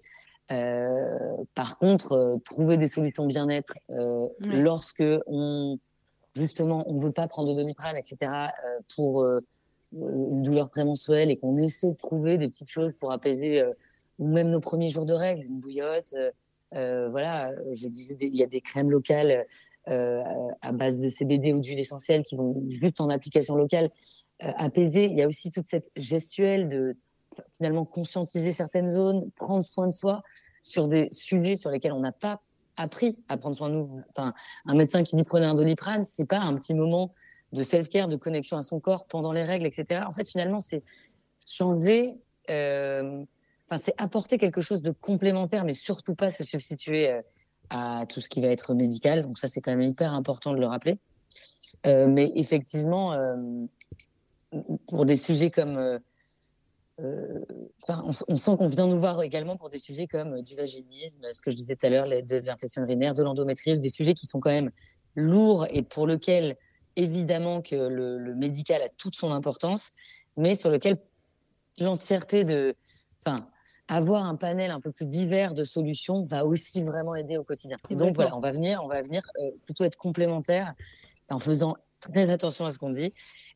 Euh, 0.50 1.18
par 1.54 1.78
contre, 1.78 2.12
euh, 2.12 2.36
trouver 2.44 2.78
des 2.78 2.86
solutions 2.86 3.26
bien-être 3.26 3.74
euh, 3.90 4.26
Ouais. 4.40 4.60
lorsque 4.60 5.04
on 5.26 5.78
justement, 6.34 6.84
on 6.86 6.94
ne 6.94 7.02
veut 7.02 7.12
pas 7.12 7.26
prendre 7.26 7.52
de 7.52 7.60
doliprane, 7.60 7.96
etc., 7.96 8.30
pour 8.94 9.26
une 9.92 10.42
douleur 10.44 10.70
prémenstruelle 10.70 11.32
et 11.32 11.36
qu'on 11.36 11.56
essaie 11.56 11.90
de 11.90 11.96
trouver 11.96 12.38
des 12.38 12.46
petites 12.46 12.70
choses 12.70 12.92
pour 13.00 13.10
apaiser, 13.10 13.60
ou 14.18 14.28
même 14.28 14.50
nos 14.50 14.60
premiers 14.60 14.88
jours 14.88 15.06
de 15.06 15.14
règles, 15.14 15.44
une 15.44 15.60
bouillotte, 15.60 16.12
euh, 16.14 16.30
euh, 16.74 17.08
voilà, 17.08 17.52
je 17.72 17.88
disais, 17.88 18.16
il 18.20 18.36
y 18.36 18.42
a 18.42 18.46
des 18.46 18.60
crèmes 18.60 18.90
locales 18.90 19.46
euh, 19.88 20.22
à 20.60 20.72
base 20.72 21.00
de 21.00 21.08
CBD 21.08 21.52
ou 21.52 21.60
d'huile 21.60 21.78
essentielle 21.78 22.22
qui 22.24 22.36
vont 22.36 22.62
juste 22.68 23.00
en 23.00 23.08
application 23.08 23.54
locale 23.54 23.90
apaiser. 24.40 25.06
Il 25.06 25.16
y 25.16 25.22
a 25.22 25.26
aussi 25.26 25.50
toute 25.50 25.66
cette 25.66 25.90
gestuelle 25.96 26.68
de 26.68 26.96
finalement 27.56 27.84
conscientiser 27.84 28.52
certaines 28.52 28.90
zones, 28.90 29.30
prendre 29.36 29.64
soin 29.64 29.86
de 29.86 29.92
soi 29.92 30.22
sur 30.62 30.88
des 30.88 31.08
sujets 31.10 31.56
sur 31.56 31.70
lesquels 31.70 31.92
on 31.92 32.00
n'a 32.00 32.12
pas 32.12 32.42
appris 32.76 33.16
à 33.28 33.36
prendre 33.36 33.56
soin 33.56 33.70
de 33.70 33.74
nous. 33.76 34.02
Enfin, 34.10 34.34
un 34.66 34.74
médecin 34.74 35.02
qui 35.02 35.16
dit 35.16 35.24
prenez 35.24 35.46
un 35.46 35.54
doliprane, 35.54 36.04
c'est 36.04 36.26
pas 36.26 36.38
un 36.38 36.54
petit 36.56 36.74
moment 36.74 37.14
de 37.52 37.62
self-care, 37.62 38.08
de 38.08 38.16
connexion 38.16 38.56
à 38.56 38.62
son 38.62 38.78
corps 38.78 39.06
pendant 39.06 39.32
les 39.32 39.42
règles, 39.42 39.66
etc. 39.66 40.02
En 40.06 40.12
fait, 40.12 40.28
finalement, 40.28 40.60
c'est 40.60 40.84
changer, 41.44 42.18
enfin, 43.68 43.80
c'est 43.82 43.94
apporter 43.98 44.38
quelque 44.38 44.60
chose 44.60 44.82
de 44.82 44.90
complémentaire, 44.90 45.64
mais 45.64 45.74
surtout 45.74 46.14
pas 46.14 46.30
se 46.30 46.44
substituer 46.44 47.10
euh, 47.10 47.22
à 47.70 48.04
tout 48.08 48.20
ce 48.20 48.28
qui 48.28 48.40
va 48.40 48.48
être 48.48 48.74
médical. 48.74 49.22
Donc 49.22 49.38
ça, 49.38 49.48
c'est 49.48 49.60
quand 49.60 49.70
même 49.70 49.82
hyper 49.82 50.12
important 50.12 50.52
de 50.52 50.58
le 50.58 50.66
rappeler. 50.66 50.98
Euh, 51.86 52.06
mais 52.06 52.32
effectivement, 52.34 53.12
euh, 53.12 53.36
pour 54.88 55.04
des 55.04 55.16
sujets 55.16 55.50
comme 55.50 56.00
euh, 57.00 57.44
on, 57.88 58.12
sent 58.12 58.56
qu'on 58.56 58.68
vient 58.68 58.88
nous 58.88 58.98
voir 58.98 59.22
également 59.22 59.56
pour 59.56 59.70
des 59.70 59.78
sujets 59.78 60.08
comme 60.08 60.42
du 60.42 60.56
vaginisme, 60.56 61.20
ce 61.30 61.40
que 61.40 61.50
je 61.50 61.56
disais 61.56 61.76
tout 61.76 61.86
à 61.86 61.90
l'heure, 61.90 62.08
de 62.08 62.36
l'infection 62.38 62.82
urinaire, 62.82 63.14
de 63.14 63.22
l'endométriose, 63.22 63.80
des 63.80 63.88
sujets 63.88 64.14
qui 64.14 64.26
sont 64.26 64.40
quand 64.40 64.50
même 64.50 64.70
lourds 65.14 65.66
et 65.70 65.82
pour 65.82 66.06
lesquels 66.06 66.56
évidemment 66.96 67.62
que 67.62 67.76
le, 67.76 68.34
médical 68.34 68.82
a 68.82 68.88
toute 68.88 69.14
son 69.14 69.30
importance, 69.30 69.92
mais 70.36 70.56
sur 70.56 70.70
lequel 70.70 70.98
l'entièreté 71.78 72.42
de, 72.42 72.74
enfin, 73.24 73.48
avoir 73.88 74.26
un 74.26 74.36
panel 74.36 74.70
un 74.70 74.80
peu 74.80 74.92
plus 74.92 75.06
divers 75.06 75.54
de 75.54 75.64
solutions 75.64 76.22
va 76.22 76.44
aussi 76.44 76.82
vraiment 76.82 77.14
aider 77.14 77.36
au 77.38 77.44
quotidien. 77.44 77.78
Et 77.90 77.96
donc 77.96 78.14
voilà, 78.14 78.36
on 78.36 78.40
va 78.40 78.52
venir, 78.52 78.82
on 78.84 78.88
va 78.88 79.02
venir 79.02 79.22
euh, 79.40 79.50
plutôt 79.64 79.84
être 79.84 79.96
complémentaire 79.96 80.74
en 81.30 81.38
faisant 81.38 81.76
très 82.00 82.30
attention 82.30 82.64
à 82.64 82.70
ce 82.70 82.78
qu'on 82.78 82.90
dit 82.90 83.12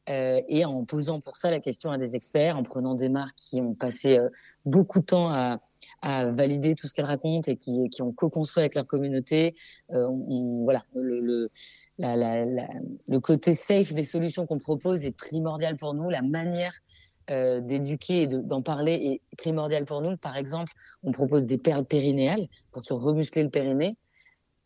euh, 0.08 0.40
et 0.48 0.64
en 0.64 0.84
posant 0.84 1.20
pour 1.20 1.36
ça 1.36 1.50
la 1.50 1.60
question 1.60 1.90
à 1.92 1.98
des 1.98 2.16
experts, 2.16 2.56
en 2.56 2.64
prenant 2.64 2.94
des 2.94 3.08
marques 3.08 3.36
qui 3.36 3.60
ont 3.60 3.74
passé 3.74 4.18
euh, 4.18 4.28
beaucoup 4.64 4.98
de 4.98 5.04
temps 5.04 5.28
à, 5.30 5.60
à 6.00 6.24
valider 6.24 6.74
tout 6.74 6.88
ce 6.88 6.94
qu'elles 6.94 7.04
racontent 7.04 7.48
et 7.48 7.56
qui, 7.56 7.88
qui 7.90 8.02
ont 8.02 8.12
co-construit 8.12 8.62
avec 8.62 8.74
leur 8.74 8.86
communauté. 8.86 9.54
Euh, 9.92 10.08
on, 10.08 10.64
voilà, 10.64 10.82
le, 10.96 11.20
le, 11.20 11.50
la, 11.98 12.16
la, 12.16 12.44
la, 12.44 12.68
le 13.06 13.20
côté 13.20 13.54
safe 13.54 13.92
des 13.92 14.04
solutions 14.04 14.46
qu'on 14.46 14.58
propose 14.58 15.04
est 15.04 15.12
primordial 15.12 15.76
pour 15.76 15.94
nous. 15.94 16.10
La 16.10 16.22
manière 16.22 16.74
euh, 17.30 17.60
d'éduquer 17.60 18.22
et 18.22 18.26
d'en 18.26 18.62
parler 18.62 19.20
est 19.32 19.36
primordiale 19.36 19.84
pour 19.84 20.00
nous. 20.00 20.16
Par 20.16 20.36
exemple, 20.36 20.72
on 21.02 21.12
propose 21.12 21.46
des 21.46 21.58
perles 21.58 21.84
périnéales 21.84 22.46
pour 22.70 22.84
se 22.84 22.92
remuscler 22.92 23.42
le 23.42 23.50
périnée. 23.50 23.96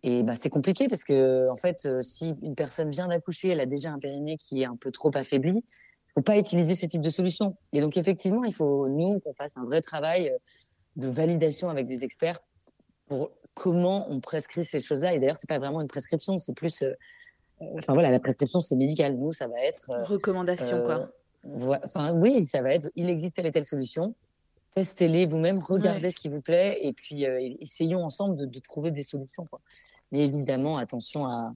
Et 0.02 0.22
bah, 0.22 0.34
c'est 0.36 0.50
compliqué 0.50 0.88
parce 0.88 1.04
que, 1.04 1.48
en 1.50 1.56
fait, 1.56 1.86
euh, 1.86 2.02
si 2.02 2.34
une 2.42 2.54
personne 2.54 2.90
vient 2.90 3.08
d'accoucher, 3.08 3.48
elle 3.48 3.60
a 3.60 3.66
déjà 3.66 3.90
un 3.90 3.98
périnée 3.98 4.36
qui 4.36 4.62
est 4.62 4.66
un 4.66 4.76
peu 4.76 4.90
trop 4.90 5.10
affaibli, 5.14 5.58
il 5.58 6.12
faut 6.14 6.22
pas 6.22 6.38
utiliser 6.38 6.74
ce 6.74 6.86
type 6.86 7.00
de 7.00 7.10
solution. 7.10 7.56
Et 7.72 7.80
donc, 7.80 7.96
effectivement, 7.96 8.44
il 8.44 8.54
faut, 8.54 8.88
nous, 8.88 9.20
qu'on 9.20 9.34
fasse 9.34 9.56
un 9.56 9.64
vrai 9.64 9.80
travail 9.80 10.30
euh, 10.30 10.38
de 10.96 11.08
validation 11.08 11.68
avec 11.68 11.86
des 11.86 12.04
experts 12.04 12.38
pour 13.06 13.30
comment 13.56 14.10
on 14.10 14.20
prescrit 14.20 14.64
ces 14.64 14.80
choses-là. 14.80 15.14
Et 15.14 15.18
d'ailleurs, 15.18 15.36
c'est 15.36 15.48
pas 15.48 15.58
vraiment 15.58 15.80
une 15.80 15.88
prescription, 15.88 16.38
c'est 16.38 16.54
plus, 16.54 16.82
euh, 16.82 16.92
enfin 17.78 17.94
voilà, 17.94 18.10
la 18.10 18.20
prescription 18.20 18.60
c'est 18.60 18.76
médical. 18.76 19.16
Nous, 19.16 19.32
ça 19.32 19.48
va 19.48 19.60
être 19.62 19.90
euh, 19.90 20.02
recommandation 20.02 20.82
quoi. 20.84 21.10
Enfin 21.84 22.12
oui, 22.14 22.46
ça 22.46 22.62
va 22.62 22.72
être. 22.72 22.90
Il 22.96 23.08
existe 23.10 23.34
telle 23.34 23.46
et 23.46 23.52
telle 23.52 23.64
solution. 23.64 24.14
Testez-les 24.74 25.26
vous-même, 25.26 25.58
regardez 25.58 26.10
ce 26.10 26.16
qui 26.16 26.28
vous 26.28 26.42
plaît, 26.42 26.78
et 26.82 26.92
puis 26.92 27.24
essayons 27.60 28.04
ensemble 28.04 28.36
de, 28.36 28.60
trouver 28.60 28.90
des 28.90 29.02
solutions. 29.02 29.46
Quoi. 29.46 29.60
Mais 30.12 30.24
évidemment, 30.24 30.76
attention 30.76 31.24
à, 31.26 31.54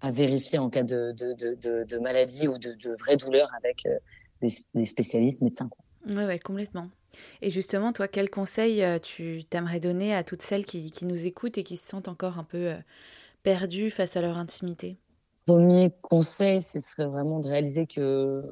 à 0.00 0.10
vérifier 0.10 0.58
en 0.58 0.70
cas 0.70 0.82
de, 0.82 1.12
de, 1.12 1.84
de 1.84 1.98
maladie 1.98 2.48
ou 2.48 2.56
de, 2.56 2.96
vraies 2.98 3.18
douleurs 3.18 3.50
avec 3.62 3.86
des, 4.40 4.48
des, 4.74 4.86
spécialistes 4.86 5.42
médecins. 5.42 5.68
Oui, 6.08 6.24
ouais, 6.24 6.38
complètement. 6.38 6.88
Et 7.42 7.50
justement, 7.50 7.92
toi, 7.92 8.08
quel 8.08 8.30
conseil 8.30 8.82
euh, 8.82 8.98
tu 8.98 9.44
t'aimerais 9.44 9.80
donner 9.80 10.14
à 10.14 10.24
toutes 10.24 10.42
celles 10.42 10.66
qui, 10.66 10.90
qui, 10.90 11.06
nous 11.06 11.26
écoutent 11.26 11.58
et 11.58 11.64
qui 11.64 11.76
se 11.76 11.86
sentent 11.86 12.08
encore 12.08 12.38
un 12.38 12.44
peu 12.44 12.68
euh, 12.68 12.76
perdues 13.42 13.90
face 13.90 14.16
à 14.16 14.22
leur 14.22 14.36
intimité? 14.36 14.98
Premier 15.46 15.92
conseil, 16.02 16.60
ce 16.62 16.80
serait 16.80 17.06
vraiment 17.06 17.40
de 17.40 17.48
réaliser 17.48 17.86
que 17.86 18.42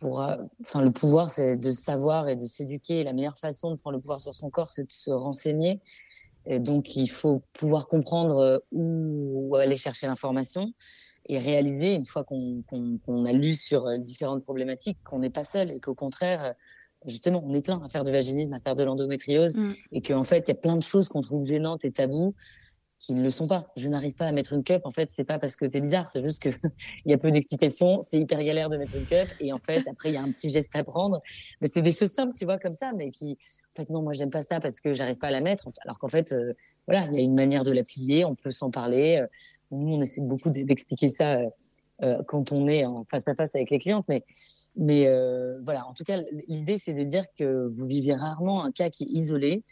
pour, 0.00 0.22
euh, 0.22 0.36
enfin, 0.62 0.82
le 0.82 0.90
pouvoir, 0.90 1.30
c'est 1.30 1.56
de 1.56 1.72
savoir 1.72 2.28
et 2.28 2.36
de 2.36 2.44
s'éduquer. 2.46 3.04
La 3.04 3.12
meilleure 3.12 3.38
façon 3.38 3.70
de 3.70 3.76
prendre 3.76 3.96
le 3.96 4.00
pouvoir 4.00 4.20
sur 4.20 4.34
son 4.34 4.50
corps, 4.50 4.70
c'est 4.70 4.84
de 4.84 4.92
se 4.92 5.10
renseigner. 5.10 5.80
Et 6.46 6.58
donc, 6.58 6.96
il 6.96 7.08
faut 7.08 7.42
pouvoir 7.52 7.86
comprendre 7.86 8.64
où 8.72 9.54
aller 9.56 9.76
chercher 9.76 10.06
l'information 10.06 10.72
et 11.28 11.38
réaliser, 11.38 11.92
une 11.92 12.06
fois 12.06 12.24
qu'on 12.24 13.24
a 13.26 13.32
lu 13.32 13.54
sur 13.54 13.98
différentes 13.98 14.42
problématiques, 14.42 14.98
qu'on 15.04 15.18
n'est 15.18 15.30
pas 15.30 15.44
seul 15.44 15.70
et 15.70 15.80
qu'au 15.80 15.94
contraire, 15.94 16.54
justement, 17.06 17.42
on 17.46 17.54
est 17.54 17.60
plein 17.60 17.82
à 17.84 17.88
faire 17.88 18.04
du 18.04 18.10
vaginisme, 18.10 18.52
à 18.54 18.60
faire 18.60 18.74
de 18.74 18.82
l'endométriose, 18.84 19.54
mm. 19.54 19.74
et 19.92 20.02
qu'en 20.02 20.24
fait, 20.24 20.44
il 20.46 20.48
y 20.48 20.52
a 20.52 20.54
plein 20.54 20.76
de 20.76 20.82
choses 20.82 21.08
qu'on 21.08 21.20
trouve 21.20 21.46
gênantes 21.46 21.84
et 21.84 21.90
tabous 21.90 22.34
qui 23.00 23.14
ne 23.14 23.22
le 23.22 23.30
sont 23.30 23.48
pas. 23.48 23.66
Je 23.76 23.88
n'arrive 23.88 24.14
pas 24.14 24.26
à 24.26 24.32
mettre 24.32 24.52
une 24.52 24.62
cup. 24.62 24.82
En 24.84 24.90
fait, 24.90 25.08
c'est 25.08 25.24
pas 25.24 25.38
parce 25.38 25.56
que 25.56 25.64
t'es 25.64 25.80
bizarre, 25.80 26.08
c'est 26.08 26.22
juste 26.22 26.42
que 26.42 26.50
il 27.06 27.10
y 27.10 27.14
a 27.14 27.18
peu 27.18 27.30
d'explications. 27.30 28.02
C'est 28.02 28.18
hyper 28.18 28.44
galère 28.44 28.68
de 28.68 28.76
mettre 28.76 28.94
une 28.94 29.06
cup. 29.06 29.26
Et 29.40 29.52
en 29.54 29.58
fait, 29.58 29.82
après, 29.88 30.10
il 30.10 30.14
y 30.14 30.18
a 30.18 30.22
un 30.22 30.30
petit 30.30 30.50
geste 30.50 30.76
à 30.76 30.84
prendre. 30.84 31.20
Mais 31.60 31.66
c'est 31.66 31.80
des 31.80 31.92
choses 31.92 32.10
simples, 32.10 32.34
tu 32.36 32.44
vois, 32.44 32.58
comme 32.58 32.74
ça, 32.74 32.92
mais 32.94 33.10
qui, 33.10 33.38
en 33.74 33.80
fait, 33.80 33.90
non, 33.90 34.02
moi, 34.02 34.12
j'aime 34.12 34.30
pas 34.30 34.42
ça 34.42 34.60
parce 34.60 34.82
que 34.82 34.92
j'arrive 34.92 35.16
pas 35.16 35.28
à 35.28 35.30
la 35.30 35.40
mettre. 35.40 35.66
Alors 35.82 35.98
qu'en 35.98 36.08
fait, 36.08 36.32
euh, 36.32 36.52
voilà, 36.86 37.06
il 37.10 37.14
y 37.14 37.20
a 37.20 37.22
une 37.22 37.34
manière 37.34 37.64
de 37.64 37.72
la 37.72 37.82
plier. 37.82 38.26
On 38.26 38.34
peut 38.34 38.50
s'en 38.50 38.70
parler. 38.70 39.16
Euh, 39.22 39.26
nous, 39.70 39.94
on 39.94 40.00
essaie 40.02 40.20
beaucoup 40.20 40.50
d'expliquer 40.50 41.08
ça 41.08 41.40
euh, 42.02 42.22
quand 42.26 42.52
on 42.52 42.68
est 42.68 42.84
en 42.84 43.04
face 43.10 43.28
à 43.28 43.34
face 43.34 43.54
avec 43.54 43.70
les 43.70 43.78
clientes. 43.78 44.04
Mais, 44.08 44.24
mais 44.76 45.06
voilà, 45.64 45.86
en 45.86 45.94
tout 45.94 46.04
cas, 46.04 46.18
l'idée, 46.48 46.76
c'est 46.76 46.92
de 46.92 47.04
dire 47.04 47.24
que 47.38 47.72
vous 47.74 47.86
vivez 47.86 48.12
rarement 48.12 48.62
un 48.62 48.72
cas 48.72 48.90
qui 48.90 49.04
est 49.04 49.10
isolé 49.10 49.64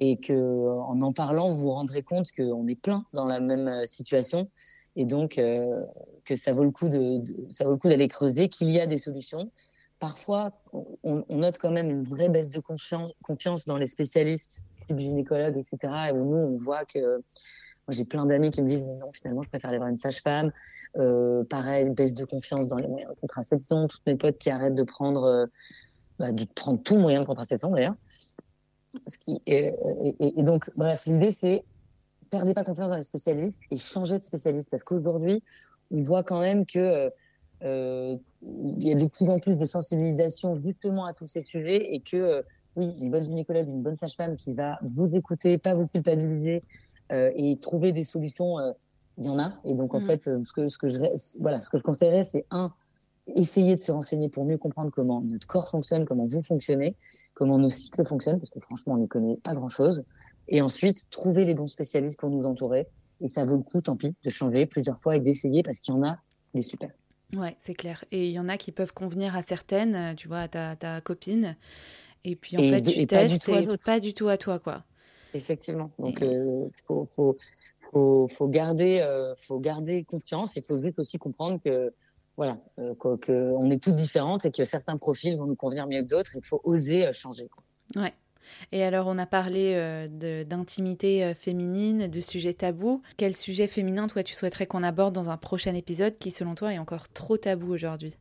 et 0.00 0.16
que 0.16 0.32
en 0.32 1.00
en 1.00 1.12
parlant, 1.12 1.50
vous 1.50 1.60
vous 1.60 1.70
rendrez 1.70 2.02
compte 2.02 2.32
qu'on 2.32 2.66
est 2.66 2.80
plein 2.80 3.04
dans 3.12 3.26
la 3.26 3.40
même 3.40 3.68
euh, 3.68 3.86
situation 3.86 4.48
et 4.96 5.06
donc 5.06 5.36
que 5.36 6.36
ça 6.36 6.52
vaut 6.52 6.64
le 6.64 6.72
coup 6.72 6.88
de, 6.88 7.22
ça 7.50 7.64
vaut 7.64 7.70
le 7.70 7.76
coup 7.76 7.88
d'aller 7.88 8.08
creuser, 8.08 8.48
qu'il 8.48 8.70
y 8.70 8.80
a 8.80 8.86
des 8.86 8.96
solutions. 8.96 9.52
Parfois, 10.00 10.50
on, 10.72 11.24
on, 11.28 11.36
note 11.36 11.58
quand 11.58 11.70
même 11.70 11.90
une 11.90 12.02
vraie 12.02 12.28
baisse 12.28 12.50
de 12.50 12.58
confiance, 12.58 13.12
confiance 13.22 13.66
dans 13.66 13.76
les 13.76 13.86
spécialistes, 13.86 14.64
les 14.88 15.04
gynécologues, 15.04 15.56
etc. 15.56 15.78
Et 16.08 16.12
où 16.12 16.24
nous, 16.24 16.36
on 16.36 16.54
voit 16.54 16.84
que 16.84 17.22
j'ai 17.90 18.04
plein 18.04 18.26
d'amis 18.26 18.50
qui 18.50 18.62
me 18.62 18.68
disent, 18.68 18.84
mais 18.84 18.94
non, 18.94 19.10
finalement, 19.12 19.42
je 19.42 19.48
préfère 19.48 19.70
aller 19.70 19.78
voir 19.78 19.90
une 19.90 19.96
sage-femme. 19.96 20.52
Euh, 20.96 21.44
pareil, 21.44 21.90
baisse 21.90 22.14
de 22.14 22.24
confiance 22.24 22.68
dans 22.68 22.76
les 22.76 22.88
moyens 22.88 23.12
de 23.14 23.20
contraception. 23.20 23.88
Toutes 23.88 24.04
mes 24.06 24.16
potes 24.16 24.38
qui 24.38 24.50
arrêtent 24.50 24.74
de 24.74 24.82
prendre, 24.82 25.24
euh, 25.24 25.46
bah, 26.18 26.32
de 26.32 26.44
prendre 26.44 26.82
tout 26.82 26.96
moyen 26.96 27.20
de 27.20 27.26
contraception, 27.26 27.70
d'ailleurs. 27.70 27.96
Et, 29.46 29.72
et, 30.18 30.42
donc, 30.42 30.70
bref, 30.76 31.06
l'idée, 31.06 31.30
c'est 31.30 31.64
perdez 32.30 32.54
pas 32.54 32.64
confiance 32.64 32.88
dans 32.88 32.96
les 32.96 33.02
spécialistes 33.02 33.62
et 33.70 33.76
changez 33.76 34.18
de 34.18 34.22
spécialiste. 34.22 34.70
Parce 34.70 34.84
qu'aujourd'hui, 34.84 35.42
on 35.90 35.98
voit 35.98 36.22
quand 36.22 36.40
même 36.40 36.64
que 36.64 37.10
euh, 37.62 38.16
il 38.42 38.88
y 38.88 38.92
a 38.92 38.94
de 38.94 39.06
plus 39.06 39.28
en 39.28 39.38
plus 39.38 39.56
de 39.56 39.64
sensibilisation 39.64 40.54
justement 40.56 41.04
à 41.04 41.12
tous 41.12 41.26
ces 41.26 41.42
sujets 41.42 41.94
et 41.94 42.00
que 42.00 42.44
oui, 42.76 42.94
une 43.00 43.10
bonne 43.10 43.24
gynécologue, 43.24 43.68
une 43.68 43.82
bonne 43.82 43.96
sage-femme 43.96 44.36
qui 44.36 44.52
va 44.52 44.78
vous 44.82 45.10
écouter, 45.14 45.58
pas 45.58 45.74
vous 45.74 45.86
culpabiliser, 45.86 46.62
euh, 47.12 47.30
et 47.34 47.58
trouver 47.58 47.92
des 47.92 48.04
solutions, 48.04 48.60
euh, 48.60 48.72
il 49.18 49.24
y 49.24 49.28
en 49.28 49.38
a. 49.38 49.54
Et 49.64 49.74
donc, 49.74 49.94
en 49.94 49.98
mm. 49.98 50.04
fait, 50.04 50.28
euh, 50.28 50.40
ce 50.44 50.52
que, 50.52 50.68
ce 50.68 50.78
que 50.78 50.88
je, 50.88 51.00
voilà, 51.40 51.60
ce 51.60 51.68
que 51.68 51.76
je 51.76 51.82
conseillerais, 51.82 52.22
c'est 52.22 52.46
un, 52.50 52.72
essayer 53.26 53.76
de 53.76 53.80
se 53.80 53.92
renseigner 53.92 54.28
pour 54.28 54.44
mieux 54.44 54.58
comprendre 54.58 54.90
comment 54.90 55.20
notre 55.20 55.46
corps 55.46 55.68
fonctionne, 55.68 56.04
comment 56.04 56.26
vous 56.26 56.42
fonctionnez, 56.42 56.96
comment 57.34 57.58
nos 57.58 57.68
cycles 57.68 58.04
fonctionnent, 58.04 58.38
parce 58.38 58.50
que 58.50 58.60
franchement, 58.60 58.94
on 58.94 58.98
ne 58.98 59.06
connaît 59.06 59.36
pas 59.36 59.54
grand-chose. 59.54 60.02
Et 60.48 60.60
ensuite, 60.62 61.08
trouver 61.10 61.44
les 61.44 61.54
bons 61.54 61.66
spécialistes 61.66 62.18
pour 62.18 62.30
nous 62.30 62.44
entourer. 62.44 62.86
Et 63.20 63.28
ça 63.28 63.44
vaut 63.44 63.56
le 63.56 63.62
coup, 63.62 63.80
tant 63.80 63.96
pis, 63.96 64.14
de 64.24 64.30
changer 64.30 64.66
plusieurs 64.66 65.00
fois 65.00 65.16
et 65.16 65.20
d'essayer 65.20 65.62
parce 65.62 65.80
qu'il 65.80 65.94
y 65.94 65.96
en 65.96 66.02
a 66.02 66.18
des 66.54 66.62
super. 66.62 66.90
Ouais, 67.36 67.56
c'est 67.60 67.74
clair. 67.74 68.04
Et 68.10 68.28
il 68.28 68.32
y 68.32 68.38
en 68.38 68.48
a 68.48 68.56
qui 68.56 68.72
peuvent 68.72 68.92
convenir 68.92 69.36
à 69.36 69.42
certaines, 69.42 70.16
tu 70.16 70.26
vois, 70.26 70.40
à 70.40 70.48
ta, 70.48 70.76
ta 70.76 71.00
copine. 71.00 71.56
Et 72.24 72.34
puis 72.36 72.56
en 72.56 72.60
fait, 72.60 72.82
tu 72.82 73.06
testes 73.06 73.46
pas 73.46 73.60
et 73.60 73.76
pas 73.84 74.00
du 74.00 74.14
tout 74.14 74.28
à 74.28 74.36
toi, 74.36 74.58
quoi. 74.58 74.84
Effectivement. 75.32 75.90
Donc, 75.98 76.18
il 76.20 76.26
euh, 76.26 76.68
faut, 76.74 77.06
faut, 77.14 77.36
faut, 77.92 78.28
faut, 78.36 78.48
garder, 78.48 79.00
euh, 79.00 79.34
faut 79.36 79.60
garder 79.60 80.04
confiance. 80.04 80.56
Il 80.56 80.64
faut 80.64 80.76
vite 80.76 80.98
aussi 80.98 81.18
comprendre 81.18 81.60
que, 81.64 81.92
voilà, 82.40 82.56
euh, 82.78 82.94
qu'on 82.94 83.70
est 83.70 83.82
toutes 83.82 83.96
différentes 83.96 84.46
et 84.46 84.50
que 84.50 84.64
certains 84.64 84.96
profils 84.96 85.36
vont 85.36 85.44
nous 85.44 85.56
convenir 85.56 85.86
mieux 85.86 86.00
que 86.00 86.06
d'autres. 86.06 86.36
Il 86.36 86.42
faut 86.42 86.62
oser 86.64 87.12
changer. 87.12 87.48
Quoi. 87.48 88.02
Ouais. 88.02 88.14
Et 88.72 88.82
alors, 88.82 89.06
on 89.06 89.18
a 89.18 89.26
parlé 89.26 89.74
euh, 89.74 90.44
d'intimité 90.44 91.24
euh, 91.24 91.34
féminine, 91.34 92.08
de 92.08 92.20
sujets 92.20 92.54
tabous. 92.54 93.02
Quel 93.16 93.36
sujet 93.36 93.66
féminin, 93.66 94.06
toi, 94.06 94.22
tu 94.22 94.34
souhaiterais 94.34 94.66
qu'on 94.66 94.82
aborde 94.82 95.14
dans 95.14 95.30
un 95.30 95.36
prochain 95.36 95.74
épisode 95.74 96.18
qui, 96.18 96.30
selon 96.30 96.54
toi, 96.54 96.72
est 96.72 96.78
encore 96.78 97.08
trop 97.08 97.36
tabou 97.36 97.72
aujourd'hui? 97.72 98.14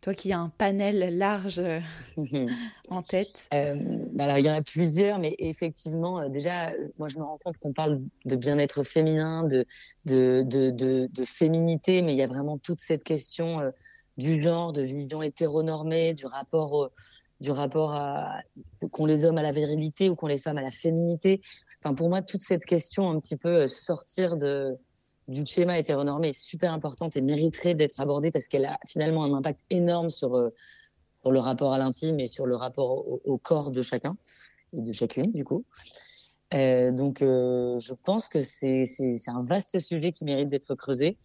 Toi 0.00 0.14
qui 0.14 0.32
as 0.32 0.38
un 0.38 0.50
panel 0.50 1.16
large 1.16 1.58
euh, 1.58 1.80
en 2.90 3.02
tête. 3.02 3.46
Bah 3.50 4.24
alors, 4.24 4.38
il 4.38 4.44
y 4.44 4.50
en 4.50 4.54
a 4.54 4.62
plusieurs, 4.62 5.18
mais 5.18 5.34
effectivement, 5.38 6.28
déjà, 6.28 6.72
moi, 6.98 7.08
je 7.08 7.18
me 7.18 7.24
rends 7.24 7.38
compte 7.42 7.56
qu'on 7.58 7.72
parle 7.72 8.00
de 8.24 8.36
bien-être 8.36 8.82
féminin, 8.82 9.44
de, 9.44 9.64
de, 10.04 10.42
de, 10.42 10.70
de, 10.70 11.24
féminité, 11.24 12.02
mais 12.02 12.12
il 12.14 12.18
y 12.18 12.22
a 12.22 12.26
vraiment 12.26 12.58
toute 12.58 12.80
cette 12.80 13.02
question 13.02 13.60
du 14.18 14.40
genre, 14.40 14.72
de 14.72 14.82
vision 14.82 15.22
hétéronormée, 15.22 16.12
du 16.14 16.26
rapport 16.26 16.90
du 17.44 17.50
rapport 17.50 17.92
à 17.92 18.40
qu'ont 18.90 19.04
les 19.04 19.24
hommes 19.24 19.38
à 19.38 19.42
la 19.42 19.52
virilité 19.52 20.08
ou 20.08 20.16
qu'ont 20.16 20.26
les 20.26 20.38
femmes 20.38 20.56
à 20.56 20.62
la 20.62 20.70
féminité. 20.70 21.42
Enfin, 21.80 21.94
pour 21.94 22.08
moi, 22.08 22.22
toute 22.22 22.42
cette 22.42 22.64
question 22.64 23.10
un 23.10 23.20
petit 23.20 23.36
peu 23.36 23.62
euh, 23.62 23.66
sortir 23.66 24.36
de 24.36 24.76
du 25.26 25.46
schéma 25.46 25.78
hétéronormé 25.78 26.30
est 26.30 26.38
super 26.38 26.70
importante 26.72 27.16
et 27.16 27.22
mériterait 27.22 27.74
d'être 27.74 27.98
abordée 27.98 28.30
parce 28.30 28.46
qu'elle 28.46 28.66
a 28.66 28.78
finalement 28.86 29.24
un 29.24 29.32
impact 29.32 29.60
énorme 29.70 30.10
sur 30.10 30.34
euh, 30.36 30.50
sur 31.14 31.30
le 31.30 31.38
rapport 31.38 31.72
à 31.72 31.78
l'intime 31.78 32.18
et 32.18 32.26
sur 32.26 32.44
le 32.44 32.56
rapport 32.56 33.06
au, 33.24 33.38
corps 33.38 33.70
de 33.70 33.80
chacun 33.80 34.16
et 34.72 34.80
de 34.80 34.92
chacune 34.92 35.30
du 35.32 35.44
coup. 35.44 35.64
Euh, 36.52 36.90
donc, 36.90 37.20
je 37.20 37.94
pense 38.04 38.28
que 38.28 38.40
c'est 38.40 38.84
un 39.28 39.42
vaste 39.44 39.78
sujet 39.78 40.12
qui 40.12 40.24
mérite 40.24 40.48
d'être 40.48 40.74
creusé. 40.74 41.16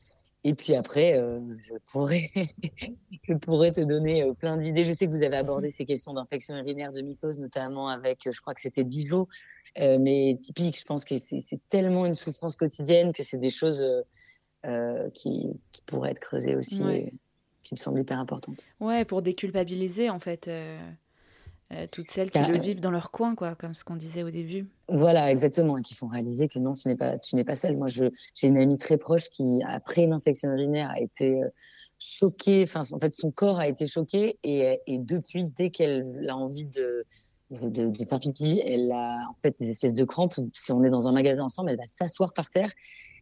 Et 0.45 0.53
puis 0.53 0.73
après, 0.73 1.17
euh, 1.17 1.39
je, 1.57 1.73
pourrais, 1.91 2.31
je 3.23 3.33
pourrais 3.33 3.71
te 3.71 3.81
donner 3.81 4.23
euh, 4.23 4.33
plein 4.33 4.57
d'idées. 4.57 4.83
Je 4.83 4.93
sais 4.93 5.05
que 5.05 5.11
vous 5.11 5.23
avez 5.23 5.35
abordé 5.35 5.69
ces 5.69 5.85
questions 5.85 6.13
d'infection 6.13 6.55
urinaire, 6.55 6.93
de 6.93 7.01
mycose, 7.01 7.39
notamment 7.39 7.89
avec, 7.89 8.25
euh, 8.25 8.31
je 8.31 8.39
crois 8.39 8.53
que 8.53 8.61
c'était 8.61 8.85
Dijon. 8.85 9.27
mais 9.77 10.37
typique, 10.39 10.79
je 10.79 10.85
pense 10.85 11.03
que 11.03 11.17
c'est 11.17 11.59
tellement 11.69 12.05
une 12.05 12.13
souffrance 12.13 12.55
quotidienne 12.55 13.11
que 13.11 13.23
c'est 13.23 13.37
des 13.37 13.49
choses 13.49 13.83
qui, 15.13 15.47
qui, 15.71 15.81
pourraient 15.85 16.11
être 16.11 16.19
creusées 16.19 16.55
aussi, 16.55 16.83
et 16.83 17.13
qui 17.63 17.75
me 17.75 17.77
semblent 17.77 17.99
hyper 17.99 18.19
importantes. 18.19 18.65
Ouais, 18.79 19.05
pour 19.05 19.21
déculpabiliser 19.21 20.09
en 20.09 20.19
fait. 20.19 20.49
Euh, 21.71 21.85
toutes 21.91 22.09
celles 22.09 22.31
qui 22.31 22.39
le 22.39 22.57
vivent 22.57 22.81
dans 22.81 22.89
leur 22.89 23.11
coin, 23.11 23.35
quoi, 23.35 23.53
comme 23.53 23.75
ce 23.75 23.83
qu'on 23.83 23.95
disait 23.95 24.23
au 24.23 24.31
début. 24.31 24.67
Voilà, 24.87 25.29
exactement, 25.29 25.77
et 25.77 25.83
qui 25.83 25.93
font 25.93 26.07
réaliser 26.07 26.47
que 26.47 26.57
non, 26.57 26.73
tu 26.73 26.87
n'es 26.87 26.95
pas, 26.95 27.19
tu 27.19 27.35
n'es 27.35 27.43
pas 27.43 27.53
seule. 27.53 27.77
Moi, 27.77 27.87
j'ai 27.87 28.11
une 28.41 28.57
amie 28.57 28.77
très 28.77 28.97
proche 28.97 29.29
qui, 29.29 29.45
après 29.67 30.03
une 30.03 30.13
infection 30.13 30.51
urinaire, 30.51 30.89
a 30.89 30.99
été 30.99 31.43
euh, 31.43 31.49
choquée. 31.99 32.63
Enfin, 32.63 32.81
en 32.91 32.97
fait, 32.97 33.13
son 33.13 33.29
corps 33.29 33.59
a 33.59 33.67
été 33.67 33.85
choqué, 33.85 34.39
et, 34.43 34.81
et 34.87 34.97
depuis, 34.97 35.43
dès 35.43 35.69
qu'elle 35.69 36.25
a 36.27 36.35
envie 36.35 36.65
de, 36.65 37.05
de, 37.51 37.85
de, 37.85 38.05
faire 38.05 38.19
pipi, 38.19 38.61
elle 38.65 38.91
a 38.91 39.27
en 39.29 39.35
fait 39.39 39.55
des 39.59 39.69
espèces 39.69 39.93
de 39.93 40.03
crampes. 40.03 40.33
Si 40.53 40.71
on 40.71 40.83
est 40.83 40.89
dans 40.89 41.07
un 41.07 41.11
magasin 41.11 41.43
ensemble, 41.43 41.69
elle 41.69 41.77
va 41.77 41.85
s'asseoir 41.85 42.33
par 42.33 42.49
terre 42.49 42.71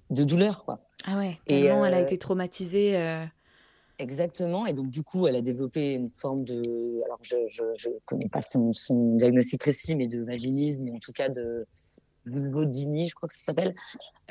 de 0.09 0.23
douleur, 0.23 0.63
quoi. 0.63 0.79
Ah 1.05 1.17
ouais, 1.17 1.37
tellement 1.45 1.85
elle 1.85 1.93
a 1.93 1.97
euh, 1.97 2.03
été 2.03 2.17
traumatisée. 2.17 2.95
Exactement. 3.99 4.67
Et 4.67 4.73
donc, 4.73 4.89
du 4.89 5.01
coup, 5.01 5.27
elle 5.27 5.35
a 5.35 5.41
développé 5.41 5.93
une 5.93 6.11
forme 6.11 6.43
de. 6.43 7.03
Alors, 7.05 7.19
je 7.21 7.37
ne 7.37 7.99
connais 8.05 8.29
pas 8.29 8.41
son, 8.41 8.71
son, 8.71 9.15
diagnostic 9.15 9.59
précis, 9.59 9.95
mais 9.95 10.07
de 10.07 10.23
vaginisme, 10.23 10.93
en 10.93 10.99
tout 10.99 11.13
cas 11.13 11.29
de 11.29 11.65
vulvodynie, 12.25 13.07
je 13.07 13.15
crois 13.15 13.27
que 13.27 13.35
ça 13.35 13.45
s'appelle. 13.45 13.73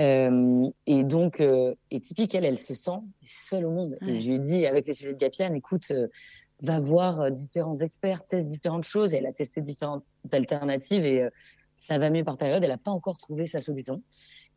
Euh, 0.00 0.68
et 0.86 1.02
donc, 1.02 1.40
euh, 1.40 1.74
et 1.90 2.00
typique, 2.00 2.34
elle, 2.34 2.44
elle 2.44 2.58
se 2.58 2.74
sent 2.74 2.98
seule 3.24 3.64
au 3.64 3.70
monde. 3.70 3.96
Et 4.06 4.20
je 4.20 4.28
lui 4.28 4.34
ai 4.34 4.38
dit, 4.38 4.66
avec 4.66 4.86
les 4.86 4.92
sujets 4.92 5.14
de 5.14 5.18
Gapian, 5.18 5.52
écoute, 5.54 5.90
euh, 5.90 6.06
va 6.62 6.80
voir 6.80 7.30
différents 7.30 7.80
experts, 7.80 8.24
teste 8.28 8.46
différentes 8.46 8.84
choses. 8.84 9.14
Et 9.14 9.16
elle 9.16 9.26
a 9.26 9.32
testé 9.32 9.62
différentes 9.62 10.04
alternatives 10.30 11.04
et 11.04 11.28
ça 11.76 11.98
va 11.98 12.10
mieux 12.10 12.24
par 12.24 12.36
période. 12.36 12.62
Elle 12.64 12.70
n'a 12.70 12.78
pas 12.78 12.90
encore 12.90 13.18
trouvé 13.18 13.46
sa 13.46 13.60
solution. 13.60 14.02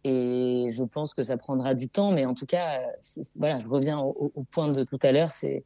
Et 0.03 0.67
je 0.69 0.83
pense 0.83 1.13
que 1.13 1.21
ça 1.21 1.37
prendra 1.37 1.73
du 1.75 1.89
temps, 1.89 2.11
mais 2.11 2.25
en 2.25 2.33
tout 2.33 2.45
cas, 2.45 2.81
voilà, 3.35 3.59
je 3.59 3.67
reviens 3.67 3.99
au, 3.99 4.45
point 4.49 4.69
de 4.69 4.83
tout 4.83 4.99
à 5.03 5.11
l'heure, 5.11 5.29
c'est 5.29 5.65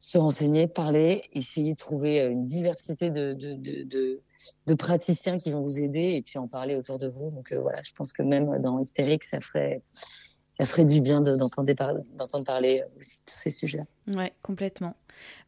se 0.00 0.18
renseigner, 0.18 0.68
parler, 0.68 1.24
essayer 1.32 1.72
de 1.72 1.78
trouver 1.78 2.18
une 2.24 2.46
diversité 2.46 3.10
de, 3.10 3.32
de, 3.32 3.54
de, 3.54 4.20
de, 4.66 4.74
praticiens 4.74 5.38
qui 5.38 5.50
vont 5.50 5.62
vous 5.62 5.78
aider 5.80 6.14
et 6.14 6.22
puis 6.22 6.38
en 6.38 6.46
parler 6.46 6.76
autour 6.76 6.98
de 6.98 7.08
vous. 7.08 7.30
Donc 7.30 7.52
euh, 7.52 7.60
voilà, 7.60 7.82
je 7.82 7.92
pense 7.94 8.12
que 8.12 8.22
même 8.22 8.58
dans 8.60 8.78
Hystérique, 8.78 9.24
ça 9.24 9.40
ferait, 9.40 9.82
ça 10.58 10.66
ferait 10.66 10.84
du 10.84 11.00
bien 11.00 11.20
d'entendre 11.20 11.72
parler, 11.74 12.02
parler 12.44 12.82
aussi 12.98 13.20
de 13.20 13.30
tous 13.30 13.38
ces 13.38 13.50
sujets. 13.50 13.84
Ouais, 14.08 14.32
complètement. 14.42 14.96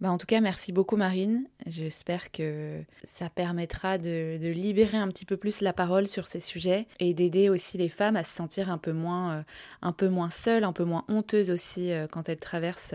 Bah, 0.00 0.10
en 0.10 0.18
tout 0.18 0.26
cas, 0.26 0.40
merci 0.40 0.72
beaucoup 0.72 0.96
Marine. 0.96 1.46
J'espère 1.66 2.30
que 2.30 2.80
ça 3.02 3.28
permettra 3.28 3.98
de, 3.98 4.38
libérer 4.52 4.98
un 4.98 5.08
petit 5.08 5.24
peu 5.24 5.36
plus 5.36 5.62
la 5.62 5.72
parole 5.72 6.06
sur 6.06 6.26
ces 6.26 6.40
sujets 6.40 6.86
et 7.00 7.12
d'aider 7.12 7.48
aussi 7.48 7.76
les 7.76 7.88
femmes 7.88 8.16
à 8.16 8.22
se 8.22 8.34
sentir 8.34 8.70
un 8.70 8.78
peu 8.78 8.92
moins, 8.92 9.38
euh, 9.38 9.42
un 9.82 9.92
peu 9.92 10.08
moins 10.08 10.30
seules, 10.30 10.64
un 10.64 10.72
peu 10.72 10.84
moins 10.84 11.04
honteuses 11.08 11.50
aussi 11.50 11.92
euh, 11.92 12.06
quand 12.06 12.28
elles 12.28 12.38
traversent 12.38 12.94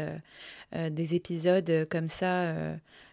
euh, 0.73 0.89
des 0.89 1.15
épisodes 1.15 1.85
comme 1.89 2.07
ça 2.07 2.53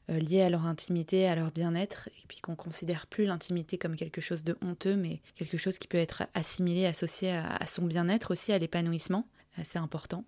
liés 0.08 0.42
à 0.42 0.50
leur 0.50 0.66
intimité, 0.66 1.26
à 1.26 1.34
leur 1.34 1.50
bien-être, 1.52 2.08
et 2.08 2.26
puis 2.28 2.40
qu'on 2.40 2.56
considère 2.56 3.06
plus 3.06 3.24
l'intimité 3.24 3.78
comme 3.78 3.96
quelque 3.96 4.20
chose 4.20 4.44
de 4.44 4.56
honteux, 4.62 4.96
mais 4.96 5.20
quelque 5.36 5.56
chose 5.56 5.78
qui 5.78 5.88
peut 5.88 5.98
être 5.98 6.24
assimilé, 6.34 6.86
associé 6.86 7.30
à 7.32 7.66
son 7.66 7.82
bien-être 7.82 8.32
aussi, 8.32 8.52
à 8.52 8.58
l'épanouissement. 8.58 9.26
C'est 9.62 9.78
important. 9.78 10.24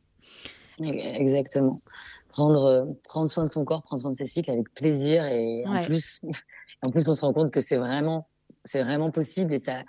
Exactement. 0.80 1.80
Prendre, 2.28 2.64
euh, 2.64 2.84
prendre 3.04 3.28
soin 3.28 3.44
de 3.44 3.48
son 3.48 3.64
corps, 3.64 3.82
prendre 3.82 4.00
soin 4.00 4.10
de 4.10 4.16
ses 4.16 4.26
cycles 4.26 4.50
avec 4.50 4.72
plaisir 4.74 5.24
et 5.26 5.64
en 5.66 5.82
plus, 5.82 6.20
en 6.82 6.90
plus, 6.90 7.06
on 7.08 7.12
se 7.12 7.20
rend 7.20 7.32
compte 7.32 7.50
que 7.50 7.60
c'est 7.60 7.76
vraiment, 7.76 8.26
c'est 8.64 8.82
vraiment 8.82 9.10
possible 9.10 9.54
et 9.54 9.58
ça, 9.58 9.82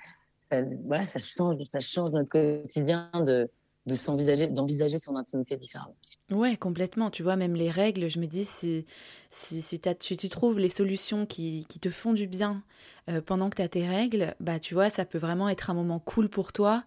voilà, 0.85 1.05
ça 1.05 1.19
change, 1.19 1.61
ça 1.63 1.79
change 1.79 2.11
notre 2.11 2.29
quotidien 2.29 3.09
de, 3.25 3.49
de 3.85 3.95
s'envisager, 3.95 4.47
d'envisager 4.47 4.97
son 4.97 5.15
intimité 5.15 5.57
différemment. 5.57 5.95
Ouais, 6.31 6.57
complètement. 6.57 7.09
Tu 7.09 7.21
vois, 7.23 7.35
même 7.35 7.53
les 7.53 7.69
règles, 7.69 8.09
je 8.09 8.19
me 8.19 8.25
dis, 8.25 8.45
si, 8.45 8.85
si, 9.29 9.61
si 9.61 9.79
tu, 9.79 10.17
tu, 10.17 10.29
trouves 10.29 10.57
les 10.57 10.69
solutions 10.69 11.25
qui, 11.25 11.65
qui 11.69 11.79
te 11.79 11.89
font 11.89 12.13
du 12.13 12.27
bien 12.27 12.63
euh, 13.09 13.21
pendant 13.21 13.49
que 13.49 13.57
tu 13.57 13.61
as 13.61 13.69
tes 13.69 13.87
règles, 13.87 14.35
bah, 14.39 14.59
tu 14.59 14.73
vois, 14.73 14.89
ça 14.89 15.05
peut 15.05 15.19
vraiment 15.19 15.49
être 15.49 15.69
un 15.69 15.75
moment 15.75 15.99
cool 15.99 16.29
pour 16.29 16.51
toi. 16.51 16.83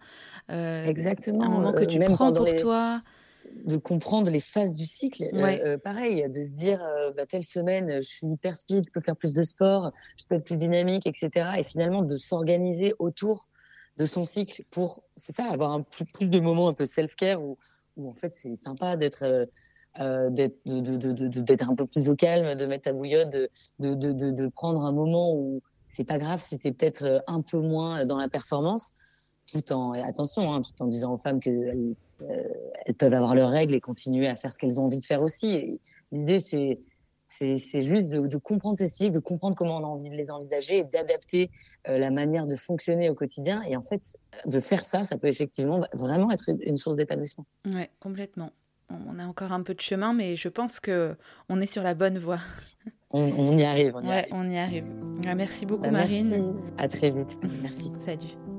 Euh, 0.49 0.85
Exactement. 0.85 1.43
Un 1.43 1.49
moment 1.49 1.73
que 1.73 1.85
tu 1.85 1.99
prends 1.99 2.33
pour 2.33 2.53
toi 2.55 3.01
de 3.65 3.77
comprendre 3.77 4.29
les 4.31 4.39
phases 4.39 4.73
du 4.75 4.85
cycle. 4.85 5.23
Euh, 5.33 5.57
euh, 5.65 5.77
pareil, 5.77 6.23
de 6.29 6.45
se 6.45 6.51
dire, 6.51 6.83
euh, 6.83 7.11
bah, 7.15 7.25
telle 7.25 7.43
semaine, 7.43 8.01
je 8.01 8.07
suis 8.07 8.27
hyper 8.27 8.55
speed, 8.55 8.85
je 8.87 8.91
peux 8.91 9.01
faire 9.01 9.15
plus 9.15 9.33
de 9.33 9.43
sport, 9.43 9.91
je 10.17 10.25
peux 10.27 10.35
être 10.35 10.45
plus 10.45 10.55
dynamique, 10.55 11.07
etc. 11.07 11.51
Et 11.57 11.63
finalement, 11.63 12.01
de 12.01 12.15
s'organiser 12.15 12.93
autour 12.99 13.47
de 13.99 14.05
son 14.05 14.23
cycle 14.23 14.63
pour, 14.71 15.03
c'est 15.15 15.33
ça, 15.33 15.45
avoir 15.51 15.71
un 15.71 15.81
plus, 15.81 16.05
plus 16.05 16.27
de 16.27 16.39
moments 16.39 16.69
un 16.69 16.73
peu 16.73 16.85
self-care 16.85 17.41
où, 17.41 17.57
en 18.01 18.13
fait 18.13 18.33
c'est 18.33 18.55
sympa 18.55 18.95
d'être 18.95 19.47
d'être 20.29 20.61
d'être 20.65 21.69
un 21.69 21.75
peu 21.75 21.85
plus 21.85 22.07
au 22.07 22.15
calme, 22.15 22.55
de 22.55 22.65
mettre 22.65 22.83
ta 22.83 22.93
bouillotte, 22.93 23.29
de, 23.79 24.47
prendre 24.47 24.83
un 24.85 24.93
moment 24.93 25.33
où 25.33 25.61
c'est 25.89 26.05
pas 26.05 26.17
grave 26.17 26.41
si 26.41 26.57
t'es 26.57 26.71
peut-être 26.71 27.21
un 27.27 27.41
peu 27.41 27.59
moins 27.59 28.05
dans 28.05 28.17
la 28.17 28.29
performance, 28.29 28.93
tout 29.51 29.73
en 29.73 29.91
attention, 29.91 30.53
hein, 30.53 30.61
tout 30.61 30.81
en 30.81 30.87
disant 30.87 31.13
aux 31.13 31.17
femmes 31.17 31.41
que 31.41 31.49
euh, 32.21 32.43
peuvent 32.97 33.13
avoir 33.13 33.35
leurs 33.35 33.49
règles 33.49 33.73
et 33.73 33.81
continuer 33.81 34.27
à 34.27 34.35
faire 34.35 34.53
ce 34.53 34.59
qu'elles 34.59 34.79
ont 34.79 34.85
envie 34.85 34.99
de 34.99 35.05
faire 35.05 35.21
aussi. 35.21 35.79
L'idée, 36.11 36.39
c'est 36.39 36.79
c'est 37.29 37.81
juste 37.81 38.09
de, 38.09 38.37
comprendre 38.37 38.77
ces 38.77 38.89
cycles, 38.89 39.11
de 39.11 39.19
comprendre 39.19 39.55
comment 39.55 39.77
on 39.77 39.83
a 39.83 39.87
envie 39.87 40.09
de 40.09 40.15
les 40.15 40.31
envisager 40.31 40.79
et 40.79 40.83
d'adapter 40.83 41.51
euh, 41.87 41.97
la 41.97 42.09
manière 42.09 42.47
de 42.47 42.55
fonctionner 42.55 43.09
au 43.09 43.13
quotidien. 43.13 43.61
Et 43.63 43.77
en 43.77 43.81
fait, 43.81 44.01
de 44.45 44.59
faire 44.59 44.81
ça, 44.81 45.03
ça 45.03 45.17
peut 45.17 45.27
effectivement 45.27 45.85
vraiment 45.93 46.31
être 46.31 46.49
une, 46.61 46.77
source 46.77 46.95
d'épanouissement. 46.95 47.45
Oui, 47.67 47.83
complètement. 47.99 48.51
On 48.89 49.19
a 49.19 49.25
encore 49.25 49.51
un 49.51 49.61
peu 49.61 49.75
de 49.75 49.81
chemin, 49.81 50.13
mais 50.13 50.35
je 50.35 50.49
pense 50.49 50.79
que 50.79 51.15
on 51.47 51.61
est 51.61 51.71
sur 51.71 51.83
la 51.83 51.93
bonne 51.93 52.17
voie. 52.17 52.39
On, 53.11 53.57
y 53.57 53.63
arrive. 53.63 53.95
On 53.95 54.03
y 54.03 54.11
arrive. 54.11 54.31
On 54.31 54.49
y 54.49 54.57
arrive. 54.57 54.85
Merci 55.35 55.65
beaucoup, 55.65 55.81
bah, 55.81 55.89
Marine. 55.89 56.29
Merci. 56.29 56.53
À 56.77 56.87
très 56.87 57.09
vite. 57.09 57.39
Merci. 57.63 57.91
Salut. 58.05 58.58